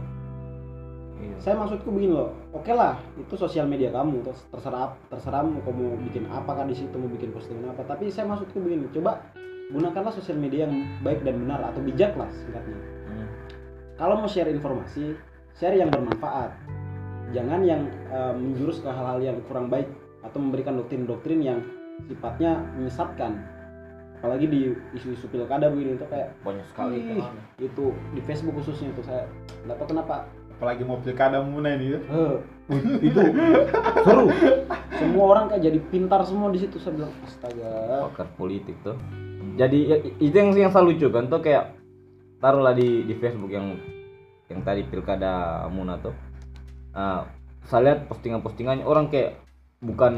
iya. 1.21 1.35
saya 1.39 1.55
maksudku 1.55 1.87
begini 1.87 2.19
loh 2.19 2.35
oke 2.51 2.71
lah 2.75 2.99
itu 3.15 3.33
sosial 3.39 3.63
media 3.69 3.91
kamu 3.95 4.25
terus 4.27 4.43
terserah 4.51 4.91
terserah 5.07 5.45
mau 5.45 5.63
kamu 5.63 6.03
bikin 6.11 6.27
apa 6.27 6.51
kan 6.51 6.67
di 6.67 6.75
situ 6.75 6.95
mau 6.99 7.07
bikin 7.07 7.31
postingan 7.31 7.71
apa 7.71 7.83
tapi 7.87 8.11
saya 8.11 8.27
maksudku 8.27 8.59
begini 8.59 8.91
coba 8.91 9.23
gunakanlah 9.71 10.11
sosial 10.11 10.35
media 10.35 10.67
yang 10.67 10.83
baik 10.99 11.23
dan 11.23 11.39
benar 11.39 11.71
atau 11.71 11.79
bijak 11.83 12.11
lah 12.15 12.27
singkatnya 12.31 12.79
Hmm. 13.05 13.29
kalau 14.01 14.17
mau 14.17 14.27
share 14.27 14.49
informasi 14.49 15.13
share 15.55 15.77
yang 15.77 15.93
bermanfaat 15.93 16.51
jangan 17.35 17.61
yang 17.67 17.83
eh, 18.07 18.33
menjurus 18.33 18.79
ke 18.79 18.87
hal-hal 18.87 19.19
yang 19.19 19.37
kurang 19.51 19.67
baik 19.67 19.91
atau 20.23 20.39
memberikan 20.39 20.79
doktrin-doktrin 20.79 21.43
yang 21.43 21.59
sifatnya 22.07 22.63
menyesatkan. 22.79 23.35
Apalagi 24.23 24.47
di 24.47 24.59
isu-isu 24.95 25.27
pilkada 25.29 25.69
begini 25.69 25.99
itu 25.99 26.07
kayak 26.07 26.33
banyak 26.41 26.65
sekali 26.71 26.97
Ih. 26.97 27.21
kan 27.21 27.35
itu 27.61 27.93
di 28.15 28.21
Facebook 28.25 28.57
khususnya 28.57 28.89
itu 28.95 29.03
saya 29.03 29.27
nggak 29.67 29.75
tahu 29.77 29.87
kenapa. 29.91 30.25
Apalagi 30.55 30.87
mau 30.87 30.97
pilkada 31.03 31.43
mulai 31.43 31.75
ini 31.75 31.99
ya. 31.99 31.99
Eh, 31.99 32.35
itu 33.11 33.21
seru. 34.07 34.31
Semua 34.95 35.25
orang 35.35 35.45
kayak 35.51 35.67
jadi 35.67 35.79
pintar 35.91 36.23
semua 36.23 36.47
di 36.49 36.63
situ 36.63 36.79
saya 36.79 36.95
bilang 36.95 37.11
astaga. 37.27 38.07
Pakar 38.09 38.27
politik 38.39 38.79
tuh. 38.81 38.95
Jadi 39.59 39.79
ya, 39.83 39.97
itu 40.17 40.35
yang 40.35 40.55
yang 40.55 40.71
selalu 40.71 40.95
lucu 40.95 41.07
kan 41.11 41.27
tuh 41.27 41.43
kayak 41.43 41.75
taruhlah 42.39 42.73
di 42.73 43.03
di 43.03 43.13
Facebook 43.19 43.51
yang 43.51 43.77
yang 44.47 44.63
tadi 44.63 44.87
pilkada 44.87 45.67
Muna 45.69 45.99
tuh 45.99 46.15
Ah, 46.95 47.27
saya 47.67 47.91
lihat 47.91 47.99
postingan-postingannya 48.07 48.87
orang 48.87 49.11
kayak 49.11 49.35
bukan 49.83 50.15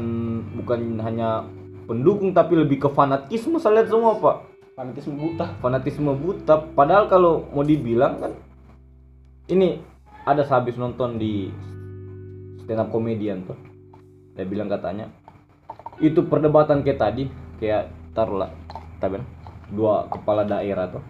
bukan 0.62 1.02
hanya 1.02 1.42
pendukung 1.90 2.30
tapi 2.30 2.54
lebih 2.54 2.86
ke 2.86 2.88
fanatisme 2.94 3.58
saya 3.58 3.82
lihat 3.82 3.90
semua 3.90 4.14
pak. 4.16 4.36
Fanatisme 4.78 5.18
buta. 5.18 5.46
Fanatisme 5.58 6.14
buta. 6.14 6.54
Padahal 6.72 7.10
kalau 7.10 7.50
mau 7.50 7.66
dibilang 7.66 8.22
kan 8.22 8.32
ini 9.50 9.82
ada 10.22 10.46
sehabis 10.46 10.78
nonton 10.78 11.18
di 11.18 11.50
stand 12.62 12.78
up 12.78 12.94
comedian 12.94 13.42
tuh. 13.42 13.58
Dia 14.38 14.46
bilang 14.46 14.70
katanya 14.70 15.10
itu 15.98 16.22
perdebatan 16.30 16.86
kayak 16.86 17.00
tadi 17.02 17.26
kayak 17.58 17.90
taruhlah 18.14 18.54
tapi 19.02 19.18
dua 19.74 20.06
kepala 20.06 20.46
daerah 20.46 20.86
tuh 20.90 21.02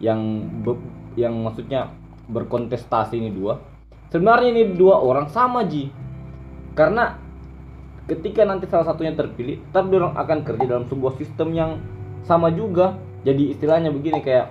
yang 0.00 0.20
be- 0.64 0.80
yang 1.20 1.36
maksudnya 1.44 1.92
berkontestasi 2.28 3.20
ini 3.20 3.30
dua 3.32 3.60
sebenarnya 4.12 4.48
ini 4.52 4.62
dua 4.76 5.00
orang 5.00 5.28
sama 5.32 5.64
ji. 5.64 5.92
Karena 6.76 7.18
ketika 8.08 8.46
nanti 8.48 8.64
salah 8.64 8.88
satunya 8.88 9.12
terpilih 9.12 9.60
tapi 9.68 10.00
orang 10.00 10.16
akan 10.16 10.38
kerja 10.46 10.64
dalam 10.64 10.86
sebuah 10.88 11.16
sistem 11.20 11.52
yang 11.52 11.70
sama 12.24 12.52
juga. 12.52 12.96
Jadi 13.26 13.52
istilahnya 13.52 13.90
begini 13.90 14.22
kayak 14.22 14.48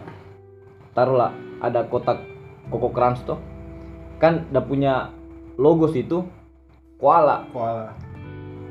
taruhlah 0.91 1.33
ada 1.63 1.87
kotak 1.87 2.21
koko 2.69 2.91
crunch 2.93 3.23
tuh. 3.25 3.39
Kan 4.21 4.49
udah 4.53 4.63
punya 4.65 4.93
logo 5.57 5.89
situ 5.89 6.25
koala. 7.01 7.47
Koala. 7.53 7.93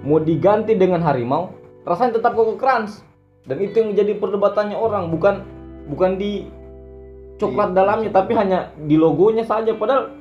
Mau 0.07 0.23
diganti 0.23 0.77
dengan 0.79 1.03
harimau 1.03 1.51
rasanya 1.83 2.21
tetap 2.21 2.37
koko 2.37 2.55
crunch. 2.61 3.03
Dan 3.47 3.63
itu 3.63 3.79
yang 3.79 3.95
menjadi 3.95 4.19
perdebatannya 4.19 4.75
orang 4.75 5.07
bukan 5.07 5.47
bukan 5.87 6.19
di 6.19 6.51
coklat 7.39 7.79
dalamnya 7.79 8.11
tapi 8.11 8.35
hanya 8.35 8.75
di 8.75 8.99
logonya 8.99 9.47
saja. 9.47 9.71
Padahal 9.73 10.16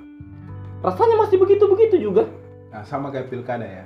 rasanya 0.85 1.15
masih 1.19 1.37
begitu 1.41 1.65
begitu 1.65 1.95
juga. 1.99 2.23
Nah 2.69 2.85
sama 2.85 3.09
kayak 3.09 3.27
pilkada 3.27 3.65
ya. 3.65 3.85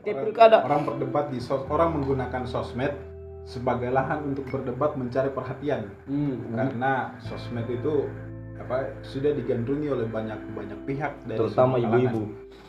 Kayak 0.00 0.30
pilkada. 0.30 0.56
orang 0.62 0.86
berdebat 0.86 1.34
di 1.34 1.42
sos 1.42 1.66
orang 1.66 1.98
menggunakan 1.98 2.46
sosmed 2.46 2.94
sebagai 3.42 3.90
lahan 3.90 4.22
untuk 4.34 4.46
berdebat 4.48 4.94
mencari 4.94 5.30
perhatian. 5.30 5.90
Hmm. 6.06 6.54
karena 6.54 7.14
sosmed 7.20 7.66
itu 7.66 8.06
apa 8.56 8.88
sudah 9.04 9.36
digandrungi 9.36 9.92
oleh 9.92 10.06
banyak 10.08 10.38
banyak 10.56 10.78
pihak 10.86 11.12
dari 11.26 11.38
terutama 11.38 11.76
ibu-ibu. 11.76 12.22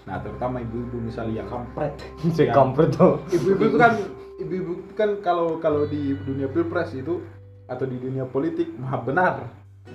Nah, 0.03 0.19
terutama 0.19 0.59
ibu-ibu 0.59 0.97
misalnya 0.99 1.43
yang 1.43 1.49
kampret. 1.49 1.93
saya 2.35 2.47
Ya. 2.49 2.53
kampret 2.55 2.89
tuh. 2.95 3.21
ibu-ibu 3.31 3.63
itu 3.69 3.77
kan 3.77 3.93
ibu-ibu 4.37 4.71
kan 4.93 5.09
kalau 5.21 5.57
kalau 5.61 5.85
di 5.85 6.13
dunia 6.25 6.49
pilpres 6.49 6.91
itu 6.93 7.21
atau 7.67 7.85
di 7.85 7.97
dunia 7.99 8.23
politik 8.25 8.71
maha 8.77 8.97
benar 9.03 9.33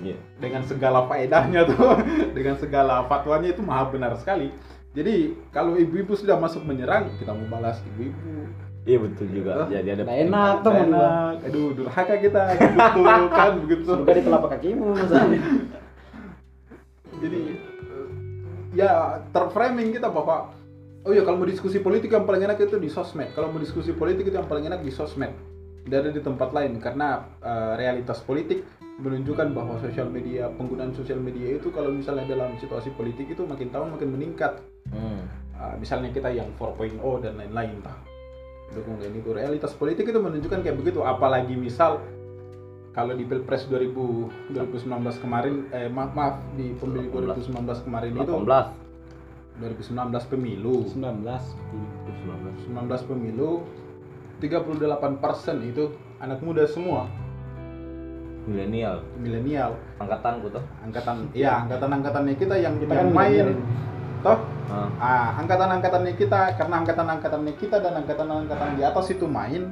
Iya. 0.00 0.16
dengan 0.40 0.64
segala 0.64 1.04
faedahnya 1.04 1.66
tuh 1.70 2.00
dengan 2.32 2.56
segala 2.56 3.04
fatwanya 3.06 3.52
itu 3.52 3.60
maha 3.60 3.92
benar 3.92 4.16
sekali. 4.16 4.48
Jadi 4.92 5.36
kalau 5.52 5.76
ibu-ibu 5.76 6.12
sudah 6.16 6.36
masuk 6.36 6.64
menyerang 6.64 7.12
kita 7.20 7.32
mau 7.32 7.48
balas 7.48 7.80
ibu-ibu. 7.92 8.48
Iya 8.82 8.98
betul 8.98 9.28
juga. 9.30 9.70
Jadi 9.70 9.88
ada 9.94 10.02
Nggak 10.02 10.20
enak 10.26 10.54
tuh 10.64 10.72
enak. 10.74 11.32
Aduh 11.46 11.68
durhaka 11.76 12.14
kita 12.18 12.42
begitu 12.58 13.00
kan 13.30 13.52
begitu. 13.62 13.82
Surga 13.84 14.12
di 14.16 14.22
telapak 14.24 14.50
kakimu 14.58 14.86
misalnya 14.96 15.40
jadi 17.22 17.42
eh, 17.54 18.08
ya 18.74 19.22
terframing 19.30 19.94
kita 19.94 20.10
bahwa 20.10 20.50
oh 21.06 21.12
ya 21.14 21.22
kalau 21.22 21.38
mau 21.38 21.48
diskusi 21.48 21.78
politik 21.78 22.10
yang 22.10 22.26
paling 22.26 22.42
enak 22.42 22.58
itu 22.58 22.76
di 22.82 22.90
sosmed. 22.90 23.30
Kalau 23.38 23.54
mau 23.54 23.62
diskusi 23.62 23.94
politik 23.94 24.28
itu 24.28 24.36
yang 24.36 24.50
paling 24.50 24.66
enak 24.66 24.82
di 24.82 24.90
sosmed. 24.90 25.30
Tidak 25.82 25.98
ada 25.98 26.10
di 26.14 26.22
tempat 26.22 26.50
lain 26.50 26.82
karena 26.82 27.22
eh, 27.38 27.72
realitas 27.78 28.18
politik 28.22 28.66
menunjukkan 29.02 29.50
bahwa 29.50 29.74
sosial 29.82 30.06
media 30.06 30.46
penggunaan 30.54 30.94
sosial 30.94 31.18
media 31.18 31.58
itu 31.58 31.74
kalau 31.74 31.90
misalnya 31.90 32.24
dalam 32.30 32.54
situasi 32.62 32.94
politik 32.94 33.34
itu 33.34 33.42
makin 33.42 33.68
tahun 33.74 33.98
makin 33.98 34.08
meningkat. 34.14 34.62
Hmm. 34.94 35.26
Ah, 35.58 35.74
misalnya 35.76 36.14
kita 36.14 36.30
yang 36.30 36.46
4.0 36.58 36.98
dan 37.22 37.34
lain-lain 37.38 37.82
tah. 37.82 37.98
Dukung 38.72 38.96
ini 39.04 39.20
itu 39.20 39.30
realitas 39.34 39.76
politik 39.76 40.08
itu 40.08 40.16
menunjukkan 40.16 40.64
kayak 40.64 40.78
begitu 40.80 41.04
apalagi 41.04 41.52
misal 41.58 42.00
kalau 42.96 43.12
di 43.12 43.24
pilpres 43.28 43.68
2000 43.68 44.52
2019 44.56 45.22
kemarin 45.24 45.68
eh 45.72 45.92
maaf, 45.92 46.12
maaf 46.16 46.40
di 46.56 46.72
pemilu 46.76 47.12
2019 47.12 47.84
kemarin 47.84 48.12
itu 48.16 48.32
18 48.32 49.60
2019 49.60 50.32
pemilu. 50.32 50.88
19 50.88 51.12
19 52.72 53.10
pemilu 53.10 53.50
38 54.40 55.22
persen 55.22 55.56
itu 55.62 55.92
anak 56.18 56.40
muda 56.40 56.64
semua 56.66 57.06
milenial 58.42 59.02
milenial 59.18 59.78
angkatanku 60.02 60.50
tuh 60.50 60.64
angkatan 60.82 61.30
ya 61.30 61.62
angkatan 61.62 61.90
angkatannya 61.94 62.34
kita 62.34 62.54
yang 62.58 62.74
kita 62.82 62.92
yang 62.92 63.10
kan 63.10 63.14
main 63.14 63.46
milenial. 63.54 64.22
toh 64.22 64.38
Ah, 64.72 64.88
Ah, 64.96 65.28
angkatan-angkatannya 65.44 66.16
kita 66.16 66.56
karena 66.56 66.80
angkatan-angkatannya 66.80 67.54
kita 67.60 67.76
dan 67.84 67.92
angkatan-angkatan 67.92 68.80
di 68.80 68.82
atas 68.86 69.12
itu 69.12 69.28
main, 69.28 69.68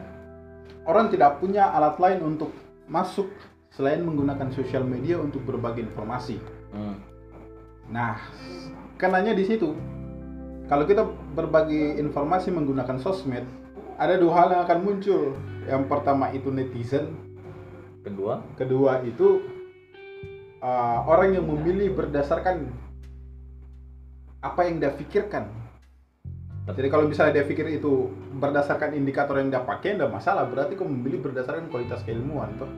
orang 0.85 1.09
tidak 1.09 1.41
punya 1.41 1.73
alat 1.73 1.97
lain 1.97 2.21
untuk 2.37 2.53
masuk 2.85 3.33
selain 3.73 4.05
menggunakan 4.05 4.53
sosial 4.53 4.85
media 4.85 5.17
untuk 5.17 5.41
berbagi 5.49 5.89
informasi. 5.89 6.37
hmm. 6.77 6.97
Nah, 7.89 8.21
kenanya 9.01 9.33
di 9.33 9.49
situ. 9.49 9.73
Kalau 10.69 10.85
kita 10.85 11.03
berbagi 11.35 11.97
informasi 11.99 12.53
menggunakan 12.55 13.01
sosmed, 13.01 13.43
ada 13.97 14.15
dua 14.21 14.33
hal 14.37 14.49
yang 14.53 14.63
akan 14.69 14.79
muncul. 14.85 15.35
Yang 15.67 15.83
pertama 15.89 16.31
itu 16.31 16.53
netizen, 16.53 17.30
kedua 18.01 18.41
kedua 18.57 19.05
itu 19.05 19.45
uh, 20.61 20.99
orang 21.09 21.37
yang 21.37 21.45
memilih 21.49 21.97
berdasarkan 21.97 22.69
apa 24.41 24.61
yang 24.65 24.81
dia 24.81 24.93
pikirkan. 24.93 25.49
Jadi 26.71 26.87
kalau 26.87 27.11
misalnya 27.11 27.43
dia 27.43 27.47
pikir 27.49 27.67
itu 27.67 28.09
berdasarkan 28.39 28.95
indikator 28.95 29.37
yang 29.43 29.51
dia 29.51 29.65
pakai, 29.65 29.99
tidak 29.99 30.13
masalah. 30.13 30.47
Berarti 30.47 30.79
kau 30.79 30.87
memilih 30.87 31.19
berdasarkan 31.19 31.67
kualitas 31.67 32.01
keilmuan, 32.07 32.55
toh. 32.57 32.71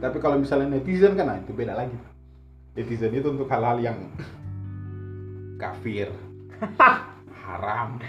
Tapi 0.00 0.16
kalau 0.16 0.40
misalnya 0.40 0.80
netizen 0.80 1.12
kan, 1.12 1.28
nah 1.28 1.36
itu 1.36 1.52
beda 1.52 1.76
lagi. 1.76 1.94
Netizen 2.72 3.12
itu 3.12 3.28
untuk 3.30 3.46
hal-hal 3.52 3.78
yang 3.84 3.98
kafir, 5.62 6.08
haram, 7.44 8.00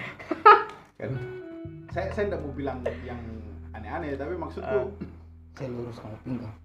kan? 0.98 1.12
Saya 1.92 2.16
saya 2.16 2.26
tidak 2.32 2.42
mau 2.42 2.56
bilang 2.56 2.80
yang 3.04 3.20
aneh-aneh, 3.76 4.16
tapi 4.16 4.40
maksudku 4.40 4.96
saya 5.56 5.72
lurus 5.72 5.98
kalau 6.04 6.18
pinggang 6.28 6.56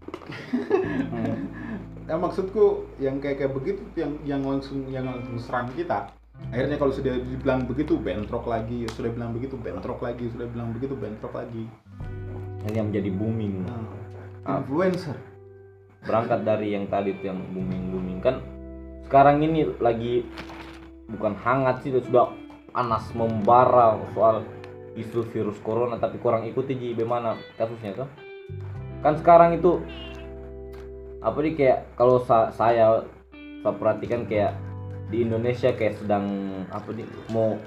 ya 2.10 2.14
maksudku 2.18 2.90
yang 2.98 3.22
kayak 3.22 3.38
kayak 3.38 3.54
begitu 3.54 3.82
yang 3.94 4.12
yang 4.26 4.42
langsung 4.42 4.86
yang 4.90 5.06
langsung 5.06 5.38
serang 5.38 5.70
kita 5.78 6.10
akhirnya 6.50 6.76
kalau 6.80 6.92
sudah 6.92 7.20
dibilang 7.20 7.68
begitu 7.68 8.00
bentrok 8.00 8.48
lagi. 8.48 8.88
Sudah 8.96 9.12
bilang 9.12 9.36
begitu 9.36 9.60
bentrok 9.60 10.00
lagi. 10.00 10.24
Sudah 10.32 10.48
bilang 10.48 10.72
begitu 10.72 10.96
bentrok 10.96 11.36
lagi. 11.36 11.68
Ini 12.64 12.80
yang 12.80 12.88
menjadi 12.88 13.10
booming. 13.12 13.54
Ah, 14.48 14.64
influencer. 14.64 15.20
Berangkat 16.00 16.48
dari 16.48 16.72
yang 16.72 16.88
tadi 16.88 17.12
tuh 17.20 17.28
yang 17.28 17.44
booming 17.52 17.92
booming 17.92 18.18
kan 18.24 18.40
sekarang 19.10 19.42
ini 19.42 19.66
lagi 19.82 20.22
bukan 21.10 21.34
hangat 21.34 21.82
sih 21.82 21.90
sudah 21.90 22.30
panas 22.70 23.10
membara 23.10 23.98
soal 24.14 24.46
isu 24.94 25.26
virus 25.34 25.58
corona 25.66 25.98
tapi 25.98 26.22
kurang 26.22 26.46
ikuti 26.46 26.78
ji 26.78 26.94
bagaimana 26.94 27.34
kasusnya 27.58 27.98
tuh 27.98 28.08
kan 29.00 29.16
sekarang 29.16 29.56
itu 29.56 29.80
apa 31.20 31.36
nih 31.44 31.54
kayak 31.56 31.78
kalau 31.96 32.20
sa- 32.24 32.52
saya 32.52 33.04
saya 33.60 33.74
perhatikan 33.76 34.24
kayak 34.24 34.56
di 35.12 35.26
Indonesia 35.26 35.68
kayak 35.74 36.00
sedang 36.00 36.24
apa 36.72 36.88
nih 36.96 37.04
mau 37.28 37.60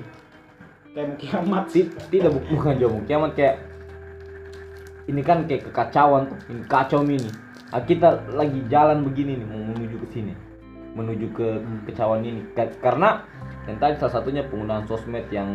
kayak 0.93 1.17
kiamat. 1.21 1.69
Ti- 1.69 1.93
tidak 2.09 2.33
bu- 2.33 2.47
bukan 2.57 2.73
jauh 2.81 3.01
kiamat 3.05 3.33
kayak 3.37 3.61
ini 5.09 5.21
kan 5.21 5.45
kayak 5.45 5.69
kekacauan 5.69 6.31
tuh 6.31 6.39
ini 6.49 6.61
kacau 6.65 7.01
ini. 7.03 7.29
Ah, 7.73 7.81
kita 7.81 8.21
lagi 8.37 8.61
jalan 8.69 9.01
begini 9.01 9.37
nih 9.41 9.47
mau 9.49 9.61
menuju 9.73 9.97
ke 10.05 10.07
sini 10.13 10.33
menuju 10.93 11.33
ke 11.33 11.47
kekacauan 11.89 12.21
ini. 12.21 12.41
Ka- 12.53 12.77
karena 12.81 13.25
yang 13.65 13.77
tadi 13.81 13.97
salah 13.97 14.21
satunya 14.21 14.45
penggunaan 14.45 14.85
sosmed 14.85 15.25
yang 15.33 15.49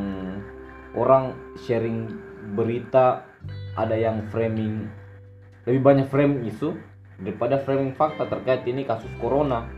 orang 0.98 1.34
sharing 1.62 2.10
berita 2.58 3.22
ada 3.78 3.94
yang 3.94 4.26
framing 4.34 4.90
lebih 5.68 5.84
banyak 5.84 6.08
framing 6.08 6.48
isu 6.48 6.72
daripada 7.20 7.60
framing 7.60 7.92
fakta 7.92 8.24
terkait 8.24 8.64
ini 8.64 8.88
kasus 8.88 9.12
corona. 9.20 9.68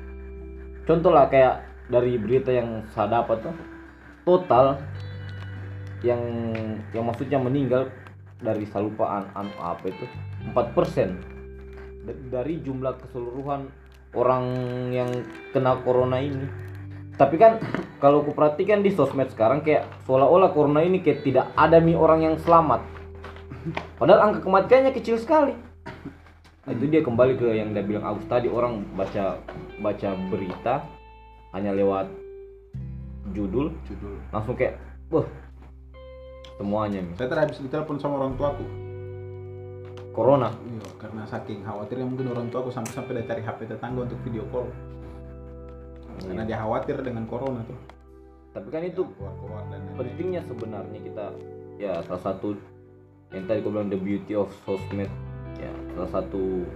Contoh 0.86 1.10
lah 1.10 1.26
kayak 1.26 1.66
dari 1.90 2.14
berita 2.14 2.54
yang 2.54 2.86
saya 2.94 3.18
dapat 3.18 3.42
tuh 3.42 3.56
total 4.22 4.78
yang 6.06 6.22
yang 6.94 7.04
maksudnya 7.10 7.42
meninggal 7.42 7.90
dari 8.38 8.62
salupaan 8.70 9.34
anu 9.34 9.50
apa 9.58 9.90
itu 9.90 10.06
4% 10.54 12.30
dari 12.30 12.62
jumlah 12.62 12.94
keseluruhan 13.02 13.66
orang 14.14 14.44
yang 14.94 15.10
kena 15.50 15.74
corona 15.82 16.22
ini. 16.22 16.46
Tapi 17.18 17.34
kan 17.34 17.58
kalau 18.02 18.22
aku 18.22 18.30
perhatikan 18.30 18.86
di 18.86 18.94
sosmed 18.94 19.26
sekarang 19.34 19.66
kayak 19.66 19.90
seolah-olah 20.06 20.54
corona 20.54 20.86
ini 20.86 21.02
kayak 21.02 21.26
tidak 21.26 21.50
ada 21.58 21.82
nih 21.82 21.98
orang 21.98 22.30
yang 22.30 22.38
selamat. 22.38 22.86
Padahal 23.98 24.30
angka 24.30 24.46
kematiannya 24.46 24.94
kecil 24.94 25.18
sekali 25.18 25.69
Nah, 26.60 26.72
itu 26.76 26.84
dia 26.92 27.00
kembali 27.00 27.40
ke 27.40 27.48
yang 27.56 27.72
dia 27.72 27.80
bilang 27.80 28.04
Agus 28.04 28.28
tadi 28.28 28.46
orang 28.46 28.84
baca 28.92 29.40
baca 29.80 30.08
berita 30.28 30.84
hanya 31.56 31.72
lewat 31.72 32.06
judul 33.32 33.72
judul. 33.88 34.16
langsung 34.30 34.54
kayak 34.54 34.76
wah 35.08 35.24
semuanya 36.60 37.00
nih. 37.00 37.14
Saya 37.16 37.26
tadi 37.32 37.40
habis 37.48 37.58
ditelepon 37.64 37.96
sama 37.96 38.20
orang 38.20 38.36
tuaku 38.36 38.66
corona. 40.12 40.52
Iya 40.52 40.84
karena 41.00 41.22
saking 41.24 41.64
khawatirnya 41.64 42.06
mungkin 42.06 42.28
orang 42.36 42.46
tuaku 42.52 42.68
sampai-sampai 42.68 43.18
dia 43.18 43.26
cari 43.32 43.42
HP 43.42 43.58
tetangga 43.64 44.00
untuk 44.04 44.20
video 44.20 44.44
call. 44.52 44.68
Karena 46.20 46.44
dia 46.44 46.60
khawatir 46.60 47.00
dengan 47.00 47.24
corona 47.24 47.64
tuh. 47.64 47.80
Tapi 48.50 48.68
kan 48.68 48.82
itu 48.84 49.06
keluar-keluar 49.16 49.62
dan 49.70 49.80
lain-lain. 49.80 49.96
pentingnya 49.96 50.42
sebenarnya 50.44 51.00
kita 51.06 51.26
ya 51.80 51.92
salah 52.04 52.22
satu 52.22 52.58
yang 53.30 53.46
tadi 53.46 53.62
aku 53.62 53.70
bilang 53.70 53.88
the 53.88 53.96
beauty 53.96 54.34
of 54.34 54.50
sosmed 54.66 55.08
ya 55.60 55.72
salah 55.94 56.10
satu 56.10 56.66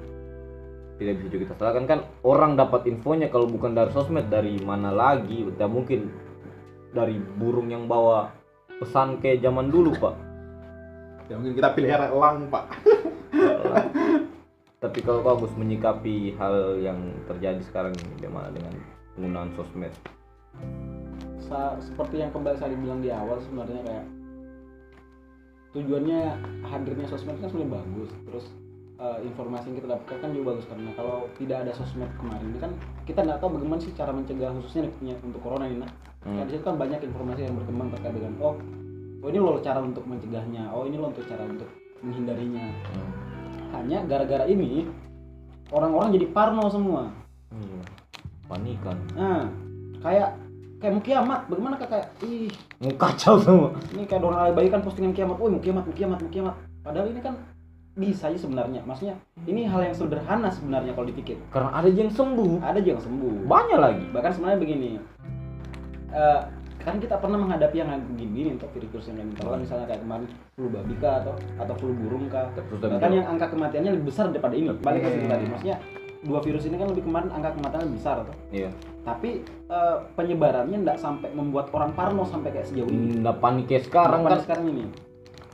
tidak 0.98 1.14
bisa 1.18 1.28
juga 1.30 1.38
kita 1.48 1.54
salahkan. 1.58 1.84
Kan 1.90 2.00
orang 2.22 2.54
dapat 2.54 2.86
infonya 2.86 3.26
kalau 3.30 3.50
bukan 3.50 3.74
dari 3.74 3.90
sosmed 3.90 4.30
dari 4.30 4.58
mana 4.62 4.94
lagi? 4.94 5.42
Tidak 5.42 5.70
mungkin. 5.70 6.10
Dari 6.94 7.18
burung 7.18 7.74
yang 7.74 7.90
bawa 7.90 8.30
pesan 8.78 9.18
kayak 9.18 9.42
zaman 9.42 9.70
dulu 9.70 9.90
pak. 9.98 10.14
Ya 11.26 11.34
mungkin 11.40 11.58
kita 11.58 11.74
pelihara 11.74 12.14
elang 12.14 12.46
pak. 12.46 12.70
Tapi 14.84 15.00
kalau 15.00 15.24
bagus 15.24 15.50
menyikapi 15.56 16.36
hal 16.36 16.78
yang 16.78 17.00
terjadi 17.26 17.58
sekarang 17.66 17.96
ini 17.98 18.20
bagaimana 18.20 18.52
dengan 18.52 18.74
penggunaan 19.16 19.50
sosmed. 19.58 19.90
Sa- 21.50 21.80
seperti 21.82 22.22
yang 22.22 22.30
kembali 22.30 22.56
saya 22.60 22.76
bilang 22.76 23.00
di 23.02 23.10
awal 23.10 23.42
sebenarnya 23.42 23.80
kayak 23.82 24.06
tujuannya 25.74 26.20
hadirnya 26.68 27.06
sosmed 27.10 27.40
kan 27.42 27.50
sebenarnya 27.50 27.82
bagus. 27.82 28.10
Terus 28.28 28.46
eh, 29.04 29.18
informasi 29.28 29.68
yang 29.68 29.76
kita 29.84 29.88
dapatkan 29.92 30.16
kan 30.24 30.30
juga 30.32 30.44
bagus 30.56 30.64
karena 30.64 30.90
kalau 30.96 31.28
tidak 31.36 31.56
ada 31.68 31.72
sosmed 31.76 32.08
kemarin 32.16 32.46
ini 32.48 32.58
kan 32.58 32.72
kita 33.04 33.20
nggak 33.20 33.38
tahu 33.38 33.60
bagaimana 33.60 33.80
sih 33.84 33.92
cara 33.92 34.10
mencegah 34.16 34.50
khususnya 34.56 34.88
untuk 35.20 35.40
corona 35.44 35.68
ini 35.68 35.84
nah 35.84 35.92
Hmm. 36.24 36.40
Nah, 36.40 36.48
di 36.48 36.56
situ 36.56 36.64
kan 36.64 36.80
banyak 36.80 37.04
informasi 37.04 37.44
yang 37.44 37.52
berkembang 37.52 37.92
terkait 37.92 38.16
dengan 38.16 38.32
oh 38.40 38.56
oh 39.20 39.28
ini 39.28 39.36
loh 39.36 39.60
cara 39.60 39.84
untuk 39.84 40.08
mencegahnya 40.08 40.72
oh 40.72 40.88
ini 40.88 40.96
loh 40.96 41.12
untuk 41.12 41.28
cara 41.28 41.44
untuk 41.44 41.68
menghindarinya 42.00 42.64
Hmm. 42.64 43.12
hanya 43.76 44.08
gara-gara 44.08 44.48
ini 44.48 44.88
orang-orang 45.68 46.16
jadi 46.16 46.26
parno 46.32 46.64
semua 46.72 47.12
Iya. 47.52 47.84
panikan 48.48 48.96
Nah, 49.12 49.52
kayak 50.00 50.32
kayak 50.80 50.92
mau 50.96 51.04
kiamat. 51.04 51.40
Bagaimana 51.48 51.76
kayak 51.76 52.08
ih 52.24 52.48
kacau 52.96 53.36
semua 53.36 53.76
ini 53.92 54.08
kayak 54.08 54.24
orang 54.24 54.56
bayi 54.56 54.72
kan 54.72 54.80
postingan 54.80 55.12
kiamat. 55.12 55.36
Mau 55.36 55.60
kiamat, 55.60 55.84
mau 55.84 55.92
kiamat, 55.92 56.18
mau 56.24 56.32
kiamat. 56.32 56.54
Padahal 56.80 57.12
ini 57.12 57.20
kan 57.20 57.36
bisa 57.94 58.26
aja 58.26 58.36
sebenarnya. 58.36 58.82
Maksudnya 58.82 59.14
ini 59.44 59.64
hal 59.64 59.80
yang 59.82 59.94
sederhana 59.94 60.50
sebenarnya 60.50 60.92
kalau 60.92 61.06
dipikir. 61.06 61.38
karena 61.48 61.70
ada 61.70 61.86
yang 61.86 62.10
sembuh 62.10 62.58
Ada 62.58 62.80
yang 62.80 62.98
sembuh. 62.98 63.46
banyak 63.46 63.78
lagi 63.78 64.04
Bahkan 64.10 64.30
sebenarnya 64.32 64.58
begini. 64.58 64.88
eh, 66.10 66.40
kan 66.78 67.00
kita 67.00 67.16
pernah 67.16 67.40
menghadapi 67.40 67.76
yang 67.76 67.88
begini 68.12 68.54
untuk 68.54 68.68
virus 68.70 69.08
yang 69.08 69.16
kalau 69.34 69.56
misalnya 69.56 69.88
kayak 69.88 70.04
kemarin 70.04 70.28
flu 70.52 70.68
babi 70.68 70.94
kah 71.00 71.24
atau 71.24 71.32
atau 71.56 71.74
flu 71.74 71.96
burung 71.96 72.28
kah 72.28 72.52
bahkan 72.78 73.08
yang 73.10 73.24
angka 73.26 73.48
kematiannya 73.48 73.96
lebih 73.96 74.12
besar 74.12 74.28
daripada 74.28 74.52
ini 74.52 74.68
balik 74.78 75.00
ke 75.00 75.08
situ 75.08 75.24
Iya. 75.24 75.32
tadi 75.32 75.44
maksudnya 75.48 75.76
dua 76.20 76.40
virus 76.40 76.64
ini 76.64 76.76
kan 76.76 76.92
lebih 76.92 77.04
kemarin 77.04 77.32
angka 77.32 77.50
kematiannya 77.52 77.86
lebih 77.88 77.98
besar 77.98 78.16
toh. 78.20 78.36
iya 78.50 78.68
tapi 79.00 79.30
eh, 79.66 79.96
penyebarannya 80.12 80.78
tidak 80.78 80.98
sampai 80.98 81.28
membuat 81.32 81.72
orang 81.72 81.90
parno 81.92 82.22
sampai 82.22 82.52
kayak 82.52 82.68
sejauh 82.68 82.86
ini 82.86 83.16
nggak 83.18 83.36
panik 83.38 83.64
kayak 83.64 83.84
sekarang 83.84 84.20
kan 84.22 84.38
sekarang 84.40 84.64
ini 84.68 84.84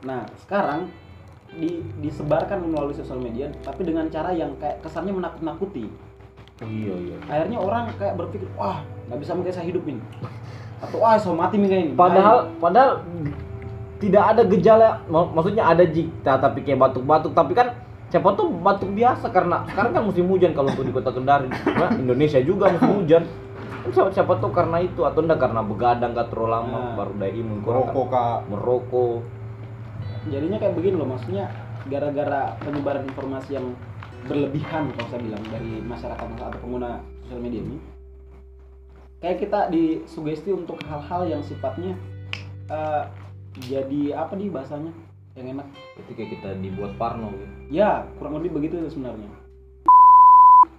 nah 0.03 0.21
sekarang 0.37 0.91
di, 1.53 1.69
disebarkan 1.99 2.63
melalui 2.63 2.93
sosial 2.93 3.17
media 3.17 3.51
tapi 3.61 3.83
dengan 3.83 4.07
cara 4.07 4.31
yang 4.31 4.55
kayak 4.55 4.79
kesannya 4.79 5.11
menakut-nakuti. 5.11 5.91
Iya 6.61 6.93
iya 6.95 7.17
akhirnya 7.25 7.57
orang 7.57 7.89
kayak 7.95 8.15
berpikir 8.15 8.47
wah 8.53 8.79
nggak 9.07 9.19
bisa 9.19 9.33
mungkin 9.33 9.49
saya 9.49 9.65
hidup 9.65 9.81
ini 9.83 9.97
atau 10.77 10.97
wah 10.97 11.13
saya 11.13 11.33
mati 11.33 11.57
nih 11.57 11.67
kayak 11.67 11.83
ini. 11.83 11.93
Padahal 11.93 12.37
padahal 12.55 12.89
tidak 13.97 14.23
ada 14.27 14.41
gejala 14.43 14.89
mak- 15.05 15.31
maksudnya 15.31 15.63
ada 15.63 15.83
jika 15.83 16.37
tapi 16.37 16.61
kayak 16.61 16.79
batuk-batuk. 16.79 17.33
Tapi 17.33 17.53
kan 17.53 17.67
siapa 18.07 18.33
tuh 18.33 18.49
batuk 18.49 18.89
biasa? 18.91 19.29
Karena 19.29 19.61
sekarang 19.67 19.91
kan 19.91 20.03
musim 20.03 20.25
hujan 20.25 20.51
kalau 20.51 20.69
untuk 20.69 20.83
di 20.83 20.91
kota 20.91 21.11
Kendari. 21.11 21.49
Nah, 21.49 21.93
Indonesia 21.93 22.41
juga 22.41 22.71
musim 22.71 22.91
hujan. 22.99 23.23
Kan 23.81 23.89
siapa, 23.91 24.09
siapa 24.11 24.33
tuh 24.37 24.49
karena 24.49 24.77
itu? 24.79 25.01
Atau 25.01 25.21
enggak 25.21 25.41
karena 25.41 25.61
begadang 25.61 26.13
gak 26.13 26.29
terlalu 26.29 26.49
lama 26.51 26.77
Nah. 26.77 26.93
baru 26.95 27.13
daya 27.15 27.33
imun 27.35 27.57
kurang 27.61 27.85
Merokok 27.85 28.05
kak. 28.09 28.37
merokok 28.47 29.15
jadinya 30.29 30.57
kayak 30.61 30.77
begini 30.77 30.95
loh 31.01 31.09
maksudnya 31.09 31.49
gara-gara 31.89 32.53
penyebaran 32.61 33.09
informasi 33.09 33.57
yang 33.57 33.73
berlebihan 34.29 34.93
kalau 34.93 35.07
saya 35.09 35.21
bilang 35.25 35.43
dari 35.49 35.81
masyarakat 35.81 36.25
atau 36.37 36.59
pengguna 36.61 37.01
sosial 37.25 37.41
media 37.41 37.61
ini 37.65 37.77
kayak 39.17 39.41
kita 39.41 39.59
disugesti 39.73 40.53
untuk 40.53 40.77
hal-hal 40.85 41.25
yang 41.25 41.41
sifatnya 41.41 41.97
eh, 42.69 43.03
jadi 43.65 44.13
apa 44.13 44.37
nih 44.37 44.53
bahasanya 44.53 44.93
yang 45.33 45.57
enak 45.57 45.67
ketika 46.05 46.23
kita 46.37 46.49
dibuat 46.61 46.93
parno 47.01 47.33
gitu 47.33 47.45
ya 47.73 48.05
kurang 48.21 48.37
lebih 48.37 48.61
begitu 48.61 48.77
sebenarnya 48.93 49.25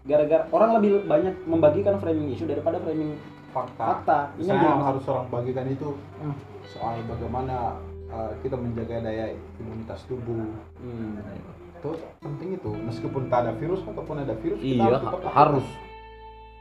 gara-gara 0.07 0.47
orang 0.51 0.71
lebih 0.79 1.07
banyak 1.07 1.35
membagikan 1.47 1.99
framing 1.99 2.35
isu 2.35 2.47
daripada 2.47 2.79
framing 2.83 3.19
Fakta. 3.53 3.85
fakta 3.85 4.19
ini 4.41 4.49
yang 4.49 4.65
Saya 4.65 4.81
harus 4.81 5.05
orang 5.13 5.27
bagikan 5.29 5.67
itu 5.69 5.89
Hmm. 6.23 6.35
soal 6.65 6.97
bagaimana 7.05 7.77
uh, 8.13 8.33
kita 8.41 8.55
menjaga 8.55 9.01
daya 9.01 9.33
imunitas 9.59 10.05
tubuh. 10.07 10.45
Hmm. 10.79 11.19
Itu 11.81 11.97
penting 12.21 12.55
itu. 12.55 12.71
Meskipun 12.71 13.27
tak 13.27 13.49
ada 13.49 13.53
virus 13.57 13.83
ataupun 13.83 14.23
ada 14.23 14.37
virus, 14.39 14.61
kita 14.61 14.85
iya 14.85 15.01
tetap 15.01 15.19
ha- 15.25 15.35
harus 15.35 15.67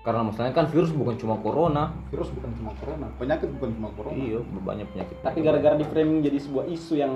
karena 0.01 0.25
masalahnya 0.25 0.57
kan 0.57 0.65
virus 0.65 0.89
bukan 0.89 1.13
cuma 1.13 1.37
corona 1.37 1.93
Virus 2.09 2.33
bukan 2.33 2.49
cuma 2.57 2.73
corona. 2.73 3.05
Penyakit 3.21 3.53
bukan 3.53 3.69
cuma 3.77 3.89
corona. 3.93 4.17
iya 4.17 4.41
banyak 4.41 4.87
penyakit 4.89 5.15
tapi 5.21 5.45
gara-gara 5.45 5.77
di 5.77 5.85
framing 5.85 6.25
jadi 6.25 6.41
sebuah 6.41 6.65
isu 6.65 6.93
yang 6.97 7.13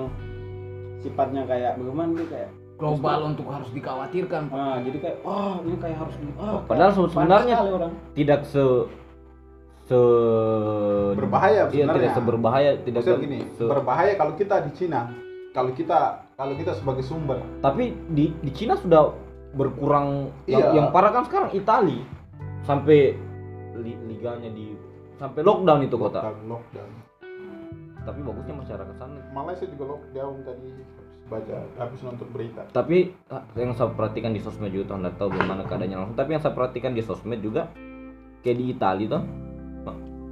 sifatnya 1.02 1.42
kayak 1.50 1.82
bagaimana 1.82 2.14
nih 2.14 2.28
kayak 2.30 2.50
global 2.78 3.18
untuk 3.26 3.46
harus 3.50 3.68
dikhawatirkan 3.74 4.42
ah 4.54 4.78
jadi 4.86 4.98
kayak 5.02 5.18
wah 5.26 5.58
ini 5.64 5.76
kayak 5.82 5.98
harus 5.98 6.14
di 6.14 6.26
ah, 6.38 6.62
Padahal 6.62 6.90
kayak 6.94 7.10
sebenarnya- 7.10 7.58
tidak 8.14 8.40
se 8.46 8.62
se 9.86 9.98
Berbahaya 11.14 11.70
iya, 11.70 11.86
tidak 11.86 12.12
seberbahaya 12.12 12.70
tidak 12.82 13.00
Maksudnya 13.00 13.22
gini, 13.22 13.38
se- 13.54 13.64
berbahaya 13.64 14.12
kalau 14.14 14.34
kita 14.34 14.66
di 14.66 14.72
Cina. 14.74 15.10
Kalau 15.50 15.72
kita 15.72 16.26
kalau 16.34 16.52
kita 16.52 16.74
sebagai 16.74 17.00
sumber 17.00 17.40
tapi 17.58 17.96
di 18.08 18.28
di 18.36 18.50
Cina 18.50 18.76
sudah 18.76 19.08
berkurang 19.56 20.28
yang, 20.44 20.60
Iya. 20.60 20.70
yang 20.74 20.86
parah 20.90 21.08
kan 21.10 21.24
sekarang 21.24 21.48
Itali 21.50 22.04
sampai 22.60 23.16
li- 23.74 24.00
liganya 24.06 24.50
di 24.50 24.76
sampai 25.16 25.40
lockdown 25.40 25.80
itu 25.80 25.96
kota 25.96 26.20
lockdown, 26.20 26.44
lockdown. 26.50 26.90
tapi 28.04 28.20
bagusnya 28.20 28.54
masyarakat 28.54 28.94
sana 28.94 29.16
Malaysia 29.32 29.64
juga 29.64 29.96
lockdown 29.96 30.44
tadi 30.44 30.68
baca 31.26 31.56
habis 31.74 32.00
nonton 32.02 32.28
berita. 32.30 32.62
tapi 32.70 33.16
ah, 33.26 33.42
yang 33.56 33.72
saya 33.72 33.88
perhatikan 33.88 34.30
di 34.30 34.38
sosmed 34.38 34.70
juga 34.70 34.92
nggak 34.94 35.16
tahu 35.16 35.32
bagaimana 35.32 35.64
keadaannya 35.64 35.96
langsung 35.96 36.18
tapi 36.18 36.36
yang 36.36 36.42
saya 36.44 36.52
perhatikan 36.52 36.92
di 36.92 37.00
sosmed 37.00 37.40
juga 37.40 37.72
kayak 38.42 38.56
di 38.60 38.66
Italia 38.68 39.06
tuh 39.08 39.22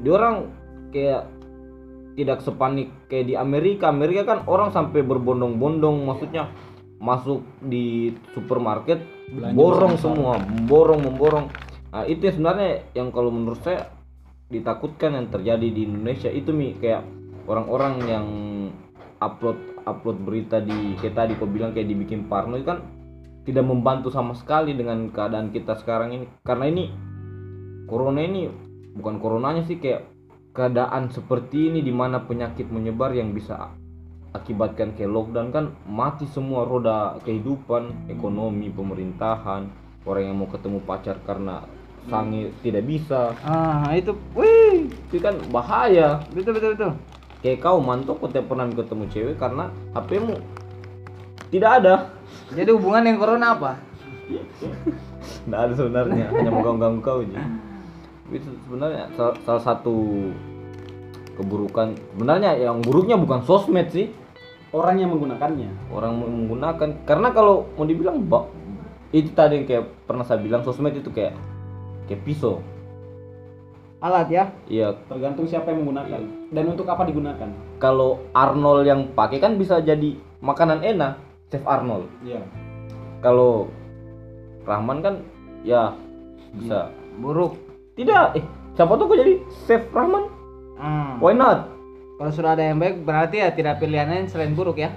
di 0.00 0.08
orang 0.10 0.50
kayak 0.94 1.30
tidak 2.14 2.40
sepanik 2.42 2.90
kayak 3.10 3.26
di 3.30 3.34
Amerika. 3.34 3.90
Amerika 3.90 4.22
kan 4.24 4.38
orang 4.46 4.70
sampai 4.70 5.02
berbondong-bondong 5.02 6.06
maksudnya 6.06 6.50
masuk 7.02 7.44
di 7.60 8.14
supermarket 8.32 9.02
Belanja 9.28 9.56
borong 9.56 9.94
semua 9.98 10.38
borong 10.68 11.00
memborong. 11.04 11.46
Nah 11.90 12.06
itu 12.06 12.30
yang 12.30 12.34
sebenarnya 12.38 12.70
yang 12.94 13.08
kalau 13.10 13.30
menurut 13.34 13.60
saya 13.66 13.90
ditakutkan 14.48 15.18
yang 15.18 15.26
terjadi 15.28 15.68
di 15.68 15.90
Indonesia. 15.90 16.30
Itu 16.30 16.54
mi 16.54 16.78
kayak 16.78 17.02
orang-orang 17.50 17.94
yang 18.06 18.26
upload 19.18 19.58
upload 19.84 20.18
berita 20.22 20.62
di 20.62 20.96
kayak 21.02 21.14
tadi 21.16 21.32
kau 21.36 21.50
bilang 21.50 21.74
kayak 21.74 21.90
dibikin 21.90 22.30
parno 22.30 22.56
itu 22.56 22.68
kan 22.68 22.80
tidak 23.44 23.64
membantu 23.68 24.08
sama 24.08 24.32
sekali 24.32 24.72
dengan 24.72 25.10
keadaan 25.10 25.50
kita 25.50 25.76
sekarang 25.80 26.14
ini. 26.14 26.26
Karena 26.46 26.64
ini 26.70 26.84
corona 27.84 28.20
ini 28.24 28.48
bukan 28.94 29.18
coronanya 29.18 29.66
sih 29.66 29.82
kayak 29.82 30.06
keadaan 30.54 31.10
seperti 31.10 31.68
ini 31.68 31.82
di 31.82 31.90
mana 31.90 32.22
penyakit 32.22 32.70
menyebar 32.70 33.10
yang 33.10 33.34
bisa 33.34 33.74
akibatkan 34.32 34.94
kayak 34.94 35.10
lockdown. 35.10 35.50
Kan 35.50 35.64
mati 35.84 36.30
semua 36.30 36.62
roda 36.62 37.18
kehidupan 37.26 38.08
ekonomi 38.08 38.70
pemerintahan 38.70 39.66
orang 40.06 40.24
yang 40.24 40.36
mau 40.38 40.48
ketemu 40.48 40.78
pacar 40.86 41.18
karena 41.26 41.66
sange 42.06 42.54
tidak 42.62 42.86
bisa. 42.86 43.34
Ah 43.42 43.90
itu 43.98 44.14
wih. 44.38 44.88
Itu 45.10 45.18
kan 45.18 45.36
bahaya. 45.50 46.22
Betul 46.30 46.56
betul 46.56 46.78
betul. 46.78 46.92
Kayak 47.42 47.60
kau 47.60 47.82
mantok 47.82 48.24
kau 48.24 48.30
tidak 48.30 48.48
pernah 48.48 48.64
ketemu 48.72 49.04
cewek 49.12 49.36
karena 49.36 49.68
HPmu 49.92 50.38
tidak 51.52 51.70
ada? 51.82 51.94
Jadi 52.50 52.70
hubungan 52.72 53.04
dengan 53.04 53.20
corona 53.20 53.46
apa? 53.52 53.72
Tidak 55.44 55.60
ada 55.60 55.74
sebenarnya 55.76 56.32
hanya 56.32 56.50
mengganggu 56.50 57.04
kau 57.04 57.20
aja 57.20 57.63
itu 58.34 58.50
sebenarnya 58.66 59.06
sal- 59.14 59.38
salah 59.46 59.62
satu 59.62 59.94
keburukan. 61.38 61.94
Sebenarnya 62.14 62.58
yang 62.58 62.82
buruknya 62.82 63.14
bukan 63.14 63.46
sosmed 63.46 63.90
sih. 63.94 64.10
Orang 64.74 64.98
yang 64.98 65.14
menggunakannya. 65.14 65.70
Orang 65.94 66.18
menggunakan. 66.18 67.06
Karena 67.06 67.30
kalau 67.30 67.70
mau 67.78 67.86
dibilang 67.86 68.18
ba- 68.26 68.50
itu 69.14 69.30
tadi 69.30 69.62
yang 69.62 69.66
kayak 69.70 69.84
pernah 70.10 70.26
saya 70.26 70.42
bilang 70.42 70.66
sosmed 70.66 70.98
itu 70.98 71.10
kayak 71.14 71.38
kayak 72.10 72.26
pisau. 72.26 72.58
Alat 74.02 74.28
ya? 74.28 74.44
Iya. 74.66 74.98
Tergantung 75.08 75.46
siapa 75.48 75.70
yang 75.70 75.86
menggunakan. 75.86 76.50
Dan 76.50 76.64
untuk 76.74 76.90
apa 76.90 77.06
digunakan? 77.06 77.48
Kalau 77.78 78.20
Arnold 78.34 78.84
yang 78.84 79.00
pakai 79.14 79.38
kan 79.38 79.56
bisa 79.56 79.78
jadi 79.80 80.18
makanan 80.42 80.82
enak 80.84 81.16
chef 81.48 81.64
Arnold. 81.64 82.10
Iya. 82.20 82.42
Kalau 83.22 83.70
Rahman 84.66 85.00
kan 85.00 85.14
ya 85.64 85.94
bisa. 86.52 86.90
Buruk 87.14 87.54
tidak. 87.94 88.38
Eh 88.38 88.44
siapa 88.74 88.92
tuh 88.98 89.06
kok 89.06 89.18
jadi 89.18 89.34
chef 89.66 89.82
Rahman. 89.94 90.24
Hmm. 90.74 91.22
why 91.22 91.30
not? 91.30 91.70
Kalau 92.18 92.30
sudah 92.34 92.58
ada 92.58 92.66
yang 92.66 92.82
baik 92.82 93.06
berarti 93.06 93.42
ya 93.42 93.54
tidak 93.54 93.78
pilihan 93.78 94.10
lain 94.10 94.26
selain 94.26 94.54
buruk 94.54 94.78
ya. 94.78 94.90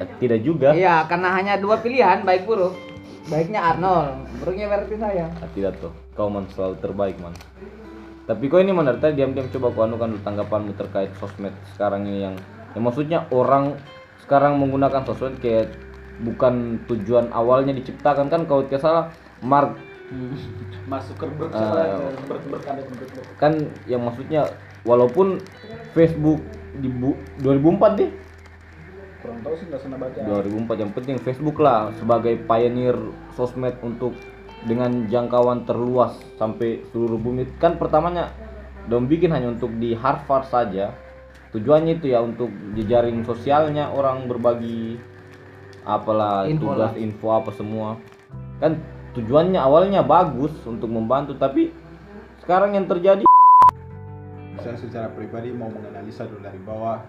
Eh, 0.00 0.08
tidak 0.20 0.40
juga. 0.44 0.72
Iya 0.72 1.04
karena 1.08 1.28
hanya 1.36 1.54
dua 1.60 1.80
pilihan 1.80 2.24
baik 2.24 2.48
buruk. 2.48 2.76
Baiknya 3.28 3.62
Arnold 3.62 4.28
buruknya 4.40 4.66
berarti 4.66 4.96
saya. 4.98 5.30
Ah, 5.38 5.50
tidak 5.52 5.78
tuh. 5.78 5.92
Kau 6.16 6.28
man 6.32 6.48
selalu 6.52 6.74
terbaik 6.80 7.16
man. 7.20 7.36
Tapi 8.24 8.44
kau 8.48 8.58
ini 8.58 8.72
dari 8.72 8.98
tadi 8.98 9.14
diam-diam 9.20 9.48
coba 9.52 9.66
kau 9.72 9.84
anukan 9.84 10.10
tanggapanmu 10.24 10.72
terkait 10.78 11.12
sosmed 11.20 11.54
sekarang 11.76 12.08
ini 12.08 12.24
yang 12.30 12.36
yang 12.72 12.82
maksudnya 12.82 13.18
orang 13.30 13.76
sekarang 14.24 14.56
menggunakan 14.56 15.04
sosmed 15.04 15.36
kayak 15.38 15.76
bukan 16.24 16.80
tujuan 16.88 17.28
awalnya 17.36 17.76
diciptakan. 17.76 18.32
Kan 18.32 18.48
kau 18.48 18.64
tidak 18.64 18.80
salah 18.80 19.04
Mark 19.44 19.76
masuk 20.92 21.14
ke 21.18 21.24
ber 21.38 21.48
Ah, 21.52 22.10
ber- 22.26 22.42
kan 23.38 23.52
yang 23.86 24.02
maksudnya 24.02 24.50
walaupun 24.82 25.42
Facebook 25.94 26.40
di 26.78 26.88
bu- 26.88 27.18
2004 27.40 27.92
deh. 28.00 28.10
Kurang 29.22 29.38
tahu 29.46 29.54
sih 29.54 29.66
nggak 29.70 29.80
sana 29.82 29.96
baca. 30.00 30.18
2004 30.18 30.76
yang 30.82 30.92
penting 30.96 31.16
Facebook 31.22 31.62
lah 31.62 31.94
sebagai 32.00 32.34
pioneer 32.42 32.96
sosmed 33.38 33.78
untuk 33.84 34.16
dengan 34.66 35.06
jangkauan 35.06 35.62
terluas 35.66 36.14
sampai 36.38 36.82
seluruh 36.90 37.18
bumi. 37.18 37.46
Kan 37.62 37.78
pertamanya 37.78 38.34
dong 38.90 39.06
bikin 39.06 39.30
hanya 39.30 39.54
untuk 39.54 39.70
di 39.78 39.94
Harvard 39.94 40.50
saja. 40.50 40.90
Tujuannya 41.52 42.00
itu 42.00 42.10
ya 42.10 42.24
untuk 42.24 42.48
jejaring 42.72 43.22
sosialnya 43.28 43.92
orang 43.92 44.24
berbagi 44.26 44.96
apalah 45.84 46.46
Info 46.48 46.72
tugas 46.72 46.94
lah. 46.94 46.98
info 46.98 47.26
apa 47.28 47.50
semua. 47.52 48.00
Kan 48.58 48.80
tujuannya 49.12 49.60
awalnya 49.60 50.00
bagus 50.00 50.52
untuk 50.64 50.88
membantu 50.88 51.36
tapi 51.36 51.72
sekarang 52.42 52.74
yang 52.74 52.88
terjadi 52.88 53.24
saya 54.62 54.78
secara 54.78 55.08
pribadi 55.10 55.50
mau 55.50 55.68
menganalisa 55.68 56.28
dulu 56.28 56.40
dari 56.40 56.60
bawah 56.62 57.02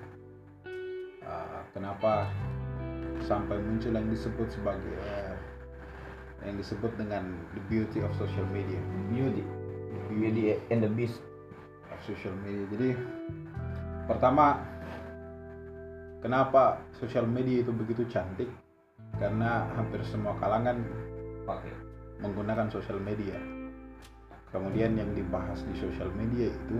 uh, 1.23 1.61
kenapa 1.71 2.27
sampai 3.23 3.55
muncul 3.61 3.93
yang 3.93 4.09
disebut 4.09 4.47
sebagai 4.51 4.95
uh, 5.05 5.35
yang 6.43 6.59
disebut 6.59 6.91
dengan 6.99 7.23
the 7.55 7.61
beauty 7.71 8.03
of 8.03 8.11
social 8.19 8.43
media. 8.51 8.79
Beauty. 9.07 9.43
Beauty 10.11 10.59
and 10.69 10.83
the 10.83 10.91
beast. 10.91 11.23
Of 11.91 11.99
social 12.03 12.35
media. 12.43 12.65
Jadi 12.73 12.89
pertama 14.09 14.59
kenapa 16.19 16.83
social 16.99 17.23
media 17.29 17.63
itu 17.63 17.71
begitu 17.71 18.03
cantik? 18.11 18.49
Karena 19.21 19.69
hampir 19.77 20.01
semua 20.09 20.33
kalangan 20.41 20.81
pakai 21.45 21.82
menggunakan 22.23 22.71
sosial 22.71 23.03
media. 23.03 23.35
Kemudian 24.49 24.95
yang 24.95 25.11
dibahas 25.11 25.59
di 25.67 25.75
sosial 25.75 26.07
media 26.15 26.47
itu 26.47 26.77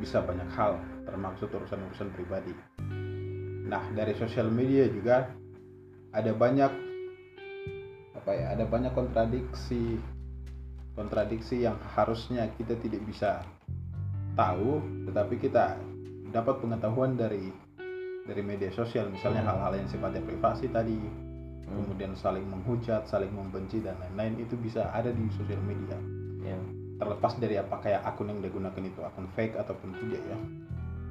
bisa 0.00 0.24
banyak 0.24 0.48
hal, 0.56 0.80
termasuk 1.04 1.52
urusan-urusan 1.52 2.08
pribadi. 2.16 2.54
Nah, 3.68 3.84
dari 3.92 4.16
sosial 4.16 4.48
media 4.48 4.88
juga 4.88 5.28
ada 6.16 6.32
banyak 6.32 6.72
apa 8.16 8.30
ya? 8.32 8.56
Ada 8.56 8.64
banyak 8.64 8.92
kontradiksi 8.96 10.00
kontradiksi 10.92 11.64
yang 11.64 11.76
harusnya 11.96 12.48
kita 12.56 12.76
tidak 12.80 13.02
bisa 13.08 13.44
tahu, 14.36 14.80
tetapi 15.08 15.40
kita 15.40 15.76
dapat 16.32 16.60
pengetahuan 16.60 17.16
dari 17.16 17.52
dari 18.22 18.42
media 18.44 18.70
sosial, 18.70 19.10
misalnya 19.10 19.42
hal-hal 19.42 19.72
yang 19.74 19.88
sifatnya 19.90 20.22
privasi 20.22 20.70
tadi, 20.70 20.94
Hmm. 21.72 21.88
kemudian 21.88 22.12
saling 22.12 22.44
menghujat, 22.44 23.08
saling 23.08 23.32
membenci 23.32 23.80
dan 23.80 23.96
lain-lain 23.96 24.44
itu 24.44 24.54
bisa 24.60 24.92
ada 24.92 25.08
di 25.08 25.24
sosial 25.32 25.60
media. 25.64 25.96
ya 26.44 26.56
Terlepas 27.00 27.34
dari 27.40 27.56
apakah 27.58 27.88
ya 27.88 28.00
akun 28.04 28.30
yang 28.30 28.44
digunakan 28.44 28.78
itu 28.78 29.00
akun 29.00 29.26
fake 29.32 29.56
ataupun 29.56 29.90
tidak 29.96 30.22
ya. 30.22 30.38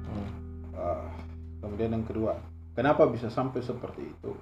Hmm. 0.08 0.28
Uh, 0.72 1.08
kemudian 1.60 1.92
yang 1.92 2.06
kedua, 2.06 2.38
kenapa 2.78 3.04
bisa 3.10 3.28
sampai 3.28 3.60
seperti 3.60 4.08
itu? 4.08 4.32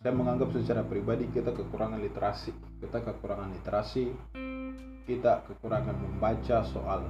Saya 0.00 0.16
menganggap 0.16 0.48
secara 0.56 0.80
pribadi 0.80 1.28
kita 1.28 1.52
kekurangan 1.52 2.00
literasi. 2.00 2.56
Kita 2.80 3.04
kekurangan 3.04 3.52
literasi, 3.52 4.08
kita 5.04 5.44
kekurangan 5.44 5.92
membaca 5.92 6.64
soal 6.64 7.04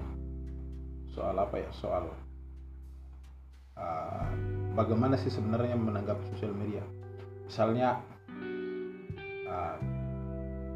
soal 1.15 1.39
apa 1.39 1.57
ya? 1.63 1.71
Soal 1.71 2.05
uh, 3.79 4.29
bagaimana 4.75 5.15
sih 5.17 5.31
sebenarnya 5.31 5.79
menanggapi 5.79 6.35
sosial 6.35 6.53
media. 6.53 6.83
Misalnya 7.47 8.03
uh, 9.51 9.77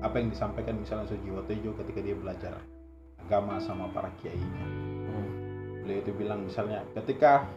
apa 0.04 0.14
yang 0.20 0.28
disampaikan 0.34 0.76
misalnya 0.76 1.08
Sujiwo 1.08 1.46
Tejo 1.48 1.72
ketika 1.80 2.02
dia 2.02 2.18
belajar 2.18 2.60
agama 3.22 3.56
sama 3.62 3.88
para 3.94 4.12
kiainya. 4.20 4.64
Hmm. 5.08 5.30
beliau 5.84 6.00
itu 6.00 6.12
bilang 6.16 6.44
misalnya 6.44 6.84
ketika 6.92 7.48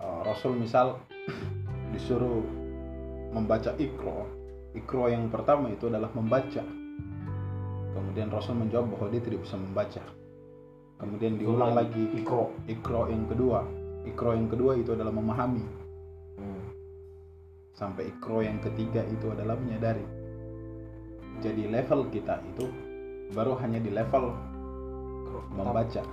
uh, 0.00 0.24
Rasul 0.24 0.56
misal 0.56 1.02
disuruh 1.92 2.40
membaca 3.32 3.76
ikro 3.76 4.42
ikro 4.72 5.08
yang 5.08 5.28
pertama 5.28 5.68
itu 5.68 5.88
adalah 5.88 6.08
membaca. 6.16 6.64
Kemudian 7.92 8.32
Rasul 8.32 8.56
menjawab 8.56 8.96
bahwa 8.96 9.06
dia 9.12 9.20
tidak 9.20 9.44
bisa 9.44 9.56
membaca. 9.60 10.04
Kemudian 10.96 11.36
diulang 11.36 11.76
lagi 11.76 12.08
ikro 12.16 12.56
ikro 12.68 13.08
yang 13.12 13.28
kedua. 13.28 13.60
Ikro 14.08 14.32
yang 14.34 14.48
kedua 14.48 14.80
itu 14.80 14.96
adalah 14.96 15.12
memahami. 15.12 15.81
Sampai 17.82 18.14
ikro 18.14 18.46
yang 18.46 18.62
ketiga 18.62 19.02
itu 19.10 19.34
adalah 19.34 19.58
menyadari. 19.58 20.06
Jadi 21.42 21.66
level 21.66 22.06
kita 22.14 22.38
itu 22.54 22.70
baru 23.34 23.58
hanya 23.58 23.82
di 23.82 23.90
level 23.90 24.30
membaca. 25.50 26.06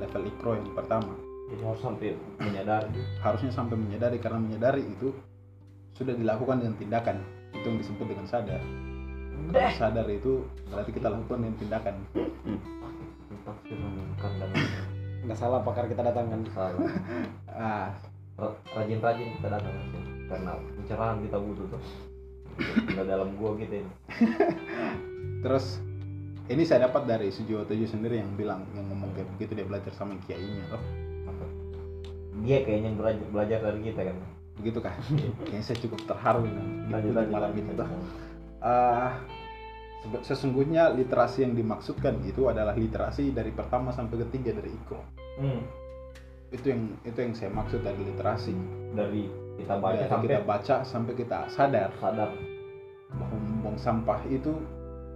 Level 0.00 0.22
ikro 0.32 0.56
yang 0.56 0.72
pertama. 0.72 1.12
Jadi 1.52 1.62
harus 1.68 1.82
sampai 1.84 2.16
menyadari. 2.40 2.88
Harusnya 3.20 3.52
sampai 3.52 3.76
menyadari 3.76 4.16
karena 4.16 4.40
menyadari 4.40 4.88
itu 4.88 5.12
sudah 5.92 6.16
dilakukan 6.16 6.64
dengan 6.64 6.80
tindakan. 6.80 7.20
Itu 7.52 7.68
yang 7.68 7.78
disebut 7.84 8.06
dengan 8.08 8.24
sadar. 8.24 8.62
Kalau 9.52 9.76
sadar 9.76 10.06
itu 10.08 10.48
berarti 10.72 10.90
kita 10.96 11.12
lakukan 11.12 11.38
dengan 11.44 11.56
tindakan. 11.60 11.94
Nggak 15.28 15.36
salah 15.36 15.60
pakar 15.60 15.84
kita 15.92 16.00
datangkan 16.00 16.40
salah. 16.56 16.72
Ah. 17.52 17.92
Ra- 18.40 18.56
rajin-rajin 18.72 19.28
kita 19.36 19.48
datang. 19.52 19.76
Karena 20.32 20.52
pencerahan 20.74 21.20
kita 21.20 21.36
butuh 21.36 21.66
tuh. 21.68 21.82
Udah 22.88 23.04
dalam 23.04 23.36
gua 23.36 23.52
kita 23.54 23.80
ini 23.80 23.92
terus 25.44 25.80
ini 26.46 26.62
saya 26.62 26.84
dapat 26.86 27.04
dari 27.04 27.28
Sujiwo 27.28 27.64
Tejo 27.64 27.86
sendiri 27.86 28.18
yang 28.18 28.32
bilang 28.34 28.64
yang 28.72 28.88
ngomong 28.88 29.12
kayak 29.12 29.28
begitu 29.36 29.52
dia 29.54 29.64
belajar 29.64 29.92
sama 29.92 30.16
kiainya. 30.24 30.64
Loh 30.68 30.82
dia 32.42 32.58
kayaknya 32.60 32.88
yang 32.90 32.98
belajar 32.98 33.26
belajar 33.28 33.58
dari 33.62 33.80
kita 33.84 34.00
kan? 34.04 34.16
Begitu 34.58 34.78
kan 34.80 34.94
kayaknya 35.46 35.62
saya 35.62 35.78
cukup 35.78 36.00
terharu 36.04 36.44
dengan 36.44 36.66
lanjut 36.90 37.12
lanjut 37.14 37.32
malam 37.32 37.52
itu. 37.54 37.72
tuh. 37.72 37.88
Ah, 38.58 39.22
sebe- 40.02 40.22
sesungguhnya 40.22 40.90
literasi 40.92 41.42
yang 41.42 41.54
dimaksudkan 41.54 42.20
itu 42.22 42.46
adalah 42.46 42.74
literasi 42.74 43.30
dari 43.30 43.50
pertama 43.50 43.90
sampai 43.90 44.22
ketiga 44.28 44.54
dari 44.54 44.70
Ikro 44.70 45.00
Hmm. 45.32 45.64
itu 46.52 46.68
yang 46.68 46.82
itu 47.02 47.16
yang 47.16 47.32
saya 47.32 47.48
maksud 47.48 47.80
dari 47.80 47.96
literasi. 48.04 48.52
Dari 48.92 49.24
kita 49.60 49.74
baca 49.78 49.96
dari 49.96 50.08
sampai 50.08 50.26
kita 50.28 50.42
baca 50.44 50.76
sampai 50.84 51.12
kita 51.16 51.38
sadar. 51.52 51.90
Sadar. 52.00 52.30
Bahwa 53.12 53.36
membuang 53.36 53.78
sampah 53.78 54.20
itu 54.32 54.52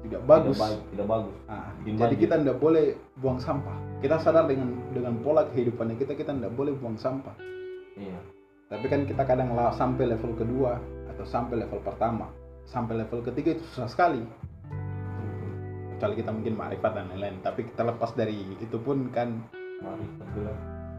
tidak 0.06 0.22
tidak 0.22 0.22
bagus. 0.28 0.56
baik 0.60 0.80
tidak 0.94 1.06
bagus. 1.08 1.36
Ah, 1.50 1.68
Di 1.82 1.90
mana 1.90 2.00
jadi 2.06 2.16
kita 2.20 2.34
tidak 2.44 2.58
boleh 2.62 2.86
buang 3.18 3.40
sampah. 3.40 3.76
Kita 3.98 4.16
sadar 4.20 4.44
dengan 4.46 4.68
dengan 4.92 5.14
pola 5.24 5.42
kehidupannya 5.50 5.96
kita 5.98 6.12
kita 6.14 6.30
tidak 6.36 6.52
boleh 6.54 6.72
buang 6.76 6.96
sampah. 7.00 7.36
Iya. 7.96 8.20
Tapi 8.66 8.86
kan 8.90 9.00
kita 9.06 9.22
kadang 9.22 9.54
lah 9.54 9.70
sampai 9.74 10.10
level 10.10 10.34
kedua 10.34 10.78
atau 11.10 11.24
sampai 11.24 11.64
level 11.64 11.80
pertama. 11.82 12.30
Sampai 12.66 12.98
level 12.98 13.22
ketiga 13.22 13.54
itu 13.56 13.62
susah 13.72 13.88
sekali. 13.88 14.22
Kecuali 15.96 16.14
kita 16.18 16.30
mungkin 16.34 16.54
marifat 16.58 16.92
dan 16.92 17.08
lain-lain. 17.08 17.40
Tapi 17.40 17.72
terlepas 17.72 18.12
dari 18.12 18.36
itu 18.60 18.76
pun 18.76 19.08
kan 19.14 19.32
mari 19.80 20.04
kita 20.04 20.26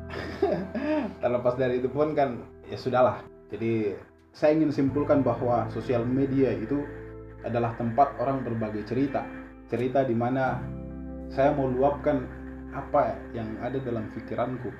terlepas 1.22 1.55
dari 1.60 1.80
itu 1.80 1.89
pun 1.91 2.14
kan 2.16 2.41
ya 2.68 2.78
sudahlah. 2.80 3.24
Jadi 3.51 3.95
saya 4.36 4.53
ingin 4.55 4.72
simpulkan 4.72 5.24
bahwa 5.24 5.68
sosial 5.72 6.03
media 6.03 6.53
itu 6.53 6.84
adalah 7.43 7.74
tempat 7.80 8.18
orang 8.20 8.43
berbagi 8.43 8.84
cerita. 8.86 9.24
Cerita 9.68 10.03
di 10.03 10.16
mana 10.16 10.62
saya 11.32 11.51
mau 11.55 11.68
luapkan 11.68 12.24
apa 12.72 13.16
yang 13.32 13.47
ada 13.64 13.80
dalam 13.80 14.08
pikiranku. 14.16 14.72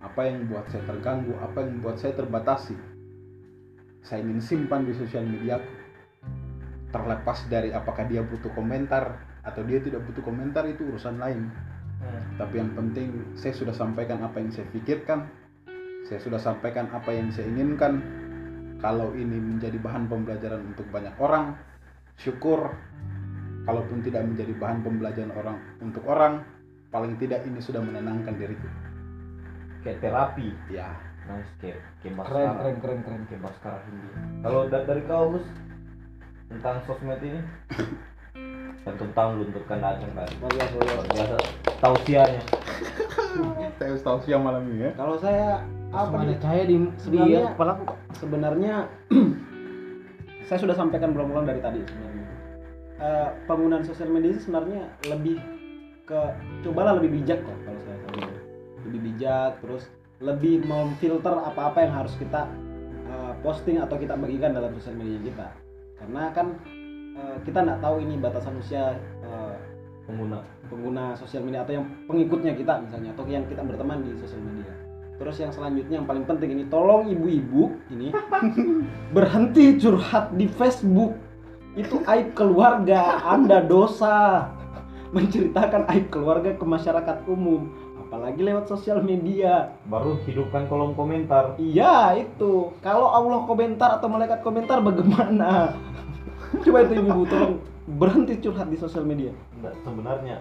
Apa 0.00 0.32
yang 0.32 0.48
buat 0.48 0.64
saya 0.72 0.80
terganggu 0.88 1.36
apa 1.38 1.60
yang 1.60 1.84
buat 1.84 2.00
saya 2.00 2.16
terbatasi. 2.16 2.72
Saya 4.00 4.24
ingin 4.24 4.40
simpan 4.40 4.88
di 4.88 4.96
sosial 4.96 5.28
mediaku 5.28 5.80
terlepas 6.90 7.46
dari 7.46 7.70
apakah 7.70 8.04
dia 8.10 8.24
butuh 8.26 8.50
komentar 8.52 9.22
atau 9.46 9.62
dia 9.64 9.78
tidak 9.78 10.02
butuh 10.04 10.26
komentar 10.26 10.66
itu 10.66 10.84
urusan 10.90 11.16
lain 11.16 11.48
tapi 12.40 12.56
yang 12.56 12.72
penting 12.72 13.36
saya 13.36 13.52
sudah 13.52 13.74
sampaikan 13.76 14.24
apa 14.24 14.40
yang 14.40 14.50
saya 14.52 14.66
pikirkan. 14.72 15.28
Saya 16.08 16.18
sudah 16.24 16.40
sampaikan 16.40 16.88
apa 16.90 17.12
yang 17.12 17.28
saya 17.30 17.46
inginkan. 17.52 18.00
Kalau 18.80 19.12
ini 19.12 19.36
menjadi 19.36 19.76
bahan 19.76 20.08
pembelajaran 20.08 20.72
untuk 20.72 20.88
banyak 20.88 21.12
orang 21.20 21.54
syukur. 22.16 22.72
Kalaupun 23.68 24.00
tidak 24.00 24.24
menjadi 24.24 24.56
bahan 24.56 24.80
pembelajaran 24.80 25.32
orang 25.36 25.56
untuk 25.84 26.00
orang 26.08 26.40
paling 26.88 27.14
tidak 27.20 27.44
ini 27.44 27.60
sudah 27.60 27.84
menenangkan 27.84 28.34
diriku. 28.40 28.66
Kayak 29.84 30.00
terapi. 30.00 30.48
Ya. 30.72 30.96
Nice 31.28 31.52
kayak 31.60 31.78
kayak 32.00 32.16
keren 32.16 32.16
Baskara. 32.24 32.56
keren 32.56 32.76
keren 32.80 33.00
keren. 33.04 33.22
Kayak 33.28 33.42
Baskara 33.44 33.78
Hindia 33.84 34.12
kalau 34.40 34.60
da- 34.72 34.86
dari 34.88 35.02
kau 35.04 35.36
Gus 35.36 35.46
tentang 36.48 36.76
sosmed 36.88 37.20
ini 37.22 37.40
tentang 38.84 39.36
lu 39.36 39.44
untuk 39.48 39.64
kan 39.68 39.78
datang 39.80 40.10
kan 40.16 40.24
biasa. 41.12 41.36
Tausiahnya. 41.80 42.42
Saya 43.80 44.16
siang 44.20 44.42
malam 44.44 44.64
ini 44.68 44.88
ya? 44.88 44.92
Kalau 44.96 45.16
saya 45.16 45.64
apa 45.90 46.22
nih? 46.22 46.36
cahaya 46.38 46.64
di 46.68 46.76
Sebenarnya- 47.00 47.54
di 47.56 48.16
sebenarnya 48.20 48.74
saya 50.50 50.58
sudah 50.60 50.76
sampaikan 50.76 51.14
berulang-ulang 51.14 51.46
dari 51.48 51.60
tadi 51.62 51.80
sebenarnya. 51.86 52.26
Eh, 53.00 53.28
penggunaan 53.48 53.86
sosial 53.86 54.12
media 54.12 54.36
itu 54.36 54.44
sebenarnya 54.44 54.92
lebih 55.08 55.40
ke 56.04 56.20
cobalah 56.66 56.98
lebih 57.00 57.22
bijak 57.22 57.40
kok 57.46 57.58
kalau 57.64 57.80
saya 57.86 57.96
tahu 58.04 58.18
lebih 58.90 59.00
bijak 59.08 59.56
terus 59.62 59.88
lebih 60.20 60.66
memfilter 60.66 61.32
apa-apa 61.32 61.78
yang 61.80 61.94
harus 61.96 62.12
kita 62.20 62.44
eh, 63.08 63.32
posting 63.40 63.80
atau 63.80 63.96
kita 63.96 64.18
bagikan 64.20 64.52
dalam 64.52 64.74
sosial 64.76 64.98
media 65.00 65.16
kita. 65.22 65.48
Karena 65.96 66.22
kan 66.34 66.46
eh, 67.16 67.36
kita 67.46 67.58
nggak 67.64 67.80
tahu 67.82 68.02
ini 68.02 68.14
batasan 68.20 68.58
usia 68.58 68.98
eh, 69.24 69.54
pengguna 70.06 70.42
pengguna 70.70 71.04
sosial 71.18 71.42
media 71.42 71.66
atau 71.66 71.82
yang 71.82 71.86
pengikutnya 72.06 72.54
kita 72.54 72.82
misalnya 72.82 73.10
atau 73.14 73.24
yang 73.26 73.46
kita 73.50 73.62
berteman 73.62 74.06
di 74.06 74.14
sosial 74.22 74.42
media. 74.42 74.70
Terus 75.20 75.36
yang 75.36 75.52
selanjutnya 75.52 76.00
yang 76.00 76.08
paling 76.08 76.24
penting 76.24 76.56
ini 76.56 76.64
tolong 76.72 77.04
ibu-ibu 77.10 77.76
ini 77.92 78.08
berhenti 79.16 79.76
curhat 79.76 80.32
di 80.38 80.48
Facebook. 80.48 81.12
Itu 81.76 82.02
aib 82.08 82.34
keluarga, 82.34 83.22
Anda 83.22 83.62
dosa. 83.62 84.48
menceritakan 85.10 85.90
aib 85.90 86.06
keluarga 86.06 86.54
ke 86.54 86.62
masyarakat 86.62 87.26
umum 87.26 87.66
apalagi 88.10 88.42
lewat 88.42 88.66
sosial 88.66 89.02
media 89.06 89.70
baru 89.86 90.18
hidupkan 90.26 90.66
kolom 90.66 90.98
komentar 90.98 91.54
iya 91.62 92.14
itu 92.18 92.74
kalau 92.82 93.06
Allah 93.06 93.46
komentar 93.46 94.02
atau 94.02 94.10
malaikat 94.10 94.42
komentar 94.42 94.82
bagaimana 94.82 95.78
coba 96.64 96.78
itu 96.82 96.94
ibu 96.96 97.22
tolong 97.24 97.54
berhenti 97.88 98.34
curhat 98.38 98.66
di 98.66 98.76
sosial 98.76 99.02
media 99.02 99.30
Enggak, 99.52 99.74
sebenarnya 99.80 100.36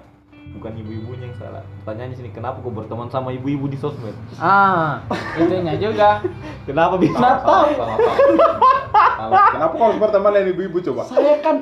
bukan 0.50 0.72
ibu-ibunya 0.76 1.26
yang 1.26 1.38
salah 1.38 1.62
pertanyaannya 1.80 2.16
sini 2.16 2.30
kenapa 2.30 2.58
kau 2.60 2.70
berteman 2.70 3.06
sama 3.08 3.30
ibu-ibu 3.30 3.66
di 3.66 3.78
sosmed 3.78 4.18
ah 4.38 5.06
itunya 5.36 5.78
juga 5.78 6.26
kenapa 6.68 6.98
bisa 6.98 7.14
Nggak 7.14 7.38
tahu. 7.40 7.70
Kenapa 9.30 9.74
kau 9.74 9.86
harus 9.86 10.00
berteman 10.00 10.32
dengan 10.32 10.50
ibu-ibu 10.50 10.78
coba? 10.82 11.02
saya 11.06 11.38
kan 11.40 11.56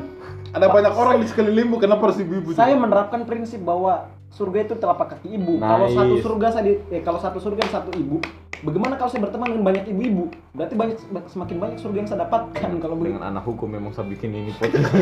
Ada 0.48 0.72
banyak 0.72 0.94
orang 0.96 1.20
di 1.20 1.28
sekelilingmu, 1.28 1.76
kenapa 1.76 2.08
harus 2.08 2.18
ibu-ibu? 2.18 2.56
saya 2.56 2.72
coba? 2.72 2.88
menerapkan 2.88 3.22
prinsip 3.24 3.60
bahwa 3.60 4.08
surga 4.30 4.64
itu 4.64 4.76
telapak 4.76 5.18
kaki 5.18 5.36
ibu 5.36 5.60
kalau 5.60 5.86
Nice. 5.86 5.98
satu 5.98 6.16
surga 6.22 6.48
saya 6.50 6.64
di- 6.64 6.80
eh, 6.90 7.02
kalau 7.02 7.20
satu 7.20 7.38
surga 7.38 7.64
satu 7.70 7.92
ibu 7.94 8.24
bagaimana 8.64 8.94
kalau 8.98 9.10
saya 9.10 9.22
berteman 9.26 9.48
dengan 9.54 9.66
banyak 9.66 9.84
ibu-ibu? 9.90 10.24
Berarti 10.54 10.74
banyak 10.74 10.98
semakin 11.30 11.56
banyak 11.58 11.78
surga 11.78 11.98
yang 12.02 12.10
saya 12.10 12.20
dapatkan 12.26 12.70
kalau 12.82 12.96
begitu 12.98 13.18
dengan 13.18 13.26
anak 13.30 13.44
hukum 13.46 13.68
memang 13.70 13.92
saya 13.94 14.10
bikin 14.10 14.34
ini 14.34 14.52
podcast 14.58 14.90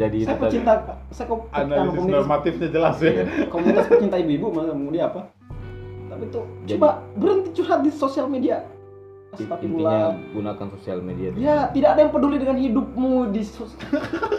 jadi 0.00 0.16
itu 0.16 0.28
saya 0.28 0.38
tadi. 0.38 0.48
pecinta 0.48 0.72
saya 1.12 1.26
kok 1.28 1.40
Analisis 1.52 2.04
normatifnya 2.08 2.68
jelas 2.72 2.96
ya. 3.02 3.24
komunitas 3.52 3.84
pecinta 3.90 4.16
ibu-ibu 4.16 4.46
dia 4.90 5.04
apa? 5.12 5.20
Tapi 6.08 6.24
tuh 6.32 6.44
Jadi- 6.64 6.80
coba 6.80 6.88
berhenti 7.20 7.48
curhat 7.52 7.80
di 7.84 7.90
sosial 7.92 8.26
media 8.30 8.64
intinya 9.36 10.16
gunakan 10.32 10.66
sosial 10.80 10.98
media 11.04 11.28
ya 11.36 11.68
tidak 11.70 11.94
ada 11.94 12.00
yang 12.00 12.12
peduli 12.12 12.40
dengan 12.40 12.56
hidupmu 12.56 13.28
di 13.28 13.44
sos- 13.44 13.76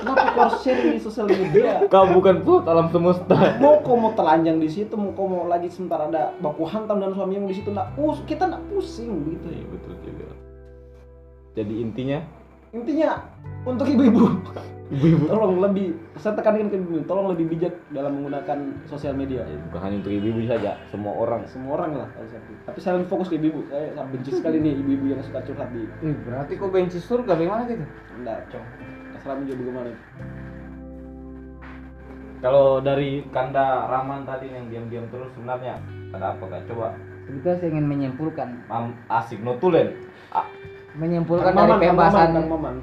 kenapa 0.02 0.34
kau 0.34 0.50
sharing 0.60 0.98
di 0.98 1.00
sosial 1.00 1.30
media? 1.30 1.86
Kau 1.88 2.10
bukan 2.10 2.42
put 2.42 2.66
alam 2.66 2.90
semesta. 2.90 3.38
Mau 3.62 3.86
kau 3.86 3.96
mau 3.96 4.12
telanjang 4.18 4.58
di 4.58 4.66
situ 4.66 4.98
mau 4.98 5.14
kau 5.14 5.30
mau 5.30 5.46
lagi 5.46 5.70
sebentar 5.70 6.10
ada 6.10 6.34
baku 6.42 6.66
hantam 6.66 6.98
dan 6.98 7.14
suamimu 7.14 7.48
di 7.48 7.62
situ 7.62 7.70
nak 7.70 7.94
pus 7.94 8.18
kita 8.26 8.50
nak 8.50 8.66
pusing 8.68 9.14
begitu 9.24 9.48
Iya, 9.54 9.66
betul 9.70 9.94
juga. 10.02 10.28
Jadi 11.54 11.74
intinya 11.80 12.20
intinya 12.74 13.24
untuk 13.66 13.88
ibu-ibu. 13.90 14.24
Ibu-ibu. 14.90 15.30
Tolong 15.30 15.62
lebih 15.62 15.94
saya 16.18 16.34
tekankan 16.34 16.74
ke 16.74 16.82
ibu 16.82 17.06
tolong 17.06 17.30
lebih 17.38 17.46
bijak 17.54 17.78
dalam 17.94 18.18
menggunakan 18.22 18.74
sosial 18.90 19.14
media. 19.14 19.46
Ya, 19.46 19.58
bukan 19.70 19.82
hanya 19.86 19.98
untuk 20.02 20.14
ibu-ibu 20.18 20.42
saja 20.50 20.82
semua 20.90 21.14
orang. 21.14 21.46
Semua 21.46 21.78
orang 21.78 22.02
lah 22.06 22.08
kalau 22.18 22.26
saya 22.26 22.42
tapi 22.66 22.80
saya 22.82 22.94
lebih 22.98 23.10
fokus 23.14 23.30
ke 23.30 23.38
ibu 23.38 23.62
saya 23.70 23.94
sangat 23.94 24.10
benci 24.18 24.32
sekali 24.34 24.58
nih 24.58 24.74
ibu-ibu 24.82 25.06
yang 25.14 25.22
suka 25.22 25.46
curhat 25.46 25.70
di 25.70 25.86
berarti 26.26 26.54
kok 26.58 26.72
benci 26.74 26.98
surga? 26.98 27.38
Bagaimana 27.38 27.62
gitu? 27.70 27.86
Enggak 28.18 28.50
cong. 28.50 28.66
Terserah 29.14 29.38
juga 29.46 29.56
bagaimana 29.62 29.90
kalau 32.40 32.80
dari 32.80 33.28
kanda 33.36 33.84
Raman 33.92 34.24
tadi 34.24 34.48
yang 34.48 34.72
diam-diam 34.72 35.06
terus 35.12 35.28
sebenarnya 35.36 35.76
ada 36.16 36.40
apa 36.40 36.48
kak? 36.48 36.72
Coba. 36.72 36.96
Sebetulnya 37.28 37.58
saya 37.60 37.70
ingin 37.76 37.86
menyimpulkan. 37.86 38.48
Mam, 38.72 38.96
asik 39.12 39.44
notulen 39.44 39.92
ah, 40.32 40.48
menyimpulkan 41.00 41.56
Kang 41.56 41.58
dari 41.58 41.72
Maman, 41.72 41.80
Kang 41.80 41.92
pembahasan 41.96 42.30
Maman, 42.30 42.36
Kang 42.36 42.50
Maman. 42.52 42.76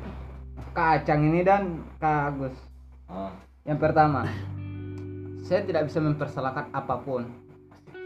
Kak 0.76 0.88
Acang 1.00 1.20
ini 1.24 1.40
dan 1.40 1.62
Kak 1.96 2.36
Agus 2.36 2.56
ah, 3.08 3.32
Yang 3.64 3.78
pertama, 3.80 4.28
saya 5.44 5.60
tidak 5.64 5.88
bisa 5.88 5.98
mempersalahkan 6.00 6.68
apa 6.72 6.96
pun 7.00 7.28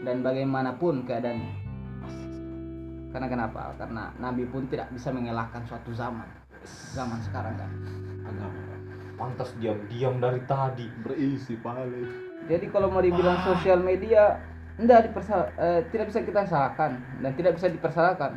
dan 0.03 0.23
bagaimanapun 0.25 1.03
keadaannya. 1.07 1.53
Karena 3.11 3.27
kenapa? 3.27 3.75
Karena 3.75 4.15
Nabi 4.23 4.47
pun 4.47 4.65
tidak 4.71 4.87
bisa 4.95 5.11
mengelakkan 5.11 5.67
suatu 5.67 5.91
zaman. 5.91 6.25
Zaman 6.95 7.19
sekarang 7.25 7.55
kan. 7.57 7.71
pantas 9.19 9.53
diam-diam 9.61 10.17
dari 10.17 10.41
tadi 10.49 10.89
Berisi 11.05 11.53
pale. 11.59 12.09
Jadi 12.49 12.65
kalau 12.73 12.89
mau 12.89 13.05
dibilang 13.05 13.37
sosial 13.45 13.77
media, 13.83 14.41
enggak 14.81 15.11
dipersal 15.11 15.45
eh, 15.61 15.85
tidak 15.93 16.09
bisa 16.09 16.25
kita 16.25 16.41
salahkan 16.49 16.97
dan 17.21 17.31
tidak 17.37 17.53
bisa 17.59 17.69
dipersalahkan. 17.69 18.33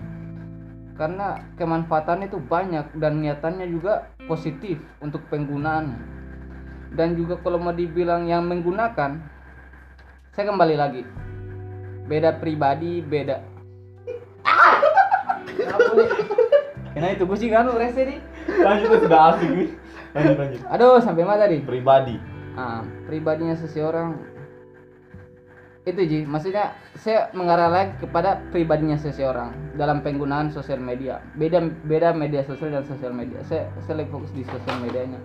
Karena 0.94 1.42
kemanfaatannya 1.58 2.30
itu 2.30 2.38
banyak 2.38 2.94
dan 2.96 3.18
niatannya 3.18 3.66
juga 3.66 4.08
positif 4.24 4.78
untuk 5.02 5.26
penggunaannya. 5.26 5.98
Dan 6.94 7.18
juga 7.18 7.34
kalau 7.42 7.58
mau 7.58 7.74
dibilang 7.74 8.24
yang 8.24 8.46
menggunakan, 8.46 9.18
saya 10.30 10.44
kembali 10.46 10.76
lagi. 10.78 11.02
Beda 12.06 12.38
pribadi, 12.38 13.02
beda. 13.02 13.42
Karena 16.94 17.08
itu 17.10 17.26
gue 17.26 17.36
sih 17.36 17.50
kan 17.50 17.66
rese 17.74 18.06
nih. 18.06 18.20
lanjut 18.54 19.02
sudah 19.02 19.34
asik 19.34 19.50
nih 19.50 19.70
lanjut 20.14 20.36
lanjut 20.38 20.60
Aduh, 20.70 21.02
sampai 21.02 21.26
mana 21.26 21.42
tadi? 21.42 21.58
pribadi 21.58 22.22
Ah, 22.54 22.86
pribadinya 23.10 23.58
seseorang 23.58 24.14
itu 25.84 26.00
Ji, 26.08 26.20
maksudnya 26.24 26.72
saya 26.96 27.28
mengarah 27.36 27.68
lagi 27.68 27.92
kepada 28.00 28.40
pribadinya 28.48 28.96
seseorang 28.96 29.52
dalam 29.76 30.00
penggunaan 30.00 30.48
sosial 30.48 30.80
media. 30.80 31.20
Beda 31.36 31.60
beda 31.60 32.16
media 32.16 32.40
sosial 32.40 32.72
dan 32.72 32.88
sosial 32.88 33.12
media. 33.12 33.44
Saya 33.44 33.68
saya 33.84 34.00
lebih 34.00 34.16
fokus 34.16 34.32
di 34.32 34.48
sosial 34.48 34.80
medianya. 34.80 35.20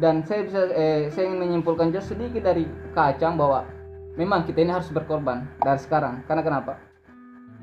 Dan 0.00 0.24
saya 0.24 0.48
bisa 0.48 0.72
eh, 0.72 1.12
saya 1.12 1.28
ingin 1.28 1.44
menyimpulkan 1.44 1.92
just 1.92 2.08
sedikit 2.08 2.40
dari 2.40 2.64
kacang 2.96 3.36
bahwa 3.36 3.68
memang 4.16 4.48
kita 4.48 4.64
ini 4.64 4.72
harus 4.72 4.88
berkorban 4.88 5.44
dari 5.60 5.76
sekarang. 5.76 6.24
Karena 6.24 6.40
kenapa? 6.40 6.80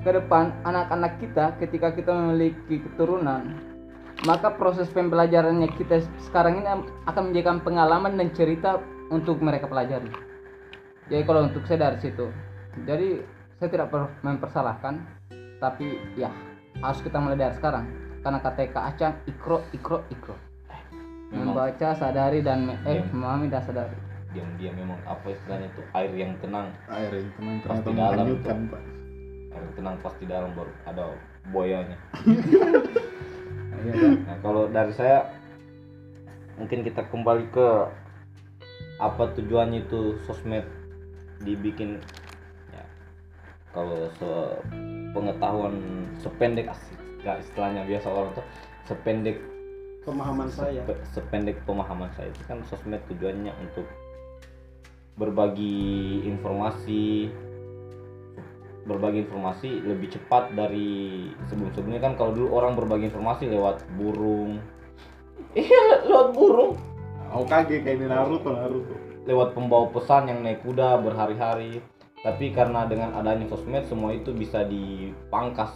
Ke 0.06 0.14
depan 0.14 0.54
anak-anak 0.62 1.18
kita 1.18 1.58
ketika 1.58 1.98
kita 1.98 2.14
memiliki 2.14 2.78
keturunan 2.78 3.58
maka 4.26 4.50
proses 4.50 4.90
pembelajarannya 4.90 5.70
kita 5.78 6.02
sekarang 6.30 6.62
ini 6.62 6.66
akan 7.06 7.30
menjadikan 7.30 7.62
pengalaman 7.62 8.18
dan 8.18 8.34
cerita 8.34 8.82
untuk 9.14 9.38
mereka 9.38 9.70
pelajari. 9.70 10.27
Jadi 11.08 11.22
kalau 11.24 11.40
untuk 11.42 11.64
saya 11.64 11.88
dari 11.88 11.98
situ, 11.98 12.26
jadi 12.84 13.24
saya 13.56 13.68
tidak 13.68 13.88
perlu 13.88 14.08
mempersalahkan, 14.20 15.00
tapi 15.58 15.86
ya 16.14 16.28
harus 16.78 17.00
kita 17.00 17.16
mulai 17.16 17.36
dari 17.36 17.54
sekarang. 17.54 17.88
Karena 18.18 18.38
kata 18.38 18.60
Kak 18.68 18.84
Acang, 18.86 19.14
ikro, 19.24 19.64
ikro, 19.72 20.04
ikro. 20.08 20.36
Memang. 21.28 21.52
Membaca, 21.52 21.92
sadari 21.92 22.40
dan 22.40 22.64
me- 22.64 22.80
eh 22.82 22.98
Iya. 22.98 23.08
memahami 23.08 23.48
dan 23.48 23.62
sadari. 23.62 23.96
diam-diam 24.28 24.76
memang 24.76 25.00
apa 25.02 25.24
istilahnya 25.26 25.72
itu 25.72 25.80
air 25.90 26.12
yang 26.12 26.36
tenang 26.38 26.68
Air 26.86 27.08
yang 27.10 27.32
tenang 27.32 27.56
Pasti 27.64 27.90
dalam 27.90 28.26
tuh. 28.28 28.36
Pak. 28.68 28.82
air 29.48 29.62
yang 29.64 29.72
tenang 29.74 29.96
pasti 29.98 30.24
dalam 30.28 30.50
baru 30.52 30.72
ada 30.84 31.04
buayanya 31.48 31.96
Iya? 33.80 33.94
Nah, 34.20 34.36
kalau 34.38 34.68
dari 34.68 34.92
saya 34.92 35.32
mungkin 36.54 36.84
kita 36.84 37.08
kembali 37.08 37.48
ke 37.48 37.68
apa 38.98 39.32
tujuannya 39.32 39.80
itu 39.82 40.20
sosmed 40.20 40.68
dibikin 41.42 42.02
ya. 42.72 42.84
Kalau 43.74 44.10
se 44.18 44.30
pengetahuan 45.12 46.06
sependek 46.18 46.70
asik 46.70 46.98
nggak 47.22 47.42
istilahnya 47.42 47.82
biasa 47.84 48.06
orang 48.08 48.30
tuh 48.38 48.46
sependek 48.86 49.38
pemahaman 50.06 50.48
saya. 50.48 50.80
sepe- 50.86 51.04
sependek 51.12 51.56
pemahaman 51.66 52.10
saya 52.16 52.30
itu 52.30 52.42
kan 52.48 52.62
sosmed 52.70 53.02
tujuannya 53.10 53.52
untuk 53.60 53.84
berbagi 55.18 56.22
informasi 56.24 57.28
berbagi 58.88 59.28
informasi 59.28 59.84
lebih 59.84 60.16
cepat 60.16 60.56
dari 60.56 61.28
sebelum-sebelumnya. 61.52 62.00
Kan 62.00 62.16
kalau 62.16 62.32
dulu 62.32 62.48
orang 62.56 62.72
berbagi 62.72 63.12
informasi 63.12 63.52
lewat 63.52 63.84
burung. 64.00 64.64
Iya 65.52 66.08
lewat 66.08 66.28
burung. 66.32 66.72
Hokage 67.28 67.84
kayak 67.84 68.00
di 68.00 68.06
Naruto, 68.08 68.48
Naruto. 68.48 69.07
Lewat 69.28 69.52
pembawa 69.52 69.92
pesan 69.92 70.32
yang 70.32 70.40
naik 70.40 70.64
kuda 70.64 71.04
berhari-hari. 71.04 71.84
Tapi 72.18 72.50
karena 72.50 72.88
dengan 72.88 73.14
adanya 73.14 73.46
sosmed 73.46 73.86
semua 73.86 74.16
itu 74.16 74.32
bisa 74.34 74.64
dipangkas. 74.66 75.70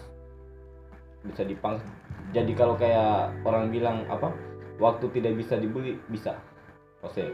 Bisa 1.23 1.45
dipangkas. 1.45 1.85
Jadi 2.33 2.57
kalau 2.57 2.75
kayak 2.75 3.31
orang 3.45 3.69
bilang 3.71 4.09
apa 4.09 4.33
waktu 4.81 5.07
tidak 5.13 5.39
bisa 5.39 5.61
dibeli 5.61 6.01
bisa. 6.09 6.35
Maksudnya 7.05 7.31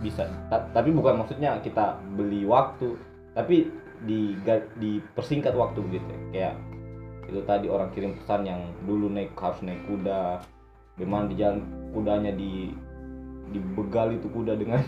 bisa. 0.00 0.24
Ta- 0.48 0.70
tapi 0.72 0.94
bukan 0.94 1.20
maksudnya 1.20 1.60
kita 1.60 2.00
beli 2.16 2.48
waktu 2.48 2.96
tapi 3.36 3.68
di 4.08 4.32
dipersingkat 4.80 5.52
waktu 5.52 5.84
gitu 5.92 6.14
kayak 6.32 6.56
itu 7.28 7.40
tadi 7.44 7.68
orang 7.68 7.92
kirim 7.92 8.16
pesan 8.16 8.48
yang 8.48 8.60
dulu 8.88 9.12
naik 9.12 9.36
harus 9.36 9.60
naik 9.60 9.84
kuda. 9.84 10.40
Gimana 10.96 11.28
di 11.28 11.36
jalan 11.36 11.60
kudanya 11.92 12.32
di 12.32 12.72
dibegal 13.50 14.14
itu 14.14 14.30
kuda 14.30 14.54
dengan 14.54 14.78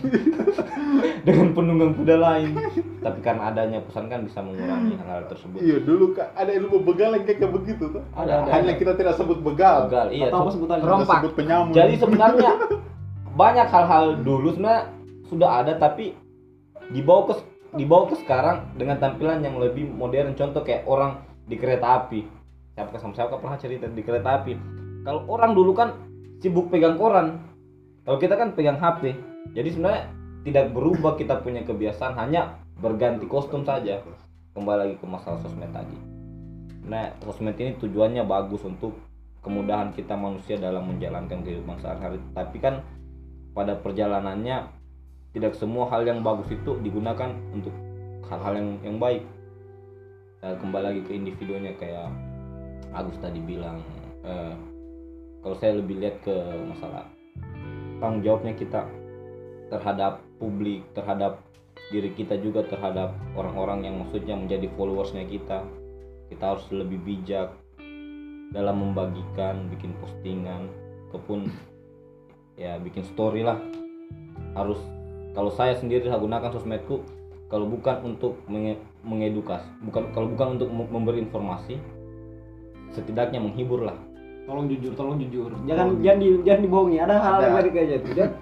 dengan 1.27 1.47
penunggang 1.51 1.93
kuda 1.99 2.15
lain. 2.15 2.55
Tapi 3.03 3.19
karena 3.19 3.51
adanya 3.51 3.79
pesan 3.83 4.07
kan 4.07 4.23
bisa 4.23 4.39
mengurangi 4.39 4.95
hal-hal 4.95 5.27
tersebut. 5.27 5.59
Iya 5.59 5.77
dulu 5.83 6.15
kak 6.15 6.31
ada 6.33 6.51
ilmu 6.55 6.79
begal 6.87 7.19
yang 7.19 7.27
kayak 7.27 7.51
begitu 7.51 7.91
tuh. 7.91 8.03
Ada, 8.15 8.47
ada, 8.47 8.49
Hanya 8.55 8.73
kita 8.79 8.95
tidak 8.95 9.19
sebut 9.19 9.43
begal. 9.43 9.91
begal 9.91 10.07
iya. 10.15 10.31
Atau 10.31 10.47
Kita 10.55 10.75
Rompak. 10.79 11.19
sebut 11.19 11.33
penyamun. 11.35 11.73
jadi 11.75 11.93
sebenarnya 11.99 12.51
banyak 13.35 13.67
hal-hal 13.67 14.05
dulu 14.23 14.55
sebenarnya 14.55 14.83
sudah 15.27 15.49
ada 15.65 15.73
tapi 15.75 16.15
dibawa 16.95 17.31
ke 17.31 17.33
dibawa 17.73 18.05
ke 18.07 18.15
sekarang 18.23 18.69
dengan 18.79 18.97
tampilan 19.03 19.43
yang 19.43 19.59
lebih 19.59 19.91
modern. 19.91 20.37
Contoh 20.39 20.63
kayak 20.63 20.87
orang 20.87 21.19
di 21.43 21.59
kereta 21.59 22.05
api. 22.05 22.23
Siapa 22.73 22.97
sama 22.97 23.13
siapa 23.13 23.37
pernah 23.37 23.59
cerita 23.59 23.85
di 23.91 24.01
kereta 24.01 24.41
api? 24.41 24.53
Kalau 25.03 25.27
orang 25.27 25.51
dulu 25.51 25.75
kan 25.75 25.89
sibuk 26.39 26.71
pegang 26.71 26.95
koran 26.95 27.52
kalau 28.03 28.17
kita 28.19 28.35
kan 28.35 28.51
pegang 28.51 28.79
HP 28.79 29.15
jadi 29.55 29.69
sebenarnya 29.71 30.03
tidak 30.43 30.75
berubah 30.75 31.15
kita 31.15 31.39
punya 31.39 31.63
kebiasaan 31.63 32.19
hanya 32.19 32.59
berganti 32.79 33.23
kostum 33.31 33.63
saja. 33.63 34.03
Kembali 34.51 34.77
lagi 34.77 34.95
ke 34.99 35.05
masalah 35.07 35.39
sosmed 35.39 35.71
tadi. 35.71 35.95
Nah 36.83 37.15
sosmed 37.23 37.55
ini 37.55 37.79
tujuannya 37.79 38.27
bagus 38.27 38.59
untuk 38.67 38.91
kemudahan 39.39 39.95
kita 39.95 40.19
manusia 40.19 40.59
dalam 40.59 40.83
menjalankan 40.91 41.41
kehidupan 41.47 41.79
sehari-hari. 41.79 42.19
Tapi 42.35 42.57
kan 42.59 42.83
pada 43.55 43.79
perjalanannya 43.79 44.67
tidak 45.31 45.55
semua 45.55 45.87
hal 45.89 46.03
yang 46.03 46.21
bagus 46.21 46.51
itu 46.51 46.75
digunakan 46.83 47.31
untuk 47.55 47.73
hal-hal 48.27 48.53
yang 48.59 48.69
yang 48.83 48.97
baik. 48.99 49.23
Nah, 50.43 50.59
kembali 50.59 50.83
lagi 50.83 51.01
ke 51.07 51.11
individunya 51.15 51.71
kayak 51.79 52.11
Agus 52.91 53.15
tadi 53.23 53.39
bilang 53.39 53.79
eh, 54.27 54.53
kalau 55.39 55.55
saya 55.55 55.79
lebih 55.79 56.03
lihat 56.03 56.19
ke 56.19 56.35
masalah 56.67 57.07
tanggung 58.03 58.19
jawabnya 58.19 58.51
kita 58.59 58.83
terhadap 59.71 60.19
publik 60.35 60.83
terhadap 60.91 61.39
diri 61.87 62.11
kita 62.11 62.35
juga 62.43 62.67
terhadap 62.67 63.15
orang-orang 63.39 63.87
yang 63.87 63.95
maksudnya 64.03 64.35
menjadi 64.35 64.67
followersnya 64.75 65.23
kita. 65.23 65.63
Kita 66.27 66.43
harus 66.51 66.67
lebih 66.67 66.99
bijak 66.99 67.55
dalam 68.51 68.83
membagikan 68.83 69.71
bikin 69.71 69.95
postingan 70.03 70.67
ataupun 71.07 71.47
ya 72.59 72.75
bikin 72.83 73.07
story 73.07 73.47
lah. 73.47 73.55
Harus 74.51 74.83
kalau 75.31 75.49
saya 75.55 75.79
sendiri 75.79 76.03
saya 76.11 76.19
gunakan 76.19 76.51
sosmedku 76.51 76.99
kalau 77.47 77.69
bukan 77.69 78.03
untuk 78.03 78.35
menge- 78.49 78.81
mengedukasi 79.05 79.69
bukan 79.85 80.09
kalau 80.09 80.27
bukan 80.33 80.57
untuk 80.57 80.69
mem- 80.73 80.89
memberi 80.89 81.21
informasi 81.21 81.77
setidaknya 82.93 83.37
menghibur 83.37 83.85
lah 83.85 83.97
tolong 84.43 84.65
jujur 84.67 84.91
tolong 84.93 85.15
jujur. 85.17 85.49
Jangan 85.63 85.99
jangan 85.99 86.19
di, 86.19 86.27
jangan 86.41 86.61
dibohongi. 86.61 86.97
Ada 86.97 87.13
hal 87.15 87.33
Ada. 87.33 87.43
yang 87.43 87.55
tadi 87.55 87.69
kayak 87.69 87.87
gitu 87.93 88.09
Jangan- 88.13 88.37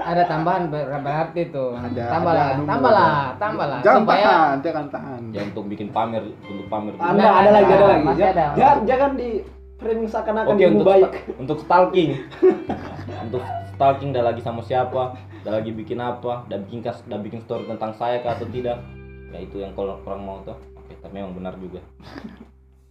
ada 0.00 0.22
tambahan 0.24 0.62
ber- 0.68 0.88
berarti 0.96 1.42
tuh. 1.48 1.72
Ada, 1.74 2.04
tambahlah 2.08 2.44
ada, 2.46 2.62
tambahlah 2.62 3.04
ada. 3.04 3.36
tambahlah. 3.36 3.78
Jangan 3.80 4.00
supaya 4.00 4.24
tahan, 4.24 4.56
jangan 4.60 4.86
tahan. 4.88 5.20
ya 5.30 5.40
untuk 5.44 5.64
bikin 5.66 5.88
pamer 5.90 6.22
untuk 6.40 6.66
pamer. 6.68 6.92
Anda 6.96 7.20
Ada, 7.20 7.28
ada 7.36 7.50
lagi 7.50 7.70
ada 7.70 7.76
ada, 7.76 7.96
lagi 8.00 8.22
ada. 8.22 8.46
jangan, 8.54 8.78
jangan 8.86 9.10
di 9.14 9.28
framing 9.76 10.08
seakan-akan 10.08 10.54
ilmu 10.54 10.64
untuk 10.74 10.86
baik. 10.86 11.04
sta- 11.04 11.36
untuk 11.36 11.58
stalking. 11.58 12.10
Untuk 13.20 13.42
stalking 13.70 14.10
dah 14.10 14.24
lagi 14.24 14.40
sama 14.40 14.60
siapa? 14.60 15.12
Dah 15.40 15.52
lagi 15.52 15.70
bikin 15.70 16.00
apa? 16.00 16.48
Dah 16.48 16.56
bikin 16.58 16.80
kas 16.80 17.04
dah 17.04 17.16
bikin 17.16 17.40
story 17.40 17.68
tentang 17.68 17.92
saya 17.92 18.18
kah 18.18 18.32
atau 18.32 18.48
tidak? 18.48 18.80
Ya 19.28 19.38
itu 19.38 19.60
yang 19.60 19.72
kalau 19.72 20.00
orang 20.00 20.22
mau 20.22 20.40
tuh. 20.40 20.56
Oke 20.74 20.96
tapi 20.96 21.20
memang 21.20 21.32
benar 21.32 21.54
juga. 21.54 21.84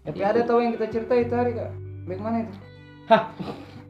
Tapi 0.02 0.22
ada 0.22 0.42
tahu 0.42 0.62
yang 0.62 0.72
kita 0.72 0.86
cerita 0.88 1.14
itu 1.16 1.34
hari 1.34 1.54
kak 1.54 1.74
bagaimana 2.04 2.38
itu? 2.42 2.54
Hah? 3.06 3.24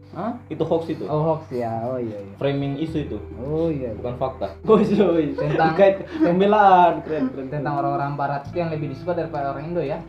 Hah? 0.10 0.34
itu 0.48 0.64
hoax 0.64 0.84
itu? 0.90 1.06
Oh 1.06 1.22
hoax 1.24 1.54
ya. 1.54 1.70
Oh 1.86 1.98
iya 1.98 2.18
iya. 2.18 2.34
Framing 2.36 2.78
isu 2.78 2.98
itu? 3.00 3.18
Oh 3.38 3.70
iya 3.70 3.94
bukan 3.94 4.18
fakta? 4.18 4.48
Bos, 4.64 4.90
boy. 4.98 5.34
Tentang- 5.34 5.74
Terkait 5.74 5.96
pembelaan 6.10 7.04
keren 7.04 7.30
keren 7.30 7.48
tentang 7.48 7.78
orang-orang 7.78 8.16
barat 8.16 8.42
itu 8.46 8.58
yang 8.58 8.70
lebih 8.70 8.90
disuka 8.90 9.14
daripada 9.14 9.54
orang 9.54 9.70
Indo 9.70 9.82
ya? 9.82 10.02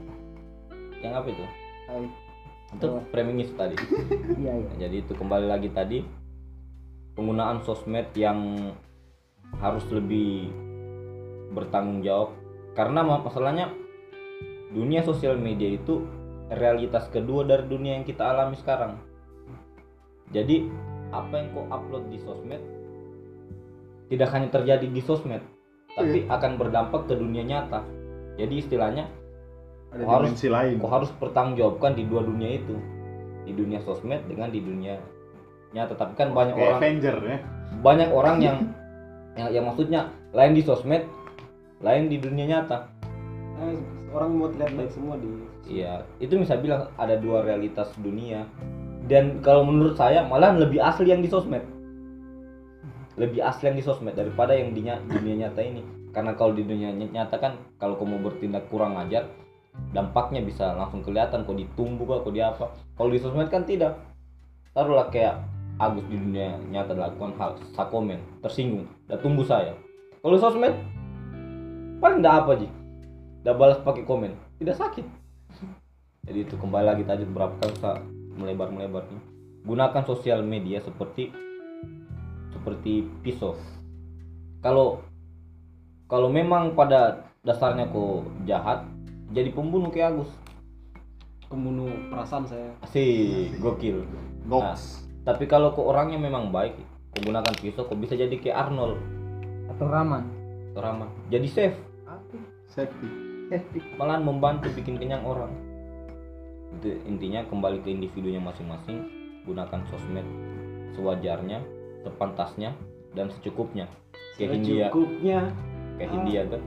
Yang 1.00 1.12
apa 1.14 1.26
itu? 1.28 1.44
Oh, 1.86 2.00
itu 2.70 2.88
framing 3.10 3.36
isu 3.40 3.52
tadi. 3.54 3.76
Iya 4.40 4.52
iya. 4.56 4.66
Nah, 4.66 4.76
jadi 4.78 4.96
itu 4.98 5.12
kembali 5.12 5.46
lagi 5.46 5.68
tadi 5.68 6.00
penggunaan 7.12 7.60
sosmed 7.60 8.08
yang 8.14 8.72
harus 9.58 9.84
lebih 9.90 10.48
bertanggung 11.50 12.00
jawab. 12.00 12.32
Karena 12.72 13.02
ma- 13.02 13.20
masalahnya 13.20 13.68
dunia 14.70 15.02
sosial 15.02 15.34
media 15.36 15.66
itu 15.68 16.06
realitas 16.50 17.06
kedua 17.08 17.42
dari 17.42 17.64
dunia 17.64 17.94
yang 17.94 18.04
kita 18.04 18.26
alami 18.26 18.54
sekarang. 18.54 18.98
Jadi 20.30 20.66
apa 21.10 21.34
yang 21.34 21.48
kau 21.50 21.66
upload 21.66 22.06
di 22.06 22.18
sosmed 22.18 22.62
tidak 24.06 24.30
hanya 24.30 24.48
terjadi 24.48 24.86
di 24.86 25.02
sosmed 25.02 25.42
tapi 25.90 26.22
akan 26.24 26.52
berdampak 26.54 27.06
ke 27.06 27.14
dunia 27.14 27.42
nyata. 27.42 27.82
Jadi 28.36 28.54
istilahnya 28.58 29.10
Ada 29.90 30.06
Kau 30.06 30.22
harus- 30.22 30.38
lain. 30.38 30.78
kau 30.78 30.86
harus 30.86 31.10
bertanggungjawabkan 31.18 31.98
di 31.98 32.06
dua 32.06 32.22
dunia 32.22 32.54
itu. 32.54 32.78
Di 33.42 33.50
dunia 33.50 33.82
sosmed 33.82 34.22
dengan 34.24 34.46
di 34.48 34.62
dunia 34.62 34.94
nyata. 35.72 35.98
Tapi 35.98 36.14
kan 36.14 36.30
banyak 36.30 36.54
Kayak 36.54 36.66
orang 36.68 36.78
Avenger 36.78 37.16
ya. 37.20 37.38
banyak 37.82 38.08
orang 38.10 38.36
yang 38.38 38.56
yang, 39.38 39.48
yang 39.50 39.64
maksudnya 39.66 40.00
lain 40.30 40.54
di 40.54 40.62
sosmed 40.62 41.02
lain 41.82 42.06
di 42.06 42.22
dunia 42.22 42.46
nyata. 42.48 42.86
Eh, 43.58 43.74
orang 44.14 44.30
mau 44.30 44.46
terlihat 44.46 44.78
baik 44.78 44.90
semua 44.94 45.18
di 45.18 45.26
iya 45.66 46.04
itu 46.22 46.36
bisa 46.38 46.56
bilang 46.56 46.88
ada 46.96 47.18
dua 47.18 47.44
realitas 47.44 47.92
dunia. 48.00 48.46
Dan 49.10 49.42
kalau 49.42 49.66
menurut 49.66 49.98
saya 49.98 50.22
malah 50.22 50.54
lebih 50.54 50.78
asli 50.78 51.10
yang 51.10 51.18
di 51.18 51.26
sosmed. 51.26 51.66
Lebih 53.18 53.42
asli 53.42 53.68
yang 53.68 53.76
di 53.76 53.84
sosmed 53.84 54.14
daripada 54.14 54.54
yang 54.54 54.70
di 54.70 54.86
dunia 54.86 55.48
nyata 55.48 55.60
ini. 55.60 55.82
Karena 56.14 56.38
kalau 56.38 56.54
di 56.54 56.62
dunia 56.62 56.94
ny- 56.94 57.10
nyata 57.10 57.38
kan 57.42 57.58
kalau 57.78 57.98
kamu 57.98 58.22
bertindak 58.22 58.70
kurang 58.70 58.98
ajar 58.98 59.26
dampaknya 59.94 60.42
bisa 60.42 60.74
langsung 60.74 61.00
kelihatan 61.00 61.46
kok 61.46 61.54
ditumbuh 61.54 62.20
kok 62.20 62.34
di 62.34 62.42
apa 62.42 62.74
kalau 62.98 63.10
di 63.10 63.18
sosmed 63.18 63.50
kan 63.50 63.66
tidak. 63.66 63.98
Taruhlah 64.70 65.10
kayak 65.10 65.42
Agus 65.80 66.04
di 66.12 66.20
dunia 66.20 66.60
nyata 66.68 66.92
lakukan 66.92 67.32
hal 67.40 67.56
saya 67.72 67.88
komen 67.88 68.20
tersinggung 68.44 68.84
dan 69.08 69.16
tumbuh 69.24 69.48
saya. 69.48 69.72
Kalau 70.20 70.36
sosmed 70.36 70.76
paling 71.98 72.20
enggak 72.20 72.36
apa 72.44 72.52
sih 72.60 72.70
udah 73.42 73.54
balas 73.56 73.80
pakai 73.80 74.04
komen. 74.04 74.36
Tidak 74.60 74.76
sakit 74.76 75.19
jadi 76.26 76.38
itu 76.46 76.54
kembali 76.54 76.86
lagi 76.86 77.02
tadi 77.04 77.26
beberapa 77.26 77.58
kali 77.58 78.04
melebar 78.36 78.68
melebar 78.72 79.04
nih 79.10 79.30
gunakan 79.64 80.02
sosial 80.08 80.40
media 80.40 80.80
seperti 80.80 81.32
seperti 82.50 83.08
pisau. 83.24 83.56
Kalau 84.60 85.00
kalau 86.10 86.28
memang 86.28 86.76
pada 86.76 87.30
dasarnya 87.40 87.88
kok 87.88 88.28
jahat 88.44 88.84
jadi 89.32 89.48
pembunuh 89.54 89.88
kayak 89.88 90.16
Agus. 90.16 90.30
Pembunuh 91.48 91.90
perasaan 92.12 92.44
saya. 92.46 92.70
Asik 92.84 93.58
gokil. 93.58 94.06
Goks. 94.46 95.06
tapi 95.20 95.44
kalau 95.44 95.76
kok 95.76 95.84
orangnya 95.84 96.16
memang 96.16 96.48
baik 96.48 96.80
kok 97.12 97.22
gunakan 97.28 97.52
pisau 97.60 97.84
kok 97.84 98.00
bisa 98.00 98.16
jadi 98.16 98.32
kayak 98.36 98.68
Arnold. 98.68 98.98
Atau 99.72 99.86
Raman 99.88 100.24
atau 100.72 100.80
Rahman. 100.82 101.08
Jadi 101.32 101.48
safe. 101.48 101.78
Safety. 102.70 103.29
Safety 103.50 103.82
malahan 103.98 104.22
membantu 104.22 104.70
bikin 104.78 104.96
kenyang 104.96 105.26
orang. 105.26 105.50
Itu 106.78 107.02
intinya 107.04 107.42
kembali 107.50 107.82
ke 107.82 107.90
individunya 107.90 108.38
masing-masing 108.38 109.10
gunakan 109.42 109.82
sosmed 109.90 110.24
sewajarnya 110.94 111.58
sepantasnya 112.06 112.78
dan 113.12 113.34
secukupnya. 113.34 113.90
Kayak 114.38 114.50
Hindia 114.54 114.86
secukupnya. 114.88 115.38
Kayak 115.98 116.10
Hindia 116.14 116.40
kan 116.46 116.62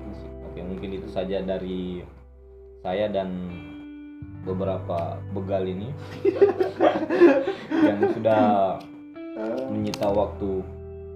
oke 0.51 0.59
mungkin 0.61 0.89
itu 0.99 1.07
saja 1.09 1.39
dari 1.39 2.03
saya 2.84 3.07
dan 3.07 3.31
beberapa 4.43 5.17
begal 5.31 5.63
ini. 5.63 5.89
Yang 7.88 8.19
sudah 8.19 8.43
menyita 9.71 10.11
waktu 10.11 10.61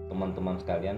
teman-teman 0.08 0.56
sekalian 0.64 0.98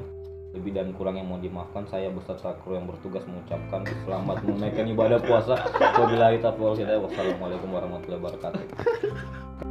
lebih 0.49 0.73
dan 0.73 0.89
kurang 0.97 1.21
yang 1.21 1.29
mau 1.29 1.37
dimaafkan 1.37 1.85
saya 1.93 2.09
beserta 2.09 2.57
kru 2.65 2.73
yang 2.73 2.89
bertugas 2.89 3.21
mengucapkan 3.29 3.85
selamat 4.05 4.37
menunaikan 4.41 4.85
ibadah 4.89 5.19
puasa. 5.21 5.55
Wabillahi 5.77 6.41
taufiq 6.41 6.89
wassalamualaikum 6.89 7.69
warahmatullahi 7.69 8.21
wabarakatuh 8.21 9.68